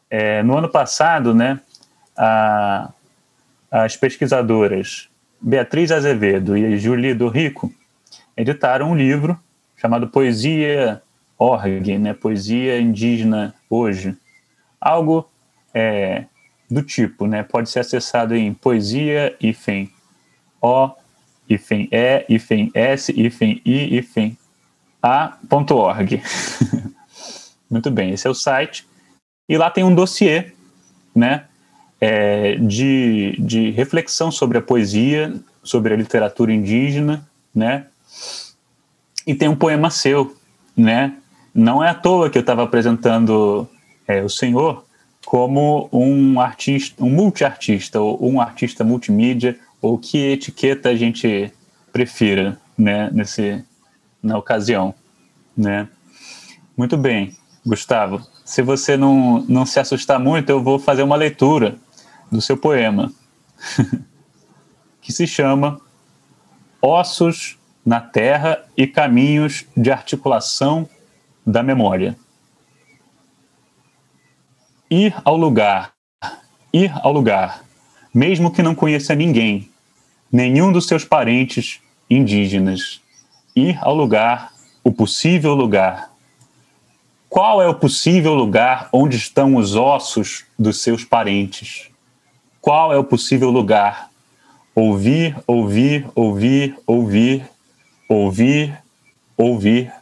É, 0.09 0.43
no 0.43 0.57
ano 0.57 0.71
passado, 0.71 1.35
né, 1.35 1.61
a, 2.17 2.91
as 3.71 3.99
pesquisadoras 3.99 5.11
Beatriz 5.41 5.91
Azevedo 5.93 6.57
e 6.57 6.77
Julie 6.79 7.15
do 7.15 7.29
Rico 7.29 7.73
editaram 8.37 8.91
um 8.91 8.97
livro 8.97 9.39
chamado 9.77 10.09
Poesia 10.09 11.01
Org, 11.39 11.99
né, 11.99 12.13
Poesia 12.13 12.81
Indígena 12.81 13.55
Hoje. 13.71 14.17
Algo 14.81 15.29
é, 15.73 16.25
do 16.71 16.83
tipo, 16.83 17.27
né, 17.27 17.43
pode 17.43 17.71
ser 17.71 17.81
acessado 17.81 18.35
em 18.35 18.53
poesia 18.53 19.37
hífen 19.41 19.91
o 20.61 20.91
hífen 21.49 21.89
e 21.93 22.25
hífen 22.29 22.71
s 22.75 23.13
hífen 23.13 23.63
i 23.65 23.97
hífen 23.97 24.37
a.org. 25.01 26.23
Muito 27.71 27.91
bem, 27.91 28.11
esse 28.11 28.27
é 28.27 28.31
o 28.31 28.35
site. 28.35 28.87
E 29.49 29.57
lá 29.57 29.71
tem 29.71 29.85
um 29.85 29.95
dossiê, 29.95 30.53
né, 31.15 31.45
é, 32.01 32.57
de, 32.57 33.37
de 33.39 33.71
reflexão 33.71 34.31
sobre 34.31 34.59
a 34.59 34.63
poesia, 34.63 35.35
sobre 35.63 35.93
a 35.93 35.97
literatura 35.97 36.53
indígena, 36.53 37.27
né? 37.55 37.87
E 39.27 39.35
tem 39.35 39.49
um 39.49 39.57
poema 39.57 39.91
seu, 39.91 40.37
né? 40.77 41.15
Não 41.55 41.83
é 41.83 41.91
à 41.91 41.95
toa 41.95 42.31
que 42.31 42.39
eu 42.39 42.41
estava 42.41 42.63
apresentando 42.63 43.69
é, 44.07 44.23
o 44.23 44.29
senhor 44.29 44.85
como 45.27 45.89
um 45.93 46.41
artista, 46.41 47.05
um 47.05 47.11
multiartista, 47.11 48.01
ou 48.01 48.33
um 48.33 48.41
artista 48.41 48.85
multimídia, 48.85 49.59
ou 49.83 49.99
que 49.99 50.19
etiqueta 50.19 50.89
a 50.89 50.97
gente 50.97 51.53
prefira, 51.93 52.59
né? 52.77 53.11
Nesse, 53.13 53.63
na 54.23 54.39
ocasião, 54.39 54.95
né? 55.57 55.89
Muito 56.77 56.97
bem, 56.97 57.37
Gustavo. 57.67 58.25
Se 58.45 58.63
você 58.63 58.97
não, 58.97 59.45
não 59.49 59.67
se 59.67 59.81
assustar 59.81 60.19
muito, 60.19 60.49
eu 60.49 60.63
vou 60.63 60.79
fazer 60.79 61.03
uma 61.03 61.17
leitura 61.17 61.77
do 62.31 62.41
seu 62.41 62.57
poema, 62.57 63.13
que 65.01 65.13
se 65.13 65.27
chama 65.27 65.81
Ossos 66.81 67.59
na 67.85 68.01
Terra 68.01 68.65
e 68.77 68.87
Caminhos 68.87 69.65
de 69.77 69.91
Articulação 69.91 70.89
da 71.47 71.63
Memória. 71.63 72.17
Ir 74.91 75.15
ao 75.25 75.37
lugar, 75.37 75.93
ir 76.73 76.93
ao 77.03 77.13
lugar, 77.13 77.65
mesmo 78.13 78.51
que 78.51 78.63
não 78.63 78.75
conheça 78.75 79.15
ninguém, 79.15 79.71
nenhum 80.31 80.71
dos 80.71 80.87
seus 80.87 81.05
parentes 81.05 81.81
indígenas. 82.09 83.01
Ir 83.57 83.79
ao 83.81 83.95
lugar, 83.95 84.53
o 84.85 84.93
possível 84.93 85.55
lugar. 85.55 86.11
Qual 87.29 87.61
é 87.61 87.69
o 87.69 87.75
possível 87.75 88.35
lugar 88.35 88.89
onde 88.93 89.17
estão 89.17 89.57
os 89.57 89.75
ossos 89.75 90.45
dos 90.59 90.83
seus 90.83 91.05
parentes? 91.05 91.88
Qual 92.61 92.93
é 92.93 92.99
o 92.99 93.05
possível 93.05 93.51
lugar? 93.51 94.11
Ouvir, 94.75 95.37
ouvir, 95.47 96.07
ouvir, 96.15 96.77
ouvir, 96.87 97.49
ouvir, 98.09 98.79
ouvir. 99.37 99.93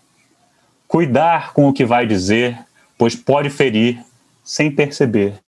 Cuidar 0.88 1.52
com 1.52 1.68
o 1.68 1.72
que 1.72 1.84
vai 1.84 2.06
dizer, 2.06 2.58
pois 2.98 3.14
pode 3.14 3.50
ferir 3.50 4.02
sem 4.44 4.70
perceber. 4.70 5.40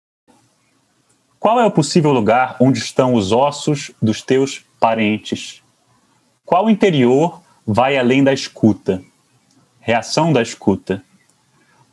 Qual 1.40 1.60
é 1.60 1.66
o 1.66 1.72
possível 1.72 2.12
lugar 2.12 2.58
onde 2.60 2.80
estão 2.80 3.14
os 3.14 3.32
ossos 3.32 3.92
dos 4.02 4.22
teus 4.22 4.66
parentes? 4.80 5.62
Qual 6.44 6.70
interior 6.70 7.42
vai 7.66 7.98
além 7.98 8.24
da 8.24 8.34
escuta? 8.34 9.02
Reação 9.80 10.34
da 10.34 10.42
escuta. 10.42 11.04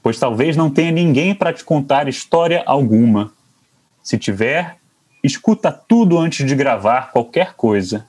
Pois 0.02 0.18
talvez 0.18 0.56
não 0.56 0.70
tenha 0.70 0.90
ninguém 0.90 1.34
para 1.34 1.52
te 1.52 1.64
contar 1.64 2.08
história 2.08 2.62
alguma. 2.66 3.32
Se 4.02 4.18
tiver, 4.18 4.78
escuta 5.24 5.72
tudo 5.72 6.18
antes 6.18 6.46
de 6.46 6.54
gravar 6.54 7.10
qualquer 7.10 7.54
coisa. 7.54 8.06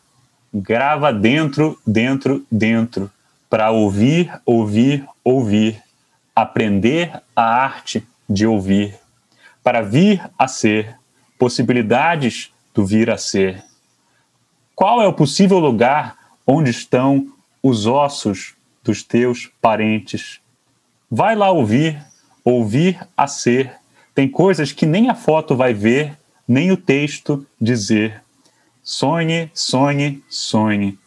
Grava 0.53 1.13
dentro, 1.13 1.79
dentro, 1.87 2.45
dentro, 2.51 3.09
para 3.49 3.71
ouvir, 3.71 4.31
ouvir, 4.45 5.07
ouvir. 5.23 5.81
Aprender 6.35 7.21
a 7.33 7.43
arte 7.43 8.05
de 8.29 8.45
ouvir. 8.45 8.99
Para 9.63 9.81
vir 9.81 10.21
a 10.37 10.45
ser. 10.49 10.97
Possibilidades 11.39 12.51
do 12.73 12.85
vir 12.85 13.09
a 13.09 13.17
ser. 13.17 13.63
Qual 14.75 15.01
é 15.01 15.07
o 15.07 15.13
possível 15.13 15.59
lugar 15.59 16.17
onde 16.45 16.69
estão 16.69 17.31
os 17.63 17.85
ossos 17.85 18.55
dos 18.83 19.03
teus 19.03 19.49
parentes? 19.61 20.41
Vai 21.09 21.33
lá 21.35 21.49
ouvir, 21.49 21.97
ouvir 22.43 22.99
a 23.15 23.25
ser. 23.25 23.73
Tem 24.13 24.27
coisas 24.29 24.73
que 24.73 24.85
nem 24.85 25.09
a 25.09 25.15
foto 25.15 25.55
vai 25.55 25.73
ver 25.73 26.17
nem 26.47 26.71
o 26.71 26.77
texto 26.77 27.45
dizer: 27.59 28.23
sonhe, 28.83 29.49
sonhe, 29.53 30.23
sonhe. 30.29 30.97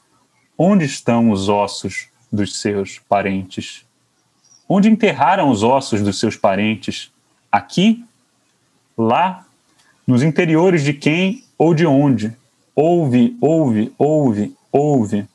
Onde 0.57 0.85
estão 0.85 1.31
os 1.31 1.49
ossos 1.49 2.09
dos 2.33 2.61
seus 2.61 2.99
parentes? 2.99 3.85
Onde 4.69 4.89
enterraram 4.89 5.51
os 5.51 5.63
ossos 5.63 6.03
dos 6.03 6.19
seus 6.19 6.37
parentes? 6.37 7.13
Aqui? 7.51 8.05
Lá? 8.97 9.47
Nos 10.07 10.23
interiores 10.23 10.83
de 10.83 10.93
quem 10.93 11.45
ou 11.57 11.73
de 11.73 11.87
onde? 11.87 12.37
Ouve, 12.75 13.37
ouve, 13.41 13.93
ouve, 13.97 14.57
ouve. 14.73 15.29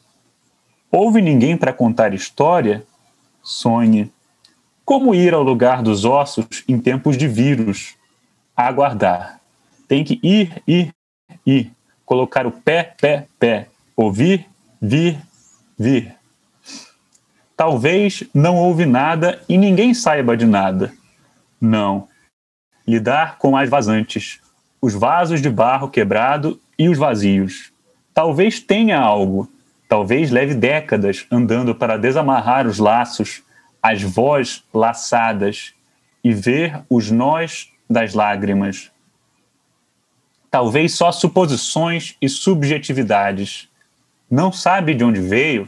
Ouve 0.92 1.22
ninguém 1.22 1.58
para 1.58 1.74
contar 1.74 2.14
história? 2.14 2.86
Sonhe. 3.42 4.12
Como 4.86 5.16
ir 5.16 5.34
ao 5.34 5.42
lugar 5.42 5.82
dos 5.82 6.04
ossos 6.06 6.64
em 6.68 6.78
tempos 6.80 7.18
de 7.18 7.28
vírus? 7.28 7.96
Aguardar 8.56 9.43
tem 9.94 10.04
que 10.04 10.20
ir, 10.24 10.64
ir, 10.68 10.92
ir. 11.46 11.72
Colocar 12.04 12.48
o 12.48 12.52
pé, 12.52 12.96
pé, 13.00 13.28
pé. 13.38 13.68
Ouvir, 13.96 14.50
vir, 14.82 15.20
vir. 15.78 16.16
Talvez 17.56 18.24
não 18.34 18.56
houve 18.56 18.88
nada 18.88 19.40
e 19.48 19.56
ninguém 19.56 19.94
saiba 19.94 20.36
de 20.36 20.48
nada. 20.48 20.92
Não. 21.62 22.08
Lidar 22.88 23.38
com 23.38 23.56
as 23.56 23.70
vazantes, 23.70 24.40
os 24.82 24.96
vasos 24.96 25.40
de 25.40 25.50
barro 25.52 25.88
quebrado 25.88 26.60
e 26.76 26.90
os 26.90 26.98
vazios. 26.98 27.72
Talvez 28.16 28.60
tenha 28.60 29.00
algo, 29.00 29.48
talvez 29.88 30.32
leve 30.32 30.56
décadas 30.56 31.28
andando 31.30 31.76
para 31.76 31.98
desamarrar 31.98 32.66
os 32.66 32.80
laços, 32.80 33.44
as 33.80 34.02
vozes 34.02 34.64
laçadas 34.74 35.76
e 36.24 36.34
ver 36.34 36.82
os 36.90 37.12
nós 37.12 37.72
das 37.88 38.16
lágrimas, 38.16 38.92
talvez 40.54 40.94
só 40.94 41.12
suposições 41.12 42.16
e 42.22 42.30
subjetividades. 42.30 43.68
Não 44.30 44.52
sabe 44.52 44.94
de 44.94 45.04
onde 45.04 45.20
veio? 45.20 45.68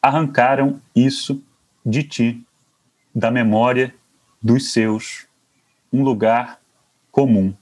Arrancaram 0.00 0.80
isso 0.94 1.42
de 1.84 2.04
ti, 2.04 2.46
da 3.12 3.32
memória 3.32 3.92
dos 4.40 4.72
seus, 4.72 5.26
um 5.92 6.04
lugar 6.04 6.60
comum. 7.10 7.52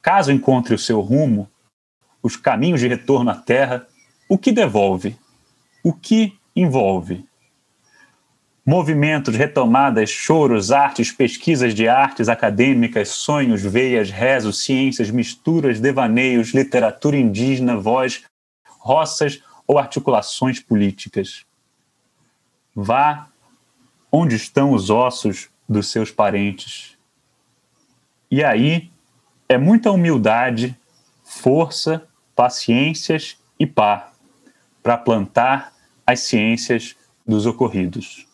Caso 0.00 0.30
encontre 0.30 0.72
o 0.72 0.78
seu 0.78 1.00
rumo, 1.00 1.50
os 2.22 2.36
caminhos 2.36 2.78
de 2.78 2.86
retorno 2.86 3.30
à 3.32 3.34
terra, 3.34 3.88
o 4.28 4.38
que 4.38 4.52
devolve? 4.52 5.18
O 5.82 5.92
que 5.92 6.38
envolve? 6.54 7.25
Movimentos, 8.68 9.36
retomadas, 9.36 10.10
choros, 10.10 10.72
artes, 10.72 11.12
pesquisas 11.12 11.72
de 11.72 11.86
artes 11.86 12.28
acadêmicas, 12.28 13.10
sonhos, 13.10 13.62
veias, 13.62 14.10
rezos, 14.10 14.60
ciências, 14.64 15.08
misturas, 15.08 15.78
devaneios, 15.78 16.48
literatura 16.48 17.16
indígena, 17.16 17.76
voz, 17.76 18.24
roças 18.66 19.40
ou 19.68 19.78
articulações 19.78 20.58
políticas. 20.58 21.44
Vá 22.74 23.28
onde 24.10 24.34
estão 24.34 24.72
os 24.72 24.90
ossos 24.90 25.48
dos 25.68 25.88
seus 25.92 26.10
parentes. 26.10 26.98
E 28.28 28.42
aí 28.42 28.90
é 29.48 29.56
muita 29.56 29.92
humildade, 29.92 30.76
força, 31.22 32.04
paciências 32.34 33.38
e 33.60 33.64
pá 33.64 34.10
para 34.82 34.96
plantar 34.96 35.72
as 36.04 36.18
ciências 36.20 36.96
dos 37.24 37.46
ocorridos. 37.46 38.26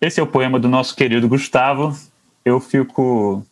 Esse 0.00 0.20
é 0.20 0.22
o 0.22 0.26
poema 0.26 0.58
do 0.58 0.68
nosso 0.68 0.94
querido 0.94 1.28
Gustavo. 1.28 1.96
Eu 2.44 2.60
fico. 2.60 3.44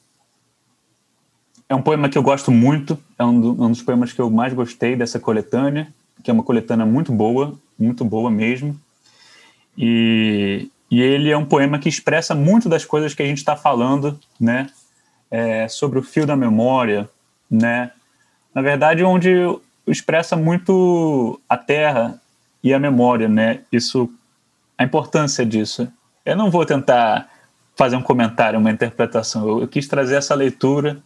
É 1.68 1.74
um 1.74 1.82
poema 1.82 2.08
que 2.08 2.16
eu 2.16 2.22
gosto 2.22 2.52
muito, 2.52 2.96
é 3.18 3.24
um, 3.24 3.40
do, 3.40 3.64
um 3.64 3.70
dos 3.70 3.82
poemas 3.82 4.12
que 4.12 4.20
eu 4.20 4.30
mais 4.30 4.54
gostei 4.54 4.94
dessa 4.94 5.18
coletânea, 5.18 5.92
que 6.22 6.30
é 6.30 6.34
uma 6.34 6.44
coletânea 6.44 6.86
muito 6.86 7.12
boa, 7.12 7.58
muito 7.76 8.04
boa 8.04 8.30
mesmo. 8.30 8.78
E, 9.76 10.70
e 10.88 11.02
ele 11.02 11.30
é 11.30 11.36
um 11.36 11.44
poema 11.44 11.80
que 11.80 11.88
expressa 11.88 12.36
muito 12.36 12.68
das 12.68 12.84
coisas 12.84 13.14
que 13.14 13.22
a 13.22 13.26
gente 13.26 13.38
está 13.38 13.56
falando, 13.56 14.18
né? 14.38 14.68
É, 15.28 15.66
sobre 15.66 15.98
o 15.98 16.02
fio 16.02 16.24
da 16.24 16.36
memória, 16.36 17.10
né? 17.50 17.90
Na 18.54 18.62
verdade, 18.62 19.02
onde 19.02 19.30
expressa 19.86 20.36
muito 20.36 21.40
a 21.48 21.56
terra 21.56 22.20
e 22.62 22.72
a 22.72 22.78
memória, 22.78 23.28
né? 23.28 23.60
Isso, 23.72 24.08
a 24.78 24.84
importância 24.84 25.44
disso. 25.44 25.92
Eu 26.26 26.36
não 26.36 26.50
vou 26.50 26.66
tentar 26.66 27.32
fazer 27.76 27.94
um 27.94 28.02
comentário, 28.02 28.58
uma 28.58 28.70
interpretação. 28.72 29.48
Eu, 29.48 29.60
eu 29.60 29.68
quis 29.68 29.86
trazer 29.86 30.16
essa 30.16 30.34
leitura 30.34 31.00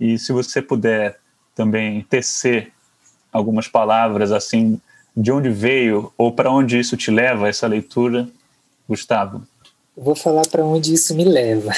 e 0.00 0.18
se 0.18 0.32
você 0.32 0.62
puder 0.62 1.20
também 1.54 2.02
tecer 2.02 2.72
algumas 3.30 3.68
palavras 3.68 4.32
assim, 4.32 4.80
de 5.14 5.30
onde 5.30 5.50
veio 5.50 6.10
ou 6.16 6.32
para 6.32 6.50
onde 6.50 6.78
isso 6.78 6.96
te 6.96 7.10
leva 7.10 7.48
essa 7.48 7.66
leitura, 7.66 8.26
Gustavo? 8.88 9.46
Vou 9.96 10.16
falar 10.16 10.46
para 10.48 10.64
onde 10.64 10.94
isso 10.94 11.14
me 11.14 11.24
leva, 11.24 11.70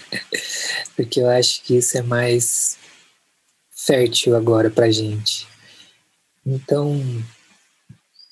porque 0.96 1.20
eu 1.20 1.28
acho 1.28 1.62
que 1.62 1.76
isso 1.76 1.98
é 1.98 2.02
mais 2.02 2.78
fértil 3.70 4.34
agora 4.36 4.70
para 4.70 4.90
gente. 4.90 5.46
Então, 6.46 6.98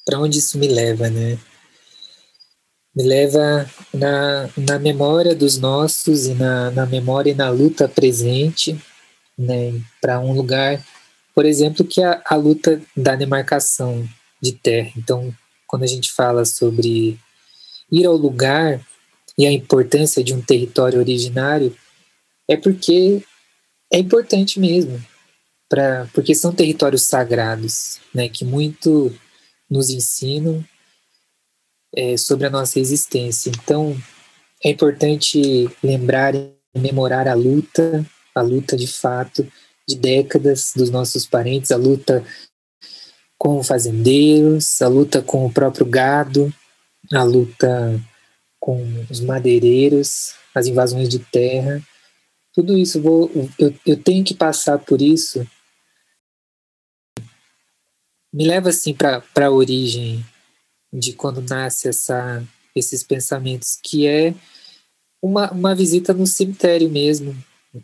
para 0.06 0.18
onde 0.18 0.38
isso 0.38 0.56
me 0.58 0.68
leva, 0.68 1.10
né? 1.10 1.38
Me 2.95 3.03
leva 3.03 3.68
na, 3.92 4.49
na 4.57 4.78
memória 4.78 5.34
dos 5.34 5.59
nossos 5.59 6.26
e 6.26 6.34
na, 6.34 6.70
na 6.70 6.86
memória 6.86 7.30
e 7.30 7.34
na 7.34 7.51
luta 7.51 7.88
presente, 7.88 8.78
né? 9.36 9.80
Para 10.01 10.20
um 10.20 10.32
lugar, 10.32 10.84
por 11.34 11.45
exemplo, 11.45 11.84
que 11.84 12.03
é 12.03 12.22
a, 12.24 12.36
luta 12.36 12.80
da 12.97 13.16
demarcação 13.16 14.09
de 14.40 14.53
terra. 14.53 14.92
Então, 14.97 15.34
quando 15.66 15.82
a 15.82 15.88
gente 15.88 16.12
fala 16.12 16.45
sobre 16.45 17.18
ir 17.90 18.07
ao 18.07 18.16
lugar 18.16 18.80
e 19.36 19.47
a 19.47 19.53
importância 19.53 20.22
de 20.22 20.32
um 20.32 20.40
território 20.40 21.01
originário, 21.01 21.76
é 22.49 22.57
porque 22.57 23.22
é 23.92 23.99
importante 23.99 24.61
mesmo, 24.61 25.05
pra, 25.68 26.09
porque 26.12 26.34
são 26.34 26.55
territórios 26.55 27.03
sagrados, 27.03 27.99
né, 28.14 28.28
que 28.28 28.45
muito 28.45 29.12
nos 29.68 29.90
ensinam 29.90 30.64
é, 31.97 32.16
sobre 32.16 32.47
a 32.47 32.51
nossa 32.51 32.78
existência. 32.78 33.51
Então, 33.51 33.97
é 34.62 34.70
importante 34.70 35.68
lembrar 35.82 36.34
e 36.34 36.55
memorar 36.76 37.28
a 37.28 37.34
luta, 37.34 38.05
a 38.34 38.42
luta 38.42 38.76
de 38.76 38.86
fato 38.86 39.47
de 39.86 39.97
décadas 39.97 40.72
dos 40.74 40.90
nossos 40.90 41.26
parentes, 41.26 41.70
a 41.70 41.76
luta 41.76 42.24
com 43.38 43.62
fazendeiros, 43.62 44.80
a 44.80 44.88
luta 44.88 45.20
com 45.20 45.45
o 45.47 45.53
próprio 45.53 45.84
gado, 45.84 46.53
a 47.12 47.22
luta 47.22 48.01
com 48.59 48.82
os 49.11 49.20
madeireiros, 49.20 50.34
as 50.55 50.66
invasões 50.66 51.09
de 51.09 51.18
terra, 51.18 51.82
tudo 52.55 52.78
isso 52.78 53.03
vou, 53.03 53.30
eu, 53.59 53.74
eu 53.84 54.01
tenho 54.01 54.24
que 54.24 54.32
passar 54.32 54.78
por 54.78 55.03
isso. 55.03 55.45
Me 58.32 58.47
leva 58.47 58.68
assim 58.68 58.95
para 58.95 59.22
a 59.36 59.51
origem 59.51 60.24
de 60.95 61.12
quando 61.12 61.42
nasce 61.42 61.88
essa, 61.88 62.47
esses 62.74 63.03
pensamentos, 63.03 63.76
que 63.82 64.07
é 64.07 64.32
uma, 65.20 65.51
uma 65.51 65.74
visita 65.74 66.14
no 66.14 66.26
cemitério 66.26 66.88
mesmo, 66.88 67.36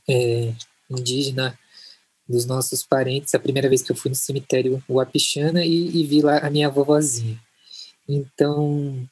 é, 0.09 0.55
indígena, 0.89 1.59
dos 2.29 2.47
nossos 2.47 2.85
parentes. 2.85 3.35
A 3.35 3.41
primeira 3.41 3.69
vez 3.69 3.83
que 3.83 3.91
eu 3.91 3.97
fui 3.97 4.09
no 4.09 4.15
cemitério 4.15 4.81
Uapixana 4.89 5.65
e, 5.65 6.01
e 6.01 6.07
vi 6.07 6.23
lá 6.23 6.39
a 6.39 6.49
minha 6.49 6.71
vovozinha. 6.71 7.37
Então, 8.09 9.05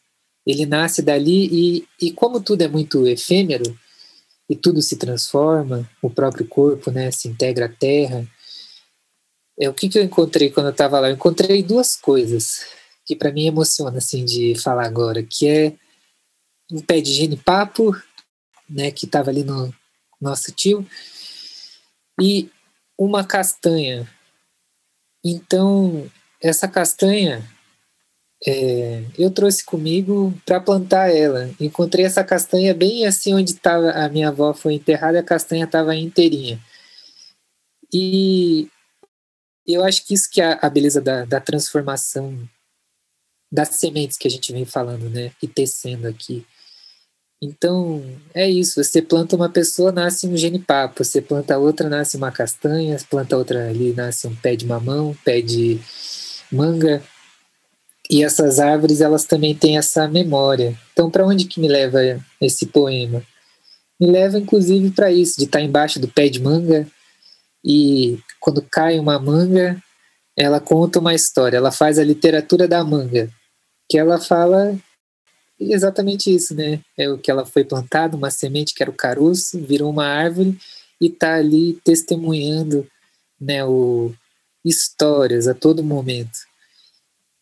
ele 0.47 0.65
nasce 0.65 1.03
dali 1.03 1.49
e, 1.51 1.89
e 2.01 2.13
como 2.13 2.41
tudo 2.41 2.63
é 2.63 2.69
muito 2.69 3.05
efêmero 3.09 3.77
e 4.49 4.55
tudo 4.55 4.81
se 4.81 4.97
transforma, 4.97 5.89
o 6.01 6.09
próprio 6.09 6.47
corpo 6.47 6.93
né, 6.93 7.11
se 7.11 7.27
integra 7.27 7.67
à 7.67 7.69
terra. 7.69 8.25
É, 9.59 9.69
o 9.69 9.75
que, 9.75 9.89
que 9.89 9.99
eu 9.99 10.05
encontrei 10.05 10.51
quando 10.51 10.67
eu 10.67 10.73
estava 10.73 11.01
lá? 11.01 11.09
Eu 11.09 11.15
encontrei 11.15 11.63
duas 11.63 11.97
coisas 11.97 12.78
que 13.09 13.17
para 13.17 13.33
mim 13.33 13.47
emociona 13.47 13.97
assim 13.97 14.23
de 14.23 14.55
falar 14.61 14.85
agora, 14.85 15.23
que 15.23 15.49
é 15.49 15.73
um 16.71 16.83
pé 16.83 17.01
de 17.01 17.11
genipapo, 17.11 17.97
né, 18.69 18.91
que 18.91 19.07
estava 19.07 19.31
ali 19.31 19.43
no 19.43 19.75
nosso 20.21 20.53
tio, 20.53 20.87
e 22.21 22.51
uma 22.99 23.25
castanha. 23.25 24.07
Então, 25.25 26.07
essa 26.43 26.69
castanha 26.69 27.43
é, 28.47 29.05
eu 29.19 29.31
trouxe 29.31 29.65
comigo 29.65 30.39
para 30.45 30.61
plantar 30.61 31.09
ela. 31.09 31.51
Encontrei 31.59 32.05
essa 32.05 32.23
castanha 32.23 32.75
bem 32.75 33.07
assim 33.07 33.33
onde 33.33 33.55
tava, 33.55 33.91
a 33.93 34.07
minha 34.11 34.29
avó 34.29 34.53
foi 34.53 34.75
enterrada, 34.75 35.19
a 35.21 35.25
castanha 35.25 35.65
estava 35.65 35.97
inteirinha. 35.97 36.61
E 37.91 38.69
eu 39.67 39.83
acho 39.83 40.07
que 40.07 40.13
isso 40.13 40.31
que 40.31 40.43
é 40.43 40.59
a 40.61 40.69
beleza 40.69 41.01
da, 41.01 41.25
da 41.25 41.41
transformação 41.41 42.47
das 43.51 43.69
sementes 43.71 44.17
que 44.17 44.29
a 44.29 44.31
gente 44.31 44.53
vem 44.53 44.65
falando, 44.65 45.09
né? 45.09 45.33
E 45.43 45.49
tecendo 45.49 46.07
aqui. 46.07 46.47
Então, 47.41 48.05
é 48.35 48.49
isso. 48.49 48.83
Você 48.83 49.01
planta 49.01 49.37
uma 49.37 49.49
pessoa, 49.49 49.93
nasce 49.93 50.27
um 50.27 50.37
genipapo. 50.37 51.05
Você 51.05 51.23
planta 51.23 51.59
outra, 51.59 51.89
nasce 51.89 52.17
uma 52.17 52.33
castanha. 52.33 52.97
Planta 53.09 53.37
outra 53.37 53.69
ali, 53.69 53.93
nasce 53.95 54.27
um 54.27 54.35
pé 54.35 54.57
de 54.57 54.67
mamão, 54.67 55.17
pé 55.25 55.41
de 55.41 55.79
manga. 56.51 57.03
E 58.11 58.25
essas 58.25 58.59
árvores, 58.59 59.01
elas 59.01 59.25
também 59.25 59.55
têm 59.55 59.79
essa 59.79 60.09
memória. 60.09 60.79
Então, 60.93 61.11
para 61.11 61.27
onde 61.27 61.45
que 61.45 61.61
me 61.61 61.69
leva 61.69 62.01
esse 62.41 62.67
poema? 62.67 63.23
Me 64.01 64.11
leva, 64.11 64.39
inclusive, 64.39 64.91
para 64.91 65.13
isso, 65.13 65.39
de 65.39 65.45
estar 65.45 65.59
tá 65.59 65.65
embaixo 65.65 66.01
do 66.01 66.09
pé 66.09 66.29
de 66.29 66.41
manga 66.41 66.87
e 67.65 68.19
quando 68.41 68.63
cai 68.63 68.99
uma 68.99 69.19
manga, 69.19 69.83
ela 70.37 70.61
conta 70.61 71.01
uma 71.01 71.15
história. 71.15 71.57
Ela 71.57 71.73
faz 71.73 71.99
a 71.99 72.05
literatura 72.05 72.69
da 72.69 72.83
manga, 72.85 73.29
que 73.89 73.97
ela 73.97 74.21
fala 74.21 74.79
exatamente 75.59 76.33
isso, 76.33 76.55
né? 76.55 76.81
É 76.97 77.09
o 77.09 77.19
que 77.19 77.31
ela 77.31 77.45
foi 77.45 77.65
plantada, 77.65 78.17
uma 78.17 78.31
semente 78.31 78.75
que 78.75 78.83
era 78.83 78.91
o 78.91 78.95
caroço, 78.95 79.59
virou 79.61 79.91
uma 79.91 80.07
árvore 80.07 80.59
e 81.01 81.07
está 81.07 81.35
ali 81.35 81.75
testemunhando, 81.85 82.87
né, 83.41 83.65
o 83.65 84.13
histórias 84.65 85.47
a 85.49 85.55
todo 85.55 85.83
momento. 85.83 86.41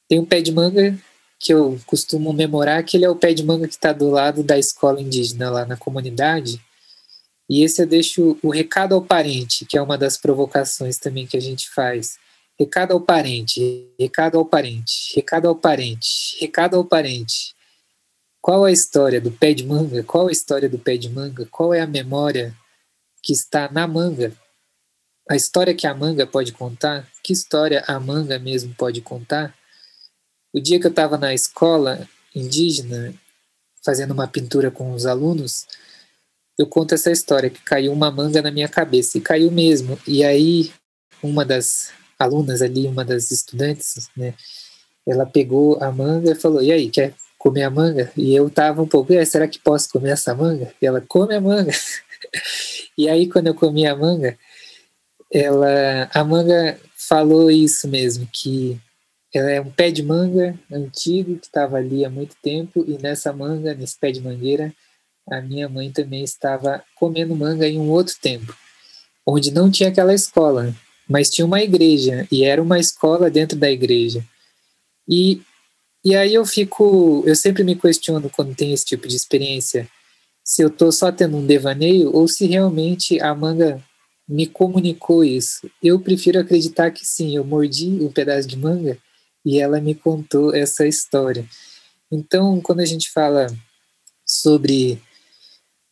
Tem 0.08 0.20
um 0.20 0.24
pé 0.24 0.40
de 0.40 0.52
manga 0.52 0.96
que 1.38 1.52
eu 1.52 1.78
costumo 1.86 2.32
memorar, 2.32 2.82
que 2.84 2.96
ele 2.96 3.04
é 3.04 3.10
o 3.10 3.16
pé 3.16 3.34
de 3.34 3.42
manga 3.42 3.66
que 3.66 3.74
está 3.74 3.92
do 3.92 4.08
lado 4.08 4.42
da 4.42 4.58
escola 4.58 5.00
indígena 5.00 5.50
lá 5.50 5.66
na 5.66 5.76
comunidade. 5.76 6.60
E 7.48 7.62
esse 7.62 7.82
eu 7.82 7.86
deixo 7.86 8.38
o 8.42 8.50
recado 8.50 8.94
ao 8.94 9.02
parente, 9.02 9.64
que 9.64 9.76
é 9.76 9.82
uma 9.82 9.98
das 9.98 10.16
provocações 10.16 10.98
também 10.98 11.26
que 11.26 11.36
a 11.36 11.40
gente 11.40 11.68
faz. 11.70 12.18
Recado 12.58 12.92
ao 12.94 13.00
parente, 13.00 13.92
recado 14.00 14.38
ao 14.38 14.46
parente, 14.46 15.14
recado 15.14 15.46
ao 15.46 15.54
parente, 15.54 16.38
recado 16.40 16.76
ao 16.76 16.84
parente. 16.84 17.54
Qual 18.40 18.64
a 18.64 18.72
história 18.72 19.20
do 19.20 19.30
pé 19.30 19.52
de 19.52 19.66
manga? 19.66 20.02
Qual 20.02 20.28
a 20.28 20.32
história 20.32 20.68
do 20.68 20.78
pé 20.78 20.96
de 20.96 21.10
manga? 21.10 21.46
Qual 21.50 21.74
é 21.74 21.80
a 21.80 21.86
memória 21.86 22.56
que 23.22 23.32
está 23.32 23.70
na 23.70 23.86
manga? 23.86 24.32
A 25.28 25.36
história 25.36 25.74
que 25.74 25.86
a 25.86 25.94
manga 25.94 26.26
pode 26.26 26.52
contar? 26.52 27.06
Que 27.22 27.32
história 27.32 27.84
a 27.86 28.00
manga 28.00 28.38
mesmo 28.38 28.74
pode 28.74 29.00
contar? 29.02 29.54
O 30.54 30.60
dia 30.60 30.80
que 30.80 30.86
eu 30.86 30.90
estava 30.90 31.18
na 31.18 31.34
escola 31.34 32.08
indígena, 32.34 33.12
fazendo 33.84 34.12
uma 34.12 34.28
pintura 34.28 34.70
com 34.70 34.92
os 34.92 35.04
alunos, 35.04 35.66
eu 36.58 36.66
conto 36.66 36.94
essa 36.94 37.10
história, 37.10 37.50
que 37.50 37.60
caiu 37.60 37.92
uma 37.92 38.10
manga 38.10 38.40
na 38.40 38.50
minha 38.50 38.68
cabeça, 38.68 39.18
e 39.18 39.20
caiu 39.20 39.50
mesmo. 39.50 39.98
E 40.06 40.24
aí, 40.24 40.72
uma 41.22 41.44
das 41.44 41.92
alunas 42.18 42.62
ali, 42.62 42.86
uma 42.86 43.04
das 43.04 43.30
estudantes, 43.30 44.08
né, 44.16 44.34
ela 45.06 45.26
pegou 45.26 45.82
a 45.82 45.92
manga 45.92 46.32
e 46.32 46.34
falou, 46.34 46.62
e 46.62 46.72
aí, 46.72 46.90
quer 46.90 47.14
comer 47.38 47.62
a 47.62 47.70
manga? 47.70 48.10
E 48.16 48.34
eu 48.34 48.50
tava 48.50 48.82
um 48.82 48.88
pouco, 48.88 49.12
será 49.24 49.46
que 49.46 49.58
posso 49.58 49.88
comer 49.90 50.10
essa 50.10 50.34
manga? 50.34 50.72
E 50.80 50.86
ela, 50.86 51.00
come 51.00 51.34
a 51.34 51.40
manga. 51.40 51.72
e 52.98 53.08
aí, 53.08 53.28
quando 53.28 53.46
eu 53.46 53.54
comi 53.54 53.86
a 53.86 53.94
manga, 53.94 54.36
ela, 55.32 56.10
a 56.12 56.24
manga 56.24 56.78
falou 56.96 57.50
isso 57.50 57.86
mesmo, 57.86 58.28
que 58.32 58.80
ela 59.32 59.50
é 59.50 59.60
um 59.60 59.70
pé 59.70 59.90
de 59.90 60.02
manga 60.02 60.58
antigo 60.72 61.38
que 61.38 61.46
estava 61.46 61.76
ali 61.76 62.04
há 62.04 62.10
muito 62.10 62.34
tempo 62.42 62.84
e 62.88 62.98
nessa 62.98 63.32
manga, 63.32 63.74
nesse 63.74 63.98
pé 63.98 64.10
de 64.10 64.20
mangueira, 64.20 64.72
a 65.30 65.40
minha 65.40 65.68
mãe 65.68 65.90
também 65.90 66.24
estava 66.24 66.82
comendo 66.94 67.36
manga 67.36 67.66
em 67.66 67.78
um 67.78 67.90
outro 67.90 68.14
tempo, 68.20 68.56
onde 69.26 69.50
não 69.50 69.70
tinha 69.70 69.88
aquela 69.88 70.14
escola, 70.14 70.74
mas 71.08 71.30
tinha 71.30 71.44
uma 71.44 71.62
igreja 71.62 72.26
e 72.30 72.44
era 72.44 72.62
uma 72.62 72.78
escola 72.78 73.30
dentro 73.30 73.58
da 73.58 73.70
igreja. 73.70 74.24
E 75.08 75.40
e 76.06 76.14
aí 76.14 76.34
eu 76.34 76.46
fico, 76.46 77.24
eu 77.26 77.34
sempre 77.34 77.64
me 77.64 77.74
questiono 77.74 78.30
quando 78.30 78.54
tem 78.54 78.72
esse 78.72 78.84
tipo 78.84 79.08
de 79.08 79.16
experiência, 79.16 79.88
se 80.44 80.62
eu 80.62 80.70
tô 80.70 80.92
só 80.92 81.10
tendo 81.10 81.36
um 81.36 81.44
devaneio 81.44 82.14
ou 82.14 82.28
se 82.28 82.46
realmente 82.46 83.20
a 83.20 83.34
manga 83.34 83.82
me 84.28 84.46
comunicou 84.46 85.24
isso. 85.24 85.68
Eu 85.82 85.98
prefiro 85.98 86.38
acreditar 86.38 86.92
que 86.92 87.04
sim, 87.04 87.36
eu 87.36 87.44
mordi 87.44 87.88
um 87.88 88.12
pedaço 88.12 88.46
de 88.46 88.56
manga 88.56 88.96
e 89.44 89.58
ela 89.58 89.80
me 89.80 89.96
contou 89.96 90.54
essa 90.54 90.86
história. 90.86 91.44
Então, 92.08 92.60
quando 92.60 92.78
a 92.78 92.84
gente 92.86 93.10
fala 93.10 93.48
sobre 94.24 95.02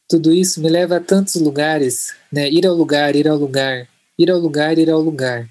tudo 0.09 0.33
isso, 0.33 0.61
me 0.61 0.69
leva 0.69 0.99
a 0.99 1.01
tantos 1.01 1.35
lugares, 1.35 2.15
né? 2.31 2.49
Ir 2.49 2.65
ao 2.67 2.75
lugar, 2.77 3.17
ir 3.17 3.27
ao 3.27 3.37
lugar, 3.37 3.89
ir 4.19 4.31
ao 4.31 4.39
lugar, 4.39 4.79
ir 4.79 4.91
ao 4.91 5.01
lugar. 5.01 5.49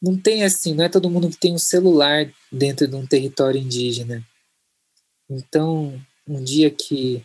Não 0.00 0.18
tem 0.18 0.44
assim, 0.44 0.74
não 0.74 0.84
é 0.84 0.88
todo 0.88 1.10
mundo 1.10 1.30
que 1.30 1.36
tem 1.36 1.54
um 1.54 1.58
celular 1.58 2.30
dentro 2.50 2.88
de 2.88 2.96
um 2.96 3.06
território 3.06 3.60
indígena. 3.60 4.26
Então, 5.30 6.00
um 6.26 6.42
dia 6.42 6.70
que 6.70 7.24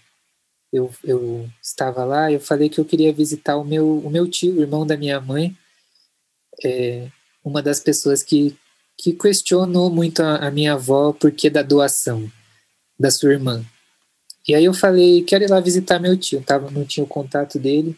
eu, 0.71 0.93
eu 1.03 1.49
estava 1.61 2.03
lá, 2.05 2.31
eu 2.31 2.39
falei 2.39 2.69
que 2.69 2.79
eu 2.79 2.85
queria 2.85 3.11
visitar 3.11 3.57
o 3.57 3.63
meu, 3.63 3.99
o 3.99 4.09
meu 4.09 4.27
tio, 4.29 4.57
o 4.57 4.61
irmão 4.61 4.85
da 4.85 4.95
minha 4.95 5.19
mãe, 5.19 5.57
é, 6.63 7.09
uma 7.43 7.61
das 7.61 7.79
pessoas 7.79 8.21
que, 8.21 8.55
que 8.97 9.13
questionou 9.13 9.89
muito 9.89 10.21
a, 10.21 10.47
a 10.47 10.51
minha 10.51 10.73
avó 10.73 11.13
porque 11.13 11.49
da 11.49 11.61
doação 11.61 12.31
da 12.99 13.09
sua 13.09 13.31
irmã. 13.31 13.65
E 14.47 14.55
aí 14.55 14.65
eu 14.65 14.73
falei, 14.73 15.23
quero 15.23 15.43
ir 15.43 15.49
lá 15.49 15.59
visitar 15.59 15.99
meu 15.99 16.17
tio. 16.17 16.41
Tava, 16.41 16.71
não 16.71 16.85
tinha 16.85 17.03
o 17.03 17.07
contato 17.07 17.59
dele, 17.59 17.97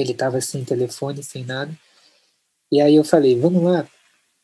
ele 0.00 0.12
estava 0.12 0.40
sem 0.40 0.64
telefone, 0.64 1.22
sem 1.22 1.44
nada. 1.44 1.72
E 2.70 2.80
aí 2.80 2.94
eu 2.94 3.04
falei, 3.04 3.38
vamos 3.38 3.62
lá. 3.62 3.88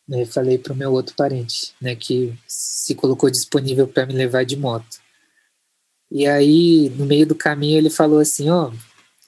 Eu 0.09 0.27
falei 0.27 0.59
para 0.59 0.73
o 0.73 0.77
meu 0.77 0.93
outro 0.93 1.15
parente, 1.17 1.75
né, 1.81 1.97
que 1.97 2.37
se 2.47 2.95
colocou 2.95 3.31
disponível 3.31 3.89
para 3.89 4.05
me 4.05 4.13
levar 4.13 4.45
de 4.45 4.57
moto. 4.57 5.03
E 6.11 6.27
aí, 6.27 6.91
no 6.91 7.07
meio 7.07 7.27
do 7.27 7.35
caminho, 7.35 7.79
ele 7.79 7.91
falou 7.91 8.21
assim: 8.21 8.51
Ó, 8.51 8.69
oh, 8.69 8.73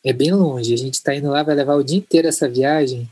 é 0.05 0.13
bem 0.13 0.33
longe, 0.33 0.75
a 0.75 0.77
gente 0.77 1.03
tá 1.03 1.15
indo 1.15 1.31
lá, 1.31 1.43
vai 1.43 1.55
levar 1.55 1.75
o 1.75 1.83
dia 1.83 1.97
inteiro 1.97 2.29
essa 2.29 2.49
viagem. 2.49 3.11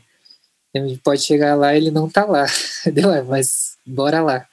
A 0.75 0.79
gente 0.79 1.01
pode 1.01 1.21
chegar 1.23 1.55
lá 1.55 1.75
ele 1.75 1.91
não 1.91 2.09
tá 2.09 2.25
lá. 2.25 2.45
Deu, 2.93 3.11
é, 3.11 3.21
mas 3.23 3.77
bora 3.85 4.21
lá. 4.21 4.47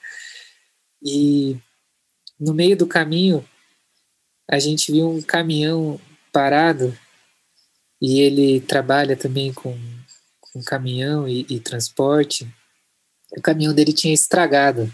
E 1.05 1.57
no 2.39 2.55
meio 2.55 2.77
do 2.77 2.87
caminho, 2.87 3.45
a 4.49 4.59
gente 4.59 4.91
viu 4.91 5.09
um 5.09 5.23
caminhão 5.23 6.01
parado 6.33 6.97
e 8.03 8.19
ele 8.19 8.61
trabalha 8.61 9.17
também 9.17 9.53
com, 9.53 9.79
com 10.41 10.61
caminhão 10.65 11.29
e, 11.29 11.47
e 11.49 11.61
transporte. 11.61 12.53
O 13.39 13.41
caminhão 13.41 13.73
dele 13.73 13.93
tinha 13.93 14.13
estragado 14.13 14.93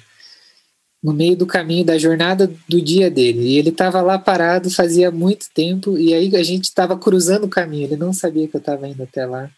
no 1.02 1.14
meio 1.14 1.34
do 1.34 1.46
caminho 1.46 1.86
da 1.86 1.96
jornada 1.96 2.52
do 2.68 2.82
dia 2.82 3.10
dele. 3.10 3.40
E 3.40 3.58
ele 3.58 3.70
estava 3.70 4.02
lá 4.02 4.18
parado 4.18 4.70
fazia 4.70 5.10
muito 5.10 5.48
tempo, 5.54 5.96
e 5.96 6.12
aí 6.12 6.36
a 6.36 6.42
gente 6.42 6.64
estava 6.64 6.98
cruzando 6.98 7.44
o 7.44 7.48
caminho, 7.48 7.84
ele 7.84 7.96
não 7.96 8.12
sabia 8.12 8.46
que 8.46 8.56
eu 8.56 8.60
estava 8.60 8.86
indo 8.86 9.02
até 9.02 9.24
lá. 9.24 9.50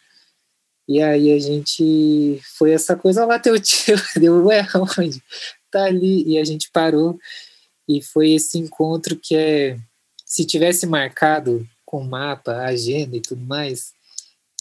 E 0.89 1.03
aí 1.03 1.33
a 1.33 1.39
gente 1.41 2.41
foi 2.57 2.71
essa 2.71 2.95
coisa, 2.95 3.25
lá 3.25 3.39
teu 3.39 3.59
tio, 3.61 3.97
deu, 4.17 4.45
ué, 4.47 4.65
onde? 4.97 5.21
Tá 5.73 5.87
ali, 5.87 6.25
e 6.25 6.39
a 6.39 6.45
gente 6.45 6.71
parou, 6.73 7.19
e 7.89 8.01
foi 8.01 8.33
esse 8.33 8.59
encontro 8.59 9.17
que 9.17 9.35
é, 9.35 9.77
se 10.25 10.45
tivesse 10.45 10.87
marcado 10.87 11.67
com 11.91 12.05
mapa, 12.05 12.53
agenda 12.53 13.17
e 13.17 13.21
tudo 13.21 13.45
mais, 13.45 13.93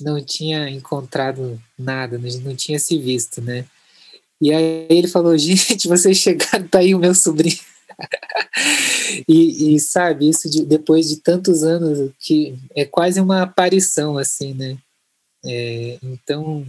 não 0.01 0.19
tinha 0.19 0.67
encontrado 0.67 1.61
nada, 1.77 2.17
não 2.17 2.55
tinha 2.55 2.79
se 2.79 2.97
visto, 2.97 3.39
né? 3.39 3.65
E 4.41 4.51
aí 4.51 4.87
ele 4.89 5.07
falou, 5.07 5.37
gente, 5.37 5.87
vocês 5.87 6.17
chegaram, 6.17 6.67
tá 6.67 6.79
aí 6.79 6.95
o 6.95 6.99
meu 6.99 7.13
sobrinho. 7.13 7.59
e, 9.29 9.75
e, 9.75 9.79
sabe, 9.79 10.27
isso 10.27 10.49
de, 10.49 10.65
depois 10.65 11.07
de 11.07 11.17
tantos 11.17 11.61
anos, 11.61 12.11
que 12.17 12.57
é 12.75 12.83
quase 12.83 13.21
uma 13.21 13.43
aparição, 13.43 14.17
assim, 14.17 14.55
né? 14.55 14.79
É, 15.45 15.99
então, 16.01 16.65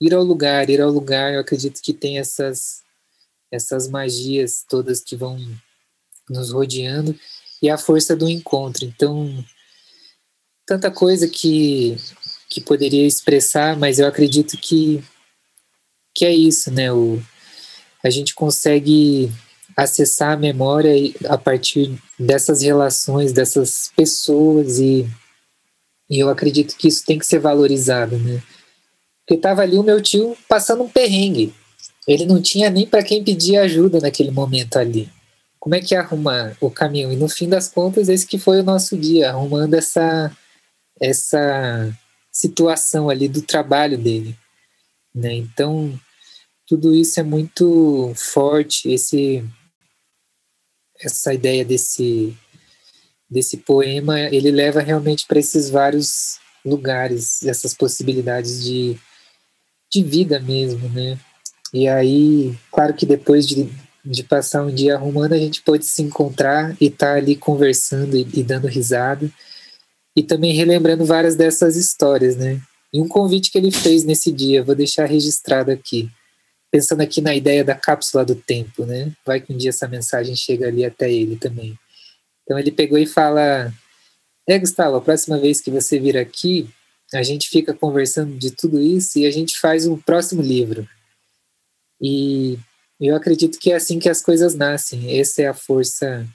ir 0.00 0.14
ao 0.14 0.24
lugar, 0.24 0.70
ir 0.70 0.80
ao 0.80 0.90
lugar, 0.90 1.34
eu 1.34 1.40
acredito 1.40 1.82
que 1.82 1.92
tem 1.92 2.18
essas, 2.18 2.80
essas 3.52 3.86
magias 3.86 4.64
todas 4.66 5.04
que 5.04 5.14
vão 5.14 5.38
nos 6.26 6.52
rodeando 6.52 7.14
e 7.60 7.68
a 7.68 7.76
força 7.76 8.16
do 8.16 8.30
encontro. 8.30 8.86
Então, 8.86 9.44
tanta 10.70 10.88
coisa 10.88 11.26
que, 11.26 11.96
que 12.48 12.60
poderia 12.60 13.04
expressar, 13.04 13.76
mas 13.76 13.98
eu 13.98 14.06
acredito 14.06 14.56
que 14.56 15.02
que 16.14 16.24
é 16.24 16.32
isso, 16.32 16.70
né? 16.70 16.92
O, 16.92 17.20
a 18.04 18.10
gente 18.10 18.34
consegue 18.34 19.32
acessar 19.76 20.32
a 20.32 20.36
memória 20.36 20.92
a 21.28 21.36
partir 21.36 22.00
dessas 22.18 22.62
relações, 22.62 23.32
dessas 23.32 23.90
pessoas 23.96 24.78
e, 24.78 25.08
e 26.08 26.20
eu 26.20 26.28
acredito 26.28 26.76
que 26.76 26.86
isso 26.86 27.04
tem 27.04 27.18
que 27.18 27.26
ser 27.26 27.40
valorizado, 27.40 28.16
né? 28.16 28.40
Porque 29.26 29.34
estava 29.34 29.62
ali 29.62 29.76
o 29.76 29.82
meu 29.82 30.00
tio 30.00 30.36
passando 30.48 30.84
um 30.84 30.88
perrengue. 30.88 31.52
Ele 32.06 32.26
não 32.26 32.40
tinha 32.40 32.70
nem 32.70 32.86
para 32.86 33.02
quem 33.02 33.24
pedir 33.24 33.56
ajuda 33.56 33.98
naquele 33.98 34.30
momento 34.30 34.76
ali. 34.76 35.08
Como 35.58 35.74
é 35.74 35.80
que 35.80 35.96
arrumar 35.96 36.56
o 36.60 36.70
caminho? 36.70 37.12
E 37.12 37.16
no 37.16 37.28
fim 37.28 37.48
das 37.48 37.68
contas, 37.68 38.08
esse 38.08 38.26
que 38.26 38.38
foi 38.38 38.60
o 38.60 38.64
nosso 38.64 38.96
dia, 38.96 39.30
arrumando 39.30 39.74
essa 39.74 40.30
essa 41.00 41.96
situação 42.30 43.08
ali 43.08 43.28
do 43.28 43.42
trabalho 43.42 43.96
dele. 43.96 44.36
Né? 45.14 45.34
Então, 45.34 45.98
tudo 46.66 46.94
isso 46.94 47.18
é 47.18 47.22
muito 47.22 48.12
forte, 48.14 48.88
esse, 48.90 49.44
essa 51.00 51.34
ideia 51.34 51.64
desse, 51.64 52.36
desse 53.28 53.56
poema, 53.56 54.20
ele 54.20 54.50
leva 54.50 54.80
realmente 54.80 55.26
para 55.26 55.40
esses 55.40 55.70
vários 55.70 56.38
lugares, 56.64 57.42
essas 57.42 57.74
possibilidades 57.74 58.62
de, 58.62 58.96
de 59.90 60.02
vida 60.02 60.38
mesmo, 60.38 60.88
né? 60.90 61.18
E 61.72 61.88
aí, 61.88 62.56
claro 62.70 62.94
que 62.94 63.06
depois 63.06 63.46
de, 63.46 63.70
de 64.04 64.24
passar 64.24 64.62
um 64.62 64.74
dia 64.74 64.96
arrumando, 64.96 65.32
a 65.32 65.38
gente 65.38 65.62
pode 65.62 65.86
se 65.86 66.02
encontrar 66.02 66.76
e 66.80 66.86
estar 66.86 67.12
tá 67.12 67.14
ali 67.14 67.36
conversando 67.36 68.16
e, 68.16 68.26
e 68.34 68.42
dando 68.42 68.66
risada, 68.66 69.30
e 70.20 70.22
também 70.22 70.52
relembrando 70.52 71.02
várias 71.02 71.34
dessas 71.34 71.76
histórias, 71.76 72.36
né? 72.36 72.60
E 72.92 73.00
um 73.00 73.08
convite 73.08 73.50
que 73.50 73.56
ele 73.56 73.70
fez 73.70 74.04
nesse 74.04 74.30
dia, 74.30 74.62
vou 74.62 74.74
deixar 74.74 75.06
registrado 75.06 75.70
aqui. 75.70 76.10
Pensando 76.70 77.00
aqui 77.00 77.22
na 77.22 77.34
ideia 77.34 77.64
da 77.64 77.74
cápsula 77.74 78.22
do 78.22 78.34
tempo, 78.34 78.84
né? 78.84 79.12
Vai 79.24 79.40
que 79.40 79.50
um 79.50 79.56
dia 79.56 79.70
essa 79.70 79.88
mensagem 79.88 80.36
chega 80.36 80.68
ali 80.68 80.84
até 80.84 81.10
ele 81.10 81.36
também. 81.36 81.74
Então 82.42 82.58
ele 82.58 82.70
pegou 82.70 82.98
e 82.98 83.06
fala: 83.06 83.72
É, 84.46 84.58
Gustavo, 84.58 84.96
a 84.96 85.00
próxima 85.00 85.38
vez 85.38 85.58
que 85.58 85.70
você 85.70 85.98
vir 85.98 86.18
aqui, 86.18 86.68
a 87.14 87.22
gente 87.22 87.48
fica 87.48 87.72
conversando 87.72 88.36
de 88.36 88.50
tudo 88.50 88.78
isso 88.78 89.18
e 89.18 89.24
a 89.24 89.30
gente 89.30 89.58
faz 89.58 89.86
um 89.86 89.96
próximo 89.96 90.42
livro. 90.42 90.86
E 91.98 92.58
eu 93.00 93.16
acredito 93.16 93.58
que 93.58 93.72
é 93.72 93.76
assim 93.76 93.98
que 93.98 94.08
as 94.08 94.20
coisas 94.20 94.54
nascem. 94.54 95.18
Essa 95.18 95.40
é 95.40 95.46
a 95.46 95.54
força, 95.54 96.28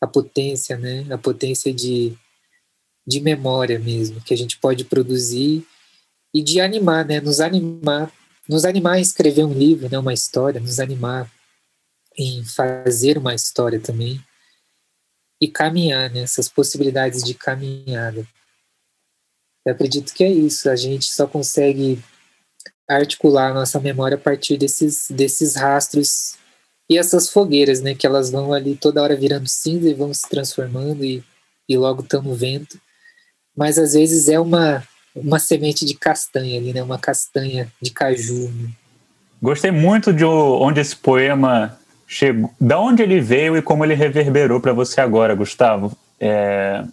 a 0.00 0.06
potência, 0.06 0.78
né? 0.78 1.04
A 1.10 1.18
potência 1.18 1.70
de, 1.74 2.16
de 3.08 3.20
memória 3.20 3.78
mesmo, 3.78 4.20
que 4.20 4.34
a 4.34 4.36
gente 4.36 4.58
pode 4.58 4.84
produzir 4.84 5.66
e 6.34 6.42
de 6.42 6.60
animar, 6.60 7.06
né? 7.06 7.20
Nos 7.22 7.40
animar, 7.40 8.12
nos 8.46 8.66
animar 8.66 8.96
a 8.96 9.00
escrever 9.00 9.44
um 9.44 9.54
livro, 9.54 9.88
né? 9.90 9.98
Uma 9.98 10.12
história, 10.12 10.60
nos 10.60 10.78
animar 10.78 11.30
em 12.18 12.44
fazer 12.44 13.16
uma 13.16 13.34
história 13.34 13.80
também 13.80 14.22
e 15.40 15.48
caminhar, 15.48 16.10
né? 16.10 16.20
Essas 16.20 16.50
possibilidades 16.50 17.24
de 17.24 17.32
caminhada. 17.32 18.26
Eu 19.64 19.72
acredito 19.72 20.12
que 20.12 20.22
é 20.22 20.30
isso. 20.30 20.68
A 20.68 20.76
gente 20.76 21.10
só 21.10 21.26
consegue 21.26 21.98
articular 22.86 23.50
a 23.50 23.54
nossa 23.54 23.80
memória 23.80 24.16
a 24.16 24.20
partir 24.20 24.58
desses, 24.58 25.10
desses 25.10 25.56
rastros 25.56 26.36
e 26.90 26.98
essas 26.98 27.30
fogueiras, 27.30 27.80
né? 27.80 27.94
Que 27.94 28.06
elas 28.06 28.30
vão 28.30 28.52
ali 28.52 28.76
toda 28.76 29.02
hora 29.02 29.16
virando 29.16 29.48
cinza 29.48 29.88
e 29.88 29.94
vão 29.94 30.12
se 30.12 30.28
transformando 30.28 31.02
e, 31.02 31.24
e 31.66 31.74
logo 31.74 32.02
estão 32.02 32.20
no 32.20 32.34
vento. 32.34 32.78
Mas 33.58 33.76
às 33.76 33.92
vezes 33.94 34.28
é 34.28 34.38
uma 34.38 34.84
uma 35.16 35.40
semente 35.40 35.84
de 35.84 35.94
castanha 35.94 36.60
ali, 36.60 36.72
né? 36.72 36.80
Uma 36.80 36.98
castanha 36.98 37.66
de 37.82 37.90
caju. 37.90 38.48
Né? 38.50 38.70
Gostei 39.42 39.72
muito 39.72 40.12
de 40.12 40.24
onde 40.24 40.80
esse 40.80 40.94
poema 40.94 41.76
chegou, 42.06 42.54
da 42.60 42.78
onde 42.78 43.02
ele 43.02 43.20
veio 43.20 43.56
e 43.56 43.62
como 43.62 43.84
ele 43.84 43.94
reverberou 43.94 44.60
para 44.60 44.72
você 44.72 45.00
agora, 45.00 45.34
Gustavo. 45.34 45.92
É, 46.20 46.84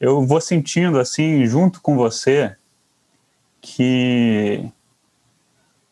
eu 0.00 0.24
vou 0.26 0.40
sentindo 0.40 0.98
assim, 0.98 1.44
junto 1.44 1.82
com 1.82 1.96
você, 1.96 2.56
que 3.60 4.64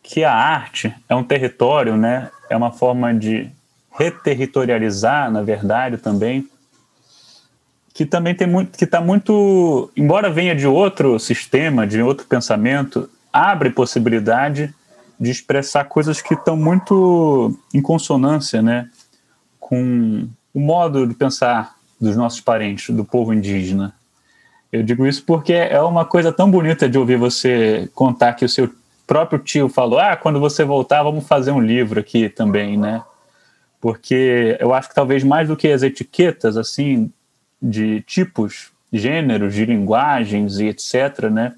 que 0.03 0.25
a 0.25 0.33
arte 0.33 0.95
é 1.07 1.15
um 1.15 1.23
território, 1.23 1.99
né? 1.99 2.31
É 2.49 2.57
uma 2.57 2.73
forma 2.73 3.13
de 3.13 3.51
reterritorializar, 3.91 5.31
na 5.31 5.43
verdade, 5.43 5.99
também 5.99 6.49
que 7.95 8.07
também 8.07 8.35
tem 8.35 8.47
muito, 8.47 8.77
que 8.77 8.85
está 8.85 9.01
muito, 9.01 9.91
embora 9.97 10.31
venha 10.31 10.55
de 10.55 10.67
outro 10.67 11.19
sistema, 11.19 11.87
de 11.87 12.01
outro 12.01 12.27
pensamento, 12.27 13.09
abre 13.33 13.71
possibilidade 13.71 14.75
de 15.21 15.31
expressar 15.31 15.85
coisas 15.85 16.21
que 16.21 16.35
estão 16.35 16.57
muito 16.57 17.57
em 17.73 17.83
consonância, 17.83 18.63
né, 18.63 18.89
com 19.61 20.27
o 20.53 20.61
modo 20.61 21.07
de 21.07 21.15
pensar 21.15 21.77
dos 22.01 22.17
nossos 22.17 22.41
parentes, 22.41 22.95
do 22.95 23.05
povo 23.05 23.33
indígena. 23.33 23.95
Eu 24.73 24.83
digo 24.83 25.07
isso 25.07 25.23
porque 25.25 25.53
é 25.53 25.81
uma 25.81 26.05
coisa 26.05 26.33
tão 26.33 26.51
bonita 26.51 26.89
de 26.89 26.99
ouvir 26.99 27.17
você 27.17 27.91
contar 27.95 28.33
que 28.33 28.45
o 28.45 28.49
seu 28.49 28.71
próprio 29.07 29.39
tio 29.39 29.69
falou: 29.69 29.99
ah, 29.99 30.17
quando 30.17 30.41
você 30.41 30.65
voltar, 30.65 31.03
vamos 31.03 31.27
fazer 31.27 31.53
um 31.53 31.61
livro 31.61 32.01
aqui 32.01 32.29
também, 32.29 32.79
né? 32.79 33.03
Porque 33.81 34.57
eu 34.59 34.73
acho 34.73 34.89
que 34.89 34.95
talvez 34.95 35.23
mais 35.23 35.49
do 35.49 35.57
que 35.57 35.69
as 35.69 35.83
etiquetas, 35.83 36.57
assim, 36.57 37.13
de 37.63 38.03
tipos, 38.03 38.73
gêneros, 38.93 39.55
de 39.55 39.65
linguagens 39.65 40.59
e 40.59 40.67
etc., 40.67 41.31
né? 41.31 41.55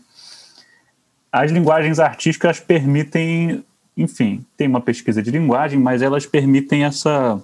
As 1.32 1.50
linguagens 1.50 1.98
artísticas 1.98 2.60
permitem, 2.60 3.64
enfim, 3.96 4.44
tem 4.56 4.68
uma 4.68 4.80
pesquisa 4.80 5.22
de 5.22 5.30
linguagem, 5.30 5.78
mas 5.78 6.02
elas 6.02 6.26
permitem 6.26 6.84
essa 6.84 7.42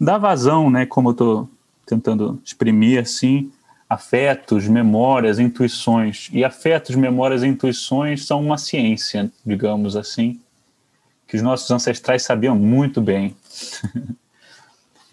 dar 0.00 0.18
vazão, 0.18 0.70
né? 0.70 0.86
Como 0.86 1.10
eu 1.10 1.12
estou 1.12 1.50
tentando 1.86 2.40
exprimir 2.44 3.00
assim, 3.00 3.52
afetos, 3.88 4.66
memórias, 4.66 5.38
intuições. 5.38 6.28
E 6.32 6.44
afetos, 6.44 6.96
memórias 6.96 7.42
e 7.42 7.46
intuições 7.46 8.26
são 8.26 8.40
uma 8.42 8.58
ciência, 8.58 9.30
digamos 9.44 9.96
assim, 9.96 10.40
que 11.28 11.36
os 11.36 11.42
nossos 11.42 11.70
ancestrais 11.70 12.22
sabiam 12.22 12.56
muito 12.56 13.00
bem. 13.00 13.36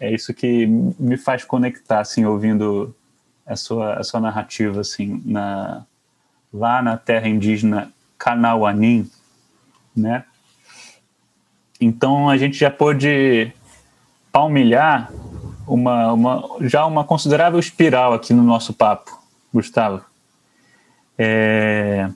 é 0.02 0.12
isso 0.12 0.34
que 0.34 0.66
me 0.66 1.16
faz 1.16 1.44
conectar, 1.44 2.00
assim, 2.00 2.24
ouvindo 2.24 2.92
a 3.46 3.54
sua, 3.54 3.94
a 3.94 4.02
sua 4.02 4.18
narrativa, 4.18 4.80
assim, 4.80 5.22
na, 5.24 5.86
lá 6.52 6.82
na 6.82 6.96
terra 6.96 7.28
indígena 7.28 7.92
Kanauanin, 8.18 9.08
né? 9.96 10.24
Então 11.80 12.28
a 12.28 12.36
gente 12.36 12.58
já 12.58 12.68
pôde 12.68 13.52
palmilhar 14.32 15.12
uma, 15.68 16.12
uma, 16.12 16.56
já 16.62 16.84
uma 16.84 17.04
considerável 17.04 17.60
espiral 17.60 18.12
aqui 18.12 18.34
no 18.34 18.42
nosso 18.42 18.74
papo, 18.74 19.16
Gustavo. 19.54 20.04
É... 21.16 22.10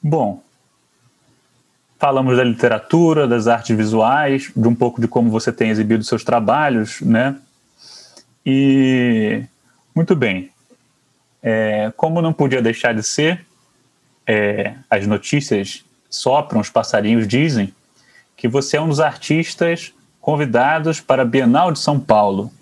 Bom, 0.00 0.40
falamos 2.06 2.36
da 2.36 2.44
literatura, 2.44 3.26
das 3.26 3.48
artes 3.48 3.76
visuais, 3.76 4.52
de 4.54 4.68
um 4.68 4.76
pouco 4.76 5.00
de 5.00 5.08
como 5.08 5.28
você 5.28 5.50
tem 5.52 5.70
exibido 5.70 6.04
seus 6.04 6.22
trabalhos, 6.22 7.00
né? 7.00 7.34
E 8.46 9.42
muito 9.92 10.14
bem. 10.14 10.50
É, 11.42 11.92
como 11.96 12.22
não 12.22 12.32
podia 12.32 12.62
deixar 12.62 12.94
de 12.94 13.02
ser, 13.02 13.44
é, 14.24 14.74
as 14.88 15.04
notícias 15.04 15.84
sopram, 16.08 16.60
os 16.60 16.70
passarinhos 16.70 17.26
dizem 17.26 17.74
que 18.36 18.46
você 18.46 18.76
é 18.76 18.80
um 18.80 18.88
dos 18.88 19.00
artistas 19.00 19.92
convidados 20.20 21.00
para 21.00 21.22
a 21.22 21.24
Bienal 21.24 21.72
de 21.72 21.80
São 21.80 21.98
Paulo 21.98 22.52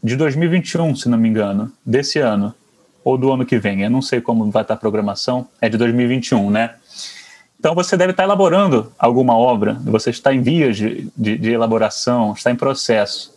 de 0.00 0.14
2021, 0.14 0.94
se 0.94 1.08
não 1.08 1.18
me 1.18 1.28
engano, 1.28 1.72
desse 1.84 2.20
ano 2.20 2.54
ou 3.02 3.18
do 3.18 3.32
ano 3.32 3.44
que 3.44 3.58
vem. 3.58 3.82
Eu 3.82 3.90
não 3.90 4.00
sei 4.00 4.20
como 4.20 4.48
vai 4.48 4.62
estar 4.62 4.74
a 4.74 4.76
programação, 4.76 5.48
é 5.60 5.68
de 5.68 5.76
2021, 5.76 6.50
né? 6.50 6.76
Então 7.58 7.74
você 7.74 7.96
deve 7.96 8.12
estar 8.12 8.22
elaborando 8.22 8.92
alguma 8.98 9.36
obra, 9.36 9.74
você 9.84 10.10
está 10.10 10.32
em 10.32 10.40
vias 10.40 10.76
de, 10.76 11.10
de, 11.16 11.36
de 11.36 11.50
elaboração, 11.50 12.32
está 12.32 12.50
em 12.50 12.56
processo. 12.56 13.34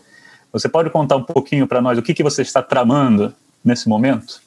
Você 0.53 0.69
pode 0.69 0.89
contar 0.89 1.15
um 1.15 1.23
pouquinho 1.23 1.67
para 1.67 1.81
nós 1.81 1.97
o 1.97 2.01
que, 2.01 2.13
que 2.13 2.23
você 2.23 2.41
está 2.41 2.61
tramando 2.61 3.33
nesse 3.63 3.89
momento? 3.89 4.41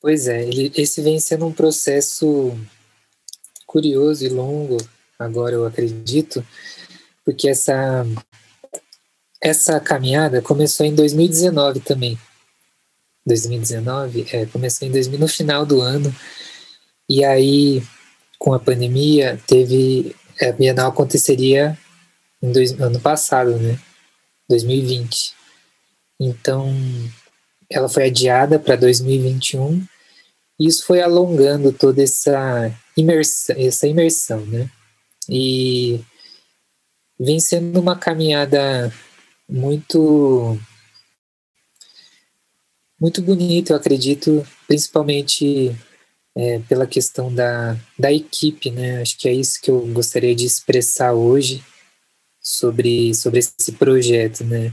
Pois 0.00 0.28
é, 0.28 0.46
ele, 0.46 0.72
esse 0.76 1.00
vem 1.00 1.18
sendo 1.18 1.46
um 1.46 1.52
processo 1.52 2.56
curioso 3.66 4.24
e 4.24 4.28
longo 4.28 4.76
agora 5.18 5.54
eu 5.54 5.66
acredito, 5.66 6.44
porque 7.24 7.48
essa 7.48 8.04
essa 9.40 9.80
caminhada 9.80 10.42
começou 10.42 10.84
em 10.84 10.94
2019 10.94 11.80
também. 11.80 12.18
2019, 13.24 14.26
é, 14.32 14.46
começou 14.46 14.86
em 14.86 14.90
2000, 14.90 15.18
no 15.18 15.28
final 15.28 15.64
do 15.64 15.80
ano, 15.80 16.14
e 17.10 17.24
aí, 17.24 17.82
com 18.38 18.54
a 18.54 18.60
pandemia, 18.60 19.36
teve. 19.44 20.14
A 20.40 20.52
Bienal 20.52 20.90
aconteceria 20.90 21.76
dois, 22.40 22.80
ano 22.80 23.00
passado, 23.00 23.58
né? 23.58 23.76
2020. 24.48 25.34
Então, 26.20 26.72
ela 27.68 27.88
foi 27.88 28.04
adiada 28.04 28.60
para 28.60 28.76
2021, 28.76 29.84
e 30.60 30.68
isso 30.68 30.86
foi 30.86 31.02
alongando 31.02 31.72
toda 31.72 32.00
essa 32.00 32.72
imersão, 32.96 33.56
essa 33.58 33.88
imersão, 33.88 34.46
né? 34.46 34.70
E 35.28 36.00
vem 37.18 37.40
sendo 37.40 37.80
uma 37.80 37.98
caminhada 37.98 38.92
muito 39.48 40.56
muito 43.00 43.20
bonita, 43.20 43.72
eu 43.72 43.76
acredito, 43.76 44.46
principalmente 44.68 45.74
é, 46.36 46.58
pela 46.60 46.86
questão 46.86 47.32
da, 47.34 47.76
da 47.98 48.12
equipe, 48.12 48.70
né? 48.70 49.00
Acho 49.00 49.18
que 49.18 49.28
é 49.28 49.32
isso 49.32 49.60
que 49.60 49.70
eu 49.70 49.80
gostaria 49.88 50.34
de 50.34 50.46
expressar 50.46 51.12
hoje 51.12 51.62
sobre, 52.40 53.14
sobre 53.14 53.40
esse 53.40 53.72
projeto, 53.72 54.44
né? 54.44 54.72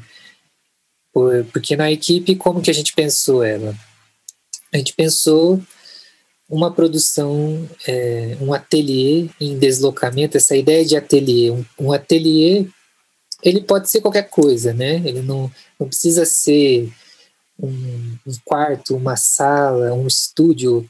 porque 1.52 1.76
na 1.76 1.92
equipe, 1.92 2.36
como 2.36 2.62
que 2.62 2.70
a 2.70 2.74
gente 2.74 2.94
pensou 2.94 3.44
ela? 3.44 3.76
A 4.72 4.78
gente 4.78 4.94
pensou 4.94 5.60
uma 6.50 6.72
produção, 6.72 7.68
é, 7.88 8.38
um 8.40 8.54
ateliê 8.54 9.28
em 9.42 9.58
deslocamento, 9.58 10.38
essa 10.38 10.56
ideia 10.56 10.86
de 10.86 10.96
ateliê, 10.96 11.52
um, 11.52 11.66
um 11.80 11.92
ateliê, 11.92 12.68
ele 13.44 13.62
pode 13.62 13.90
ser 13.90 14.02
qualquer 14.02 14.30
coisa, 14.30 14.74
né? 14.74 14.96
Ele 15.06 15.22
não, 15.22 15.52
não 15.80 15.88
precisa 15.88 16.26
ser 16.26 16.92
um, 17.60 17.70
um 18.26 18.34
quarto, 18.46 18.96
uma 18.96 19.18
sala, 19.18 19.94
um 19.94 20.08
estúdio, 20.08 20.88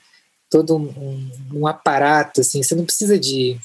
todo 0.50 0.78
um, 0.78 1.30
um, 1.54 1.68
aparato, 1.68 2.42
assim, 2.42 2.64
você 2.64 2.76
não 2.76 2.86
precisa 2.86 3.20
de, 3.20 3.58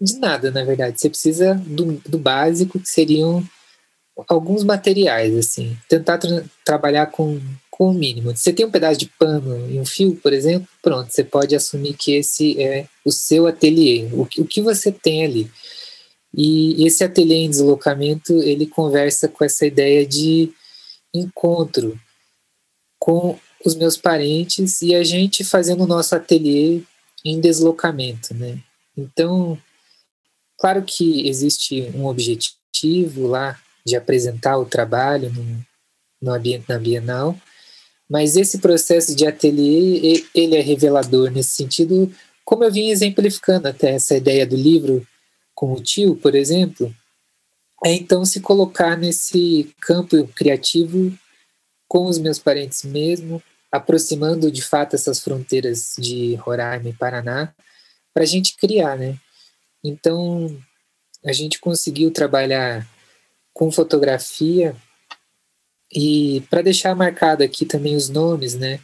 de 0.00 0.18
nada, 0.18 0.50
na 0.50 0.64
verdade, 0.64 1.00
você 1.00 1.08
precisa 1.08 1.54
do, 1.54 2.00
do 2.06 2.18
básico, 2.18 2.80
que 2.80 2.88
seriam 2.88 3.42
alguns 4.28 4.64
materiais, 4.64 5.34
assim, 5.36 5.76
tentar 5.88 6.18
tra 6.18 6.44
trabalhar 6.64 7.06
com 7.06 7.40
com 7.76 7.90
o 7.90 7.92
mínimo. 7.92 8.30
Você 8.36 8.52
tem 8.52 8.64
um 8.64 8.70
pedaço 8.70 9.00
de 9.00 9.06
pano 9.18 9.68
e 9.68 9.80
um 9.80 9.84
fio, 9.84 10.14
por 10.14 10.32
exemplo, 10.32 10.68
pronto, 10.80 11.10
você 11.10 11.24
pode 11.24 11.56
assumir 11.56 11.94
que 11.94 12.14
esse 12.14 12.60
é 12.62 12.86
o 13.04 13.10
seu 13.10 13.48
ateliê, 13.48 14.04
o 14.12 14.22
o 14.22 14.46
que 14.46 14.62
você 14.62 14.92
tem 14.92 15.24
ali. 15.24 15.50
E 16.32 16.86
esse 16.86 17.02
ateliê 17.02 17.38
em 17.38 17.50
deslocamento, 17.50 18.32
ele 18.42 18.66
conversa 18.66 19.28
com 19.28 19.44
essa 19.44 19.66
ideia 19.66 20.06
de 20.06 20.52
encontro 21.12 21.98
com 22.98 23.38
os 23.64 23.74
meus 23.74 23.96
parentes 23.96 24.82
e 24.82 24.94
a 24.94 25.02
gente 25.02 25.44
fazendo 25.44 25.84
o 25.84 25.86
nosso 25.86 26.14
ateliê 26.14 26.82
em 27.24 27.40
deslocamento, 27.40 28.34
né? 28.34 28.58
Então, 28.96 29.58
claro 30.58 30.82
que 30.82 31.26
existe 31.28 31.90
um 31.94 32.06
objetivo 32.06 33.26
lá 33.26 33.58
de 33.86 33.96
apresentar 33.96 34.58
o 34.58 34.66
trabalho 34.66 35.32
no, 35.32 35.44
no, 36.20 36.62
na 36.68 36.78
Bienal, 36.78 37.36
mas 38.08 38.36
esse 38.36 38.58
processo 38.58 39.14
de 39.14 39.26
ateliê, 39.26 40.24
ele 40.34 40.56
é 40.56 40.60
revelador 40.60 41.30
nesse 41.30 41.50
sentido, 41.50 42.12
como 42.44 42.64
eu 42.64 42.70
vim 42.70 42.90
exemplificando 42.90 43.68
até 43.68 43.92
essa 43.92 44.16
ideia 44.16 44.46
do 44.46 44.56
livro 44.56 45.06
com 45.54 45.72
o 45.72 45.80
tio, 45.80 46.16
por 46.16 46.34
exemplo, 46.34 46.94
é 47.84 47.92
então 47.92 48.24
se 48.24 48.40
colocar 48.40 48.96
nesse 48.96 49.74
campo 49.80 50.26
criativo 50.28 51.16
com 51.86 52.06
os 52.06 52.18
meus 52.18 52.38
parentes 52.38 52.82
mesmo, 52.82 53.42
aproximando 53.74 54.52
de 54.52 54.62
fato 54.62 54.94
essas 54.94 55.18
fronteiras 55.18 55.96
de 55.98 56.36
Roraima 56.36 56.90
e 56.90 56.92
Paraná, 56.92 57.52
para 58.12 58.22
a 58.22 58.26
gente 58.26 58.56
criar, 58.56 58.96
né? 58.96 59.18
Então, 59.82 60.56
a 61.24 61.32
gente 61.32 61.58
conseguiu 61.58 62.12
trabalhar 62.12 62.88
com 63.52 63.72
fotografia 63.72 64.76
e 65.92 66.40
para 66.48 66.62
deixar 66.62 66.94
marcado 66.94 67.42
aqui 67.42 67.66
também 67.66 67.96
os 67.96 68.08
nomes, 68.08 68.54
né? 68.54 68.78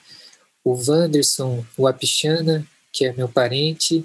O 0.64 0.74
Wanderson 0.74 1.64
Wapichana, 1.78 2.66
que 2.92 3.04
é 3.04 3.12
meu 3.12 3.28
parente, 3.28 4.04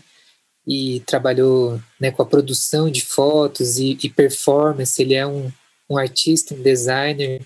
e 0.68 1.00
trabalhou 1.02 1.82
né, 2.00 2.12
com 2.12 2.22
a 2.22 2.28
produção 2.28 2.92
de 2.92 3.02
fotos 3.02 3.80
e, 3.80 3.98
e 4.04 4.08
performance. 4.08 5.02
Ele 5.02 5.16
é 5.16 5.26
um, 5.26 5.52
um 5.90 5.98
artista, 5.98 6.54
um 6.54 6.62
designer, 6.62 7.42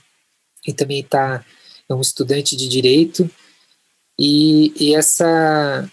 e 0.68 0.74
também 0.74 1.02
tá, 1.04 1.46
é 1.90 1.94
um 1.94 2.02
estudante 2.02 2.56
de 2.56 2.68
direito. 2.68 3.30
E, 4.18 4.74
e 4.80 4.96
essa 4.96 5.90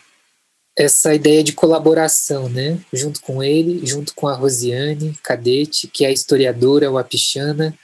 essa 0.79 1.15
ideia 1.15 1.43
de 1.43 1.55
colaboração, 1.55 2.51
né? 2.51 2.79
Junto 2.93 3.23
com 3.23 3.43
ele, 3.43 3.87
junto 3.87 4.15
com 4.15 4.29
a 4.29 4.35
Rosiane 4.35 5.19
Cadete, 5.23 5.89
que 5.89 6.05
é 6.05 6.13
historiadora 6.13 6.91
Wapichana, 6.91 7.75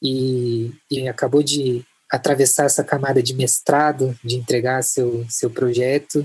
e, 0.00 0.72
e 0.88 1.08
acabou 1.08 1.42
de 1.42 1.84
atravessar 2.10 2.66
essa 2.66 2.84
camada 2.84 3.20
de 3.20 3.34
mestrado, 3.34 4.16
de 4.22 4.36
entregar 4.36 4.82
seu, 4.82 5.26
seu 5.28 5.50
projeto, 5.50 6.24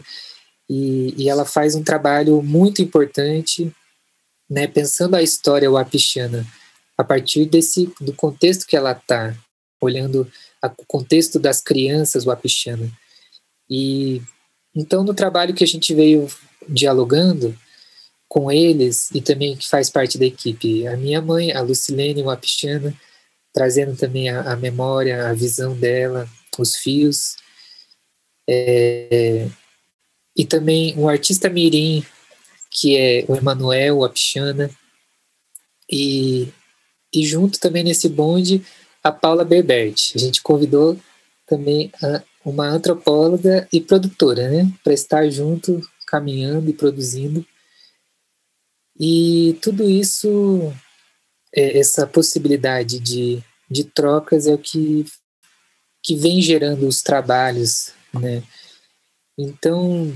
e, 0.69 1.15
e 1.17 1.29
ela 1.29 1.45
faz 1.45 1.73
um 1.73 1.83
trabalho 1.83 2.43
muito 2.43 2.81
importante 2.81 3.73
né, 4.49 4.67
pensando 4.67 5.15
a 5.15 5.23
história 5.23 5.69
wapichana 5.69 6.45
a 6.97 7.03
partir 7.03 7.45
desse 7.45 7.91
do 7.99 8.13
contexto 8.13 8.65
que 8.65 8.75
ela 8.75 8.91
está, 8.91 9.35
olhando 9.81 10.29
a, 10.61 10.67
o 10.67 10.85
contexto 10.85 11.39
das 11.39 11.61
crianças 11.61 12.25
wapichana. 12.25 12.91
E 13.69 14.21
então 14.75 15.03
no 15.03 15.13
trabalho 15.13 15.53
que 15.53 15.63
a 15.63 15.67
gente 15.67 15.93
veio 15.93 16.27
dialogando 16.67 17.57
com 18.27 18.51
eles 18.51 19.09
e 19.11 19.21
também 19.21 19.55
que 19.55 19.67
faz 19.67 19.89
parte 19.89 20.17
da 20.17 20.25
equipe, 20.25 20.85
a 20.87 20.97
minha 20.97 21.21
mãe, 21.21 21.53
a 21.53 21.61
Lucilene 21.61 22.23
Wapichana, 22.23 22.93
trazendo 23.53 23.95
também 23.95 24.29
a, 24.29 24.53
a 24.53 24.55
memória, 24.55 25.29
a 25.29 25.33
visão 25.33 25.75
dela, 25.75 26.29
os 26.59 26.75
fios, 26.75 27.37
é, 28.47 29.47
e 30.35 30.45
também 30.45 30.95
um 30.97 31.09
artista 31.09 31.49
mirim, 31.49 32.05
que 32.69 32.95
é 32.95 33.25
o 33.27 33.35
Emanuel 33.35 34.03
Apixana, 34.03 34.69
e, 35.91 36.49
e 37.13 37.25
junto 37.25 37.59
também 37.59 37.83
nesse 37.83 38.07
bonde 38.07 38.63
a 39.03 39.11
Paula 39.11 39.45
Berbert. 39.45 40.13
A 40.15 40.17
gente 40.17 40.41
convidou 40.41 40.97
também 41.45 41.91
uma 42.43 42.67
antropóloga 42.67 43.67
e 43.71 43.81
produtora, 43.81 44.49
né, 44.49 44.71
para 44.83 44.93
estar 44.93 45.29
junto, 45.29 45.81
caminhando 46.05 46.69
e 46.69 46.73
produzindo. 46.73 47.45
E 48.99 49.57
tudo 49.61 49.89
isso, 49.89 50.73
é, 51.53 51.77
essa 51.77 52.07
possibilidade 52.07 52.99
de, 52.99 53.43
de 53.69 53.83
trocas 53.83 54.47
é 54.47 54.53
o 54.53 54.57
que, 54.57 55.05
que 56.03 56.15
vem 56.15 56.41
gerando 56.41 56.87
os 56.87 57.01
trabalhos, 57.01 57.91
né? 58.13 58.41
Então, 59.37 60.11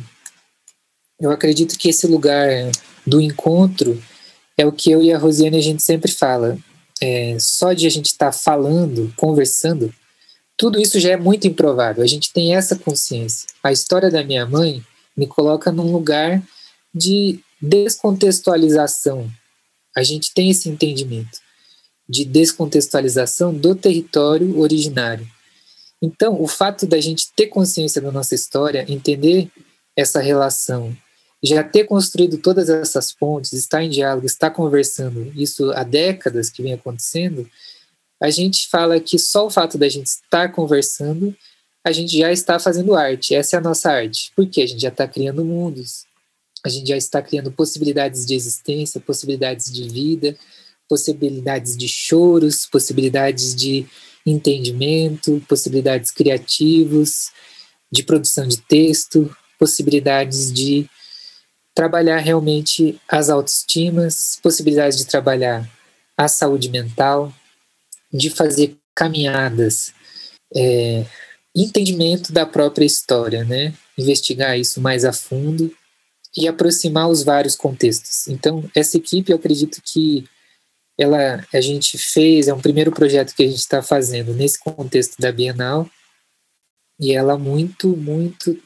eu 1.19 1.29
acredito 1.29 1.77
que 1.77 1.89
esse 1.89 2.07
lugar 2.07 2.49
do 3.05 3.21
encontro 3.21 4.01
é 4.57 4.65
o 4.65 4.71
que 4.71 4.89
eu 4.89 5.03
e 5.03 5.13
a 5.13 5.17
Rosiane 5.17 5.57
a 5.57 5.61
gente 5.61 5.83
sempre 5.83 6.11
fala. 6.11 6.57
É, 7.01 7.37
só 7.39 7.73
de 7.73 7.87
a 7.87 7.89
gente 7.89 8.07
estar 8.07 8.27
tá 8.27 8.31
falando, 8.31 9.11
conversando, 9.17 9.93
tudo 10.55 10.79
isso 10.79 10.99
já 10.99 11.11
é 11.11 11.17
muito 11.17 11.47
improvável. 11.47 12.03
A 12.03 12.07
gente 12.07 12.31
tem 12.31 12.55
essa 12.55 12.75
consciência. 12.75 13.47
A 13.63 13.71
história 13.71 14.11
da 14.11 14.23
minha 14.23 14.45
mãe 14.45 14.85
me 15.17 15.25
coloca 15.25 15.71
num 15.71 15.91
lugar 15.91 16.41
de 16.93 17.39
descontextualização. 17.61 19.29
A 19.95 20.03
gente 20.03 20.33
tem 20.33 20.49
esse 20.49 20.69
entendimento 20.69 21.39
de 22.07 22.25
descontextualização 22.25 23.53
do 23.53 23.73
território 23.73 24.59
originário. 24.59 25.27
Então, 26.01 26.41
o 26.41 26.47
fato 26.47 26.85
da 26.85 26.99
gente 26.99 27.31
ter 27.35 27.47
consciência 27.47 28.01
da 28.01 28.11
nossa 28.11 28.35
história, 28.35 28.85
entender 28.87 29.49
essa 29.95 30.19
relação, 30.19 30.95
já 31.43 31.63
ter 31.63 31.85
construído 31.85 32.37
todas 32.37 32.69
essas 32.69 33.11
pontes, 33.11 33.53
estar 33.53 33.83
em 33.83 33.89
diálogo, 33.89 34.25
estar 34.25 34.51
conversando, 34.51 35.31
isso 35.35 35.71
há 35.71 35.83
décadas 35.83 36.49
que 36.49 36.61
vem 36.61 36.73
acontecendo, 36.73 37.49
a 38.21 38.29
gente 38.29 38.69
fala 38.69 38.99
que 38.99 39.17
só 39.17 39.47
o 39.47 39.49
fato 39.49 39.77
da 39.77 39.89
gente 39.89 40.05
estar 40.05 40.51
conversando, 40.51 41.35
a 41.83 41.91
gente 41.91 42.15
já 42.15 42.31
está 42.31 42.59
fazendo 42.59 42.95
arte. 42.95 43.33
Essa 43.33 43.55
é 43.55 43.59
a 43.59 43.61
nossa 43.61 43.91
arte. 43.91 44.31
Porque 44.35 44.61
a 44.61 44.67
gente 44.67 44.79
já 44.79 44.89
está 44.89 45.07
criando 45.07 45.43
mundos, 45.43 46.05
a 46.63 46.69
gente 46.69 46.87
já 46.87 46.95
está 46.95 47.19
criando 47.19 47.51
possibilidades 47.51 48.25
de 48.25 48.35
existência, 48.35 49.01
possibilidades 49.01 49.71
de 49.71 49.89
vida, 49.89 50.37
possibilidades 50.87 51.75
de 51.75 51.87
choros, 51.87 52.67
possibilidades 52.67 53.55
de 53.55 53.87
entendimento, 54.23 55.43
possibilidades 55.49 56.11
criativos, 56.11 57.31
de 57.91 58.03
produção 58.03 58.47
de 58.47 58.61
texto, 58.61 59.35
possibilidades 59.57 60.53
de 60.53 60.87
trabalhar 61.73 62.17
realmente 62.17 62.99
as 63.07 63.29
autoestimas, 63.29 64.39
possibilidades 64.41 64.97
de 64.97 65.05
trabalhar 65.05 65.69
a 66.17 66.27
saúde 66.27 66.69
mental, 66.69 67.33
de 68.11 68.29
fazer 68.29 68.77
caminhadas, 68.95 69.93
é, 70.55 71.05
entendimento 71.55 72.31
da 72.31 72.45
própria 72.45 72.85
história, 72.85 73.43
né? 73.43 73.73
Investigar 73.97 74.59
isso 74.59 74.81
mais 74.81 75.05
a 75.05 75.13
fundo 75.13 75.73
e 76.35 76.47
aproximar 76.47 77.09
os 77.09 77.23
vários 77.23 77.55
contextos. 77.55 78.27
Então, 78.27 78.69
essa 78.75 78.97
equipe, 78.97 79.31
eu 79.31 79.37
acredito 79.37 79.81
que 79.83 80.25
ela, 80.97 81.45
a 81.53 81.61
gente 81.61 81.97
fez, 81.97 82.47
é 82.47 82.53
um 82.53 82.61
primeiro 82.61 82.91
projeto 82.91 83.33
que 83.33 83.43
a 83.43 83.47
gente 83.47 83.59
está 83.59 83.81
fazendo 83.81 84.33
nesse 84.33 84.59
contexto 84.59 85.19
da 85.19 85.31
Bienal, 85.31 85.89
e 86.99 87.13
ela 87.13 87.37
muito, 87.37 87.97
muito 87.97 88.61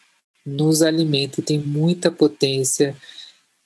nos 0.46 0.82
alimenta, 0.82 1.42
tem 1.42 1.60
muita 1.60 2.12
potência 2.12 2.96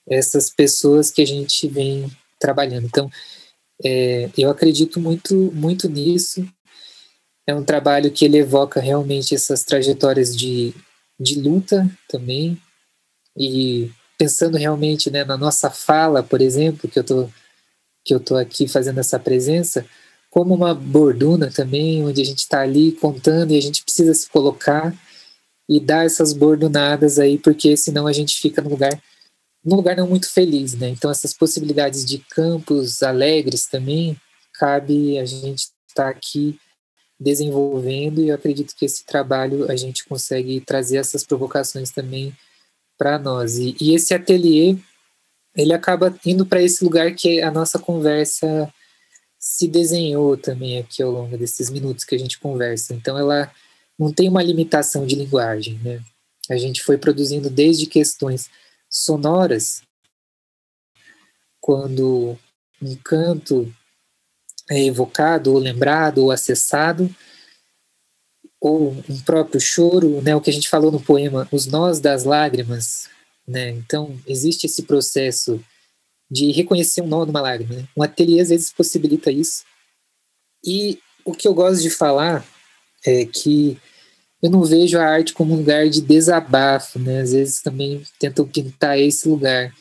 essas 0.07 0.49
pessoas 0.49 1.11
que 1.11 1.21
a 1.21 1.25
gente 1.25 1.67
vem 1.67 2.09
trabalhando. 2.39 2.86
Então, 2.86 3.11
é, 3.84 4.30
eu 4.38 4.49
acredito 4.49 4.99
muito, 4.99 5.36
muito 5.53 5.89
nisso. 5.89 6.47
É 7.47 7.53
um 7.53 7.63
trabalho 7.63 8.11
que 8.11 8.25
ele 8.25 8.38
evoca 8.38 8.80
realmente 8.80 9.36
essas 9.36 9.63
trajetórias 9.63 10.36
de, 10.36 10.73
de 11.19 11.39
luta 11.39 11.89
também, 12.07 12.59
e 13.38 13.91
pensando 14.17 14.57
realmente 14.57 15.09
né, 15.09 15.23
na 15.23 15.38
nossa 15.38 15.69
fala, 15.69 16.21
por 16.21 16.41
exemplo, 16.41 16.89
que 16.89 16.99
eu 16.99 17.01
estou 17.01 17.32
que 18.03 18.13
eu 18.13 18.19
tô 18.19 18.38
aqui 18.38 18.67
fazendo 18.67 18.99
essa 18.99 19.19
presença, 19.19 19.86
como 20.30 20.55
uma 20.55 20.73
borduna 20.73 21.51
também, 21.51 22.03
onde 22.03 22.21
a 22.21 22.25
gente 22.25 22.39
está 22.39 22.61
ali 22.61 22.93
contando 22.93 23.51
e 23.51 23.57
a 23.57 23.61
gente 23.61 23.84
precisa 23.84 24.13
se 24.13 24.27
colocar 24.30 24.95
e 25.70 25.80
dar 25.80 26.03
essas 26.03 26.34
bordonadas 26.34 27.20
aí, 27.20 27.38
porque 27.38 27.78
senão 27.78 28.07
a 28.07 28.11
gente 28.11 28.41
fica 28.41 28.59
no 28.61 28.72
lugar 28.72 28.99
num 29.63 29.76
lugar 29.76 29.95
não 29.95 30.07
muito 30.07 30.32
feliz, 30.32 30.74
né? 30.74 30.89
Então 30.89 31.11
essas 31.11 31.34
possibilidades 31.34 32.05
de 32.05 32.17
campos 32.17 33.03
alegres 33.03 33.67
também 33.67 34.20
cabe 34.53 35.20
a 35.20 35.26
gente 35.26 35.67
estar 35.88 36.05
tá 36.05 36.09
aqui 36.09 36.57
desenvolvendo 37.20 38.22
e 38.22 38.30
eu 38.30 38.36
acredito 38.36 38.74
que 38.76 38.86
esse 38.86 39.05
trabalho 39.05 39.70
a 39.70 39.76
gente 39.76 40.05
consegue 40.05 40.61
trazer 40.61 40.97
essas 40.97 41.26
provocações 41.26 41.91
também 41.91 42.34
para 42.97 43.20
nós. 43.20 43.57
E, 43.57 43.76
e, 43.80 43.93
esse 43.93 44.13
ateliê 44.13 44.78
ele 45.55 45.74
acaba 45.74 46.17
indo 46.26 46.45
para 46.45 46.61
esse 46.61 46.84
lugar 46.84 47.13
que 47.13 47.41
a 47.41 47.51
nossa 47.51 47.78
conversa 47.78 48.74
se 49.38 49.67
desenhou 49.67 50.38
também 50.38 50.80
aqui 50.80 51.03
ao 51.03 51.11
longo 51.11 51.38
desses 51.38 51.70
minutos 51.70 52.05
que 52.05 52.15
a 52.15 52.20
gente 52.20 52.39
conversa. 52.39 52.93
Então 52.93 53.17
ela 53.17 53.51
não 54.00 54.14
tem 54.14 54.30
uma 54.30 54.41
limitação 54.41 55.06
de 55.06 55.16
linguagem, 55.16 55.78
né? 55.80 56.02
A 56.50 56.58
gente 56.58 56.82
foi 56.82 56.97
produzindo 56.97 57.50
desde 57.50 57.86
questões 57.86 58.50
sonoras, 58.89 59.84
quando 61.60 62.38
um 62.82 62.95
canto 62.95 63.72
é 64.70 64.86
evocado, 64.86 65.54
ou 65.54 65.60
lembrado, 65.60 66.20
ou 66.20 66.32
acessado, 66.32 67.14
ou 68.60 68.91
um 69.08 69.22
próprio 69.22 69.60
choro, 69.60 70.22
né, 70.22 70.36
o 70.36 70.41
que 70.41 70.50
a 70.50 70.54
gente 70.54 70.70
falou 70.70 70.91
no 70.91 71.02
poema 71.02 71.47
Os 71.52 71.66
Nós 71.66 72.00
das 72.00 72.24
Lágrimas, 72.24 73.10
né? 73.47 73.70
Então, 73.70 74.20
existe 74.26 74.66
esse 74.66 74.84
processo 74.84 75.64
de 76.30 76.52
reconhecer 76.52 77.02
um 77.02 77.08
nó 77.08 77.26
numa 77.26 77.41
lágrima. 77.41 77.76
Né? 77.76 77.88
Um 77.97 78.04
ateliê 78.04 78.39
às 78.39 78.50
vezes 78.50 78.72
possibilita 78.72 79.32
isso. 79.32 79.64
E 80.64 81.00
o 81.26 81.34
que 81.34 81.47
eu 81.47 81.54
gosto 81.54 81.82
de 81.82 81.89
falar 81.89 82.45
é 83.04 83.26
que 83.26 83.80
eu 84.41 84.49
não 84.49 84.63
vejo 84.63 84.97
a 84.97 85.03
arte 85.03 85.33
como 85.33 85.53
um 85.53 85.57
lugar 85.57 85.89
de 85.89 86.01
desabafo, 86.01 86.99
né? 86.99 87.21
Às 87.21 87.33
vezes 87.33 87.61
também 87.61 88.03
tentam 88.17 88.47
pintar 88.47 88.97
esse 88.97 89.27
lugar. 89.27 89.73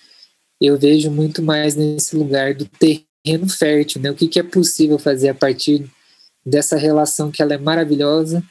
Eu 0.61 0.77
vejo 0.77 1.11
muito 1.11 1.43
mais 1.43 1.77
nesse 1.77 2.17
lugar 2.17 2.55
do 2.55 2.67
terreno 2.67 3.49
fértil, 3.49 4.01
né? 4.01 4.11
O 4.11 4.15
que, 4.15 4.29
que 4.29 4.41
é 4.41 4.43
possível 4.43 4.99
fazer 4.99 5.29
a 5.29 5.35
partir 5.35 5.89
dessa 6.45 6.77
relação 6.77 7.31
que 7.31 7.43
ela 7.43 7.55
é 7.55 7.59
maravilhosa, 7.59 8.43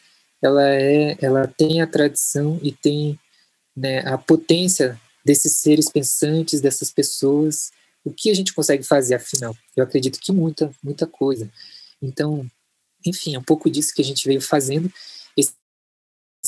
ela 0.42 0.70
é, 0.70 1.18
ela 1.22 1.48
tem 1.48 1.82
a 1.82 1.88
tradição 1.88 2.60
e 2.62 2.72
tem 2.72 3.20
né, 3.76 4.00
a 4.00 4.18
potência 4.18 5.00
desses 5.26 5.54
seres 5.54 5.90
pensantes, 5.90 6.62
dessas 6.62 6.92
pessoas, 6.92 7.72
o 8.08 8.14
que 8.14 8.30
a 8.30 8.34
gente 8.34 8.54
consegue 8.54 8.84
fazer 8.84 9.16
afinal? 9.16 9.56
Eu 9.76 9.84
acredito 9.84 10.20
que 10.20 10.32
muita, 10.32 10.72
muita 10.82 11.06
coisa. 11.06 11.50
Então, 12.02 12.46
enfim, 13.06 13.36
é 13.36 13.40
um 13.40 13.44
pouco 13.44 13.70
disso 13.70 13.94
que 13.94 14.02
a 14.02 14.06
gente 14.06 14.26
veio 14.26 14.42
fazendo. 14.42 14.92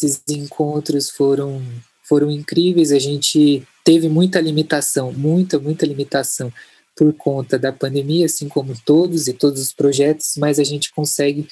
Esses 0.04 0.24
encontros 0.30 1.10
foram 1.10 1.62
foram 2.04 2.32
incríveis, 2.32 2.92
a 2.92 2.98
gente 2.98 3.64
teve 3.86 4.10
muita 4.10 4.42
limitação, 4.42 5.14
muita, 5.14 5.60
muita 5.60 5.86
limitação 5.86 6.52
por 6.96 7.14
conta 7.14 7.58
da 7.60 7.72
pandemia, 7.72 8.26
assim 8.26 8.50
como 8.50 8.74
todos 8.84 9.28
e 9.28 9.34
todos 9.34 9.62
os 9.62 9.72
projetos, 9.72 10.34
mas 10.36 10.58
a 10.58 10.64
gente 10.64 10.92
consegue 10.92 11.48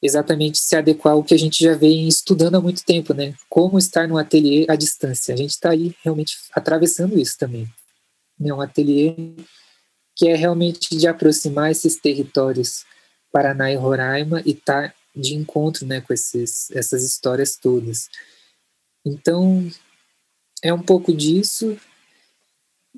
exatamente 0.00 0.58
se 0.58 0.76
adequar 0.76 1.14
ao 1.14 1.24
que 1.24 1.34
a 1.34 1.38
gente 1.38 1.62
já 1.62 1.74
vem 1.74 2.06
estudando 2.06 2.54
há 2.54 2.60
muito 2.60 2.84
tempo, 2.84 3.12
né? 3.12 3.34
Como 3.50 3.76
estar 3.76 4.06
no 4.06 4.16
ateliê 4.16 4.66
à 4.68 4.76
distância. 4.76 5.34
A 5.34 5.36
gente 5.36 5.50
está 5.50 5.70
aí 5.70 5.92
realmente 6.04 6.36
atravessando 6.54 7.18
isso 7.18 7.36
também. 7.36 7.68
É 8.40 8.54
um 8.54 8.60
ateliê 8.60 9.14
que 10.16 10.28
é 10.28 10.36
realmente 10.36 10.96
de 10.96 11.06
aproximar 11.08 11.72
esses 11.72 11.96
territórios 11.96 12.84
Paraná 13.32 13.70
e 13.70 13.76
Roraima 13.76 14.42
e 14.46 14.54
tá 14.54 14.92
de 15.20 15.34
encontro, 15.34 15.86
né, 15.86 16.00
com 16.00 16.12
esses, 16.12 16.70
essas 16.70 17.02
histórias 17.02 17.56
todas. 17.56 18.08
Então, 19.04 19.70
é 20.62 20.72
um 20.72 20.82
pouco 20.82 21.12
disso 21.12 21.78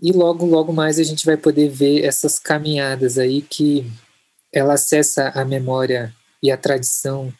E 0.02 0.12
logo, 0.12 0.46
logo 0.46 0.72
mais 0.72 0.98
a 0.98 1.02
gente 1.02 1.26
vai 1.26 1.36
poder 1.36 1.68
ver 1.68 2.04
essas 2.04 2.38
caminhadas 2.38 3.18
aí 3.18 3.42
que 3.42 3.84
ela 4.52 4.74
acessa 4.74 5.28
a 5.30 5.44
memória 5.44 6.14
e 6.42 6.50
a 6.50 6.56
tradição 6.56 7.32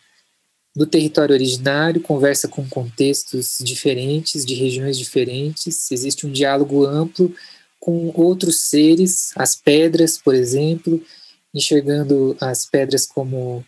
do 0.77 0.87
território 0.87 1.35
originário, 1.35 2.01
conversa 2.01 2.47
com 2.47 2.69
contextos 2.69 3.59
diferentes, 3.61 4.45
de 4.45 4.55
regiões 4.55 4.97
diferentes, 4.97 5.91
existe 5.91 6.27
um 6.27 6.33
diálogo 6.33 6.85
amplo 6.85 7.35
com 7.81 8.13
outros 8.15 8.69
seres, 8.69 9.33
as 9.37 9.57
pedras, 9.57 10.19
por 10.19 10.35
exemplo, 10.35 11.03
enxergando 11.53 12.37
as 12.41 12.67
pedras 12.67 13.07
como 13.07 13.65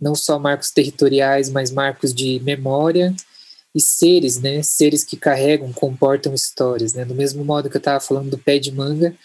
não 0.00 0.14
só 0.14 0.38
marcos 0.38 0.70
territoriais, 0.70 1.48
mas 1.50 1.70
marcos 1.70 2.12
de 2.12 2.40
memória 2.40 3.14
e 3.74 3.80
seres, 3.80 4.40
né? 4.40 4.62
Seres 4.62 5.02
que 5.02 5.16
carregam, 5.16 5.72
comportam 5.72 6.34
histórias, 6.34 6.94
né? 6.94 7.04
Do 7.04 7.14
mesmo 7.14 7.44
modo 7.44 7.68
que 7.68 7.76
eu 7.76 7.80
estava 7.80 8.00
falando 8.00 8.30
do 8.30 8.38
pé 8.38 8.58
de 8.58 8.70
manga, 8.72 9.16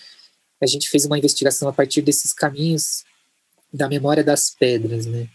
a 0.61 0.65
gente 0.65 0.89
fez 0.89 1.05
uma 1.05 1.17
investigação 1.17 1.69
a 1.69 1.73
partir 1.73 2.01
desses 2.01 2.33
caminhos 2.33 3.03
da 3.71 3.87
memória 3.87 4.23
das 4.23 4.49
pedras, 4.49 5.05
né? 5.05 5.27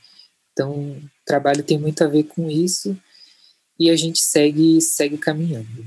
Então, 0.52 0.72
o 0.72 1.02
trabalho 1.26 1.62
tem 1.62 1.78
muito 1.78 2.02
a 2.04 2.08
ver 2.08 2.24
com 2.24 2.50
isso 2.50 2.96
e 3.78 3.90
a 3.90 3.96
gente 3.96 4.20
segue 4.20 4.80
segue 4.80 5.18
caminhando. 5.18 5.84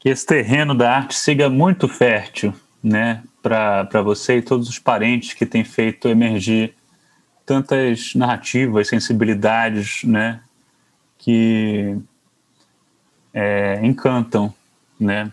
Que 0.00 0.08
esse 0.08 0.26
terreno 0.26 0.74
da 0.76 0.90
arte 0.90 1.14
siga 1.14 1.48
muito 1.48 1.88
fértil, 1.88 2.52
né, 2.82 3.22
para 3.42 4.02
você 4.02 4.38
e 4.38 4.42
todos 4.42 4.68
os 4.68 4.78
parentes 4.78 5.32
que 5.32 5.46
têm 5.46 5.64
feito 5.64 6.08
emergir 6.08 6.74
tantas 7.46 8.14
narrativas, 8.14 8.88
sensibilidades, 8.88 10.04
né, 10.04 10.40
que 11.18 11.96
é, 13.32 13.80
encantam, 13.82 14.52
né. 14.98 15.30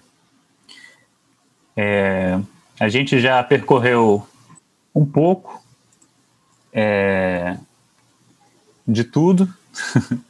É, 1.75 2.39
a 2.79 2.89
gente 2.89 3.19
já 3.19 3.41
percorreu 3.43 4.27
um 4.93 5.05
pouco 5.05 5.63
é, 6.73 7.57
de 8.87 9.03
tudo. 9.03 9.51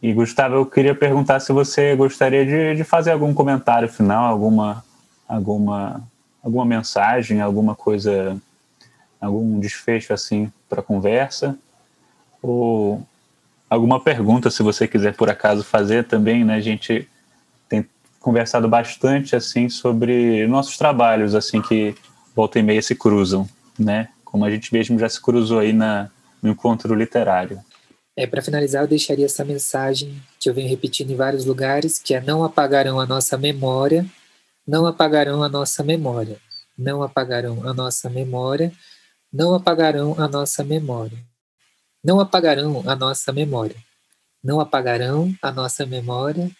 e 0.00 0.12
Gustavo, 0.12 0.54
eu 0.54 0.66
queria 0.66 0.94
perguntar 0.94 1.40
se 1.40 1.52
você 1.52 1.96
gostaria 1.96 2.46
de, 2.46 2.76
de 2.76 2.84
fazer 2.84 3.10
algum 3.10 3.34
comentário 3.34 3.88
final, 3.88 4.26
alguma, 4.26 4.84
alguma, 5.28 6.02
alguma 6.42 6.64
mensagem, 6.64 7.40
alguma 7.40 7.74
coisa 7.74 8.40
algum 9.20 9.58
desfecho 9.58 10.12
assim 10.12 10.52
para 10.68 10.80
a 10.80 10.84
conversa 10.84 11.56
ou 12.42 13.06
alguma 13.68 14.00
pergunta 14.00 14.50
se 14.50 14.62
você 14.62 14.86
quiser 14.86 15.14
por 15.14 15.28
acaso 15.28 15.64
fazer 15.64 16.04
também, 16.04 16.44
né? 16.44 16.54
A 16.54 16.60
gente 16.60 17.08
tem 17.68 17.86
conversado 18.20 18.68
bastante 18.68 19.34
assim 19.34 19.68
sobre 19.68 20.46
nossos 20.46 20.76
trabalhos 20.76 21.34
assim 21.34 21.60
que 21.60 21.94
volta 22.34 22.58
e 22.58 22.62
meia 22.62 22.82
se 22.82 22.94
cruzam, 22.94 23.48
né? 23.78 24.08
Como 24.24 24.44
a 24.44 24.50
gente 24.50 24.72
mesmo 24.72 24.98
já 24.98 25.08
se 25.08 25.20
cruzou 25.20 25.58
aí 25.58 25.72
na, 25.72 26.10
no 26.42 26.50
encontro 26.50 26.94
literário. 26.94 27.60
É, 28.16 28.26
para 28.26 28.40
finalizar, 28.40 28.82
eu 28.82 28.88
deixaria 28.88 29.26
essa 29.26 29.44
mensagem 29.44 30.22
que 30.40 30.48
eu 30.48 30.54
venho 30.54 30.68
repetindo 30.68 31.10
em 31.10 31.16
vários 31.16 31.44
lugares, 31.44 31.98
que 31.98 32.14
é 32.14 32.20
não 32.20 32.42
apagarão 32.42 32.98
a 32.98 33.06
nossa 33.06 33.36
memória, 33.36 34.06
não 34.66 34.86
apagarão 34.86 35.42
a 35.42 35.48
nossa 35.48 35.84
memória, 35.84 36.38
não 36.78 37.02
apagarão 37.02 37.68
a 37.68 37.74
nossa 37.74 38.08
memória, 38.08 38.72
não 39.36 39.54
apagarão 39.54 40.18
a 40.18 40.26
nossa 40.26 40.64
memória. 40.64 41.18
Não 42.02 42.18
apagarão 42.18 42.82
a 42.88 42.96
nossa 42.96 43.34
memória. 43.34 43.76
Não 44.42 44.58
apagarão 44.58 45.36
a 45.42 45.52
nossa 45.52 45.84
memória. 45.84 46.50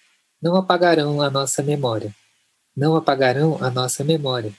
Não 0.43 0.57
apagarão 0.57 1.23
a 1.23 1.31
nossa 1.31 1.63
memória. 1.63 2.15
Não 2.77 2.95
apagarão 2.95 3.57
a 3.63 3.71
nossa 3.71 4.05
memória. 4.05 4.53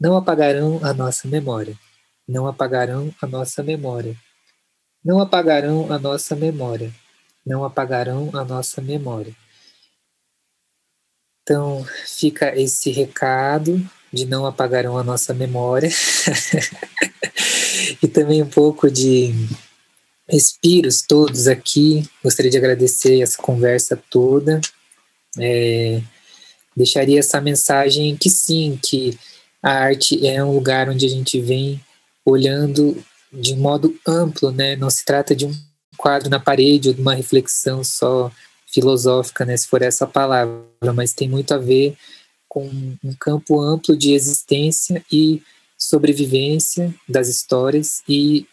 Não 0.00 0.16
apagarão 0.16 0.80
a 0.82 0.94
nossa 0.94 1.28
memória. 1.28 1.78
Não 2.26 2.46
apagarão 2.48 3.14
a 3.20 3.26
nossa 3.26 3.62
memória. 3.62 4.16
Não 5.04 5.20
apagarão 5.20 5.92
a 5.92 5.98
nossa 5.98 6.34
memória. 6.34 6.94
Não 7.44 7.62
apagarão 7.62 8.30
a 8.32 8.42
nossa 8.42 8.80
memória. 8.80 9.36
Então, 11.42 11.84
fica 12.06 12.58
esse 12.58 12.90
recado 12.90 13.86
de 14.10 14.24
não 14.24 14.46
apagarão 14.46 14.96
a 14.96 15.04
nossa 15.04 15.34
memória. 15.34 15.90
E 18.02 18.08
também 18.08 18.42
um 18.42 18.48
pouco 18.48 18.90
de 18.90 19.32
respiros 20.28 21.02
todos 21.02 21.46
aqui. 21.46 22.08
Gostaria 22.22 22.50
de 22.50 22.56
agradecer 22.56 23.20
essa 23.20 23.38
conversa 23.40 24.00
toda. 24.10 24.60
É, 25.38 26.00
deixaria 26.76 27.18
essa 27.18 27.40
mensagem 27.40 28.16
que 28.16 28.30
sim, 28.30 28.78
que 28.82 29.18
a 29.62 29.72
arte 29.72 30.26
é 30.26 30.42
um 30.44 30.52
lugar 30.52 30.88
onde 30.88 31.06
a 31.06 31.08
gente 31.08 31.40
vem 31.40 31.80
olhando 32.24 33.02
de 33.32 33.56
modo 33.56 33.94
amplo, 34.06 34.50
né? 34.50 34.76
Não 34.76 34.90
se 34.90 35.04
trata 35.04 35.34
de 35.34 35.46
um 35.46 35.54
quadro 35.96 36.28
na 36.28 36.38
parede 36.38 36.88
ou 36.88 36.94
de 36.94 37.00
uma 37.00 37.14
reflexão 37.14 37.82
só 37.82 38.30
filosófica, 38.66 39.44
né? 39.44 39.56
Se 39.56 39.66
for 39.66 39.82
essa 39.82 40.06
palavra, 40.06 40.64
mas 40.94 41.12
tem 41.12 41.28
muito 41.28 41.52
a 41.54 41.58
ver 41.58 41.96
com 42.48 42.66
um 43.02 43.12
campo 43.18 43.60
amplo 43.60 43.96
de 43.96 44.12
existência 44.12 45.04
e 45.10 45.42
sobrevivência 45.94 46.92
das 47.08 47.28
histórias 47.28 48.02
e 48.08 48.46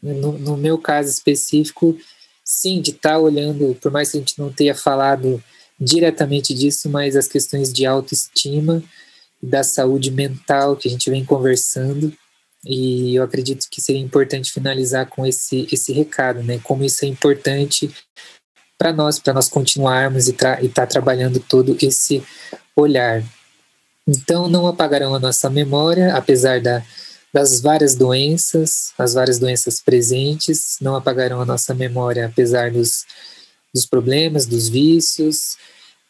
no, 0.00 0.38
no 0.38 0.56
meu 0.56 0.78
caso 0.78 1.10
específico, 1.10 1.98
sim, 2.44 2.80
de 2.80 2.92
estar 2.92 3.14
tá 3.14 3.18
olhando, 3.18 3.74
por 3.80 3.90
mais 3.90 4.10
que 4.10 4.18
a 4.18 4.20
gente 4.20 4.38
não 4.38 4.52
tenha 4.52 4.74
falado 4.74 5.42
diretamente 5.80 6.54
disso, 6.54 6.88
mas 6.88 7.16
as 7.16 7.26
questões 7.26 7.72
de 7.72 7.84
autoestima, 7.84 8.82
da 9.42 9.64
saúde 9.64 10.10
mental 10.10 10.76
que 10.76 10.86
a 10.86 10.90
gente 10.90 11.10
vem 11.10 11.24
conversando, 11.24 12.12
e 12.64 13.14
eu 13.14 13.22
acredito 13.22 13.66
que 13.70 13.80
seria 13.80 14.00
importante 14.00 14.52
finalizar 14.52 15.06
com 15.08 15.26
esse, 15.26 15.68
esse 15.70 15.92
recado, 15.92 16.42
né? 16.42 16.58
Como 16.62 16.84
isso 16.84 17.04
é 17.04 17.08
importante 17.08 17.90
para 18.78 18.92
nós, 18.92 19.18
para 19.18 19.34
nós 19.34 19.48
continuarmos 19.48 20.26
e 20.28 20.32
estar 20.32 20.60
tá 20.72 20.86
trabalhando 20.86 21.38
todo 21.38 21.76
esse 21.80 22.22
olhar. 22.74 23.22
Então, 24.06 24.48
não 24.48 24.66
apagarão 24.66 25.14
a 25.14 25.18
nossa 25.18 25.50
memória, 25.50 26.14
apesar 26.14 26.60
da, 26.60 26.82
das 27.32 27.60
várias 27.60 27.94
doenças, 27.96 28.92
as 28.96 29.14
várias 29.14 29.38
doenças 29.38 29.80
presentes, 29.80 30.76
não 30.80 30.94
apagarão 30.94 31.40
a 31.40 31.44
nossa 31.44 31.74
memória, 31.74 32.26
apesar 32.26 32.70
dos, 32.70 33.04
dos 33.74 33.84
problemas, 33.84 34.46
dos 34.46 34.68
vícios, 34.68 35.56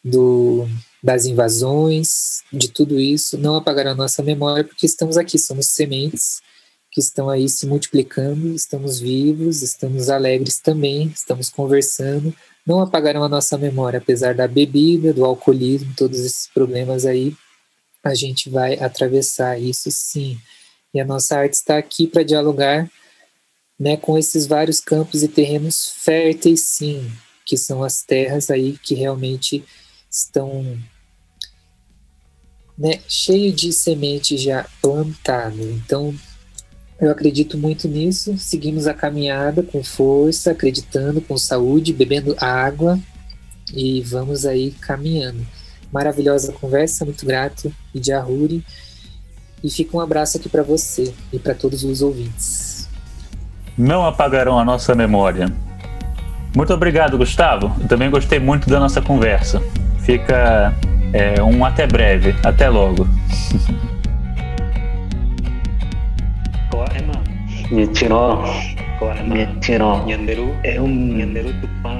do, 0.03 0.67
das 1.01 1.25
invasões, 1.25 2.43
de 2.53 2.69
tudo 2.69 2.99
isso, 2.99 3.37
não 3.37 3.55
apagarão 3.55 3.91
a 3.91 3.95
nossa 3.95 4.21
memória, 4.21 4.63
porque 4.63 4.85
estamos 4.85 5.17
aqui, 5.17 5.39
somos 5.39 5.67
sementes 5.67 6.41
que 6.91 7.01
estão 7.01 7.29
aí 7.29 7.49
se 7.49 7.65
multiplicando, 7.65 8.53
estamos 8.53 8.99
vivos, 8.99 9.61
estamos 9.61 10.09
alegres 10.09 10.59
também, 10.59 11.07
estamos 11.07 11.49
conversando, 11.49 12.33
não 12.65 12.79
apagarão 12.79 13.23
a 13.23 13.29
nossa 13.29 13.57
memória, 13.57 13.99
apesar 13.99 14.33
da 14.35 14.47
bebida, 14.47 15.13
do 15.13 15.25
alcoolismo, 15.25 15.93
todos 15.95 16.19
esses 16.19 16.47
problemas 16.53 17.05
aí, 17.05 17.35
a 18.07 18.15
gente 18.15 18.49
vai 18.49 18.75
atravessar 18.75 19.59
isso 19.59 19.89
sim. 19.91 20.39
E 20.93 20.99
a 20.99 21.05
nossa 21.05 21.37
arte 21.37 21.53
está 21.53 21.77
aqui 21.77 22.07
para 22.07 22.23
dialogar 22.23 22.89
né, 23.79 23.97
com 23.97 24.17
esses 24.17 24.47
vários 24.47 24.79
campos 24.79 25.21
e 25.21 25.27
terrenos 25.27 25.91
férteis, 25.97 26.61
sim, 26.61 27.11
que 27.45 27.57
são 27.57 27.83
as 27.83 28.01
terras 28.01 28.49
aí 28.49 28.77
que 28.81 28.95
realmente 28.95 29.63
estão 30.09 30.77
né, 32.77 32.99
cheio 33.07 33.51
de 33.53 33.71
semente 33.71 34.37
já 34.37 34.65
plantada. 34.81 35.61
Então, 35.61 36.15
eu 36.99 37.11
acredito 37.11 37.57
muito 37.57 37.87
nisso. 37.87 38.37
Seguimos 38.37 38.87
a 38.87 38.93
caminhada 38.93 39.61
com 39.61 39.83
força, 39.83 40.51
acreditando, 40.51 41.21
com 41.21 41.37
saúde, 41.37 41.93
bebendo 41.93 42.35
água 42.39 42.99
e 43.73 44.01
vamos 44.01 44.45
aí 44.45 44.71
caminhando 44.71 45.45
maravilhosa 45.91 46.51
conversa, 46.53 47.05
muito 47.05 47.25
grato, 47.25 47.73
e 47.93 47.99
de 47.99 48.11
Arruri. 48.11 48.63
E 49.63 49.69
fica 49.69 49.97
um 49.97 49.99
abraço 49.99 50.37
aqui 50.37 50.47
para 50.47 50.63
você 50.63 51.13
e 51.33 51.39
para 51.39 51.53
todos 51.53 51.83
os 51.83 52.01
ouvintes. 52.01 52.87
Não 53.77 54.05
apagarão 54.05 54.59
a 54.59 54.65
nossa 54.65 54.93
memória. 54.95 55.47
Muito 56.55 56.73
obrigado, 56.73 57.17
Gustavo. 57.17 57.75
Eu 57.81 57.87
também 57.87 58.09
gostei 58.09 58.39
muito 58.39 58.69
da 58.69 58.79
nossa 58.79 59.01
conversa. 59.01 59.61
Fica 59.99 60.73
é, 61.13 61.41
um 61.41 61.63
até 61.65 61.85
breve. 61.85 62.35
Até 62.43 62.69
logo. 62.69 63.07
Nichino, 67.71 68.43
Nichino 69.27 70.05
é 70.63 70.81
um 70.81 71.19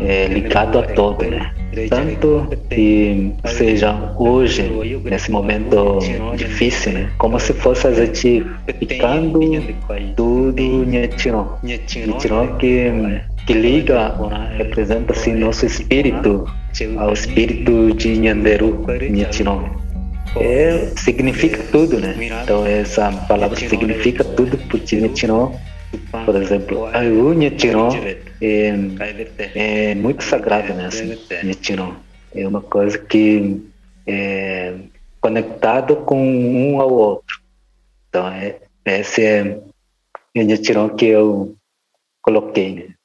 é, 0.02 0.28
ligado 0.28 0.80
a 0.80 0.84
todo, 0.84 1.24
né? 1.26 1.52
tanto 1.90 2.48
que 2.70 3.34
seja 3.46 4.14
hoje, 4.18 4.64
nesse 5.04 5.32
momento 5.32 6.00
difícil, 6.36 6.94
né? 6.94 7.12
como 7.18 7.40
se 7.40 7.54
fosse 7.54 7.88
a 7.88 7.94
gente 7.94 8.46
ficando 8.80 9.40
tudo 10.16 10.86
Nhetino. 10.86 11.58
Nhetino 11.64 12.58
que, 12.58 12.92
que 13.46 13.54
liga, 13.54 14.16
representa 14.58 15.14
assim, 15.14 15.34
nosso 15.34 15.66
espírito 15.66 16.46
ao 16.98 17.14
espírito 17.14 17.94
de 17.94 18.18
Nhanderu, 18.18 18.86
Nhetino. 19.10 19.88
é, 20.36 20.92
significa 20.96 21.64
tudo, 21.72 22.00
né? 22.00 22.16
Então 22.44 22.66
essa 22.66 23.12
palavra 23.28 23.56
significa 23.58 24.24
tudo 24.24 24.58
porque 24.70 24.96
Nyetiró, 24.96 25.54
por 26.26 26.36
exemplo, 26.36 26.86
a 26.86 27.02
Nyetiró 27.02 27.90
é, 28.42 28.76
é 29.56 29.96
muito 29.96 30.24
sagrado 30.24 30.74
mesmo, 30.74 31.18
Nyetiró. 31.44 31.96
É 32.36 32.48
uma 32.48 32.62
coisa 32.62 32.98
que 32.98 33.66
é 34.06 34.76
conectado 35.22 35.98
com 35.98 36.22
um 36.22 36.82
ao 36.82 36.92
outro. 36.92 37.42
Então 38.10 38.28
é, 38.28 38.58
esse 38.86 39.24
é 39.24 39.60
o 40.36 40.42
Nyetiró 40.42 40.90
que 40.90 41.06
eu 41.06 41.56
coloquei, 42.22 42.76
né? 42.76 42.97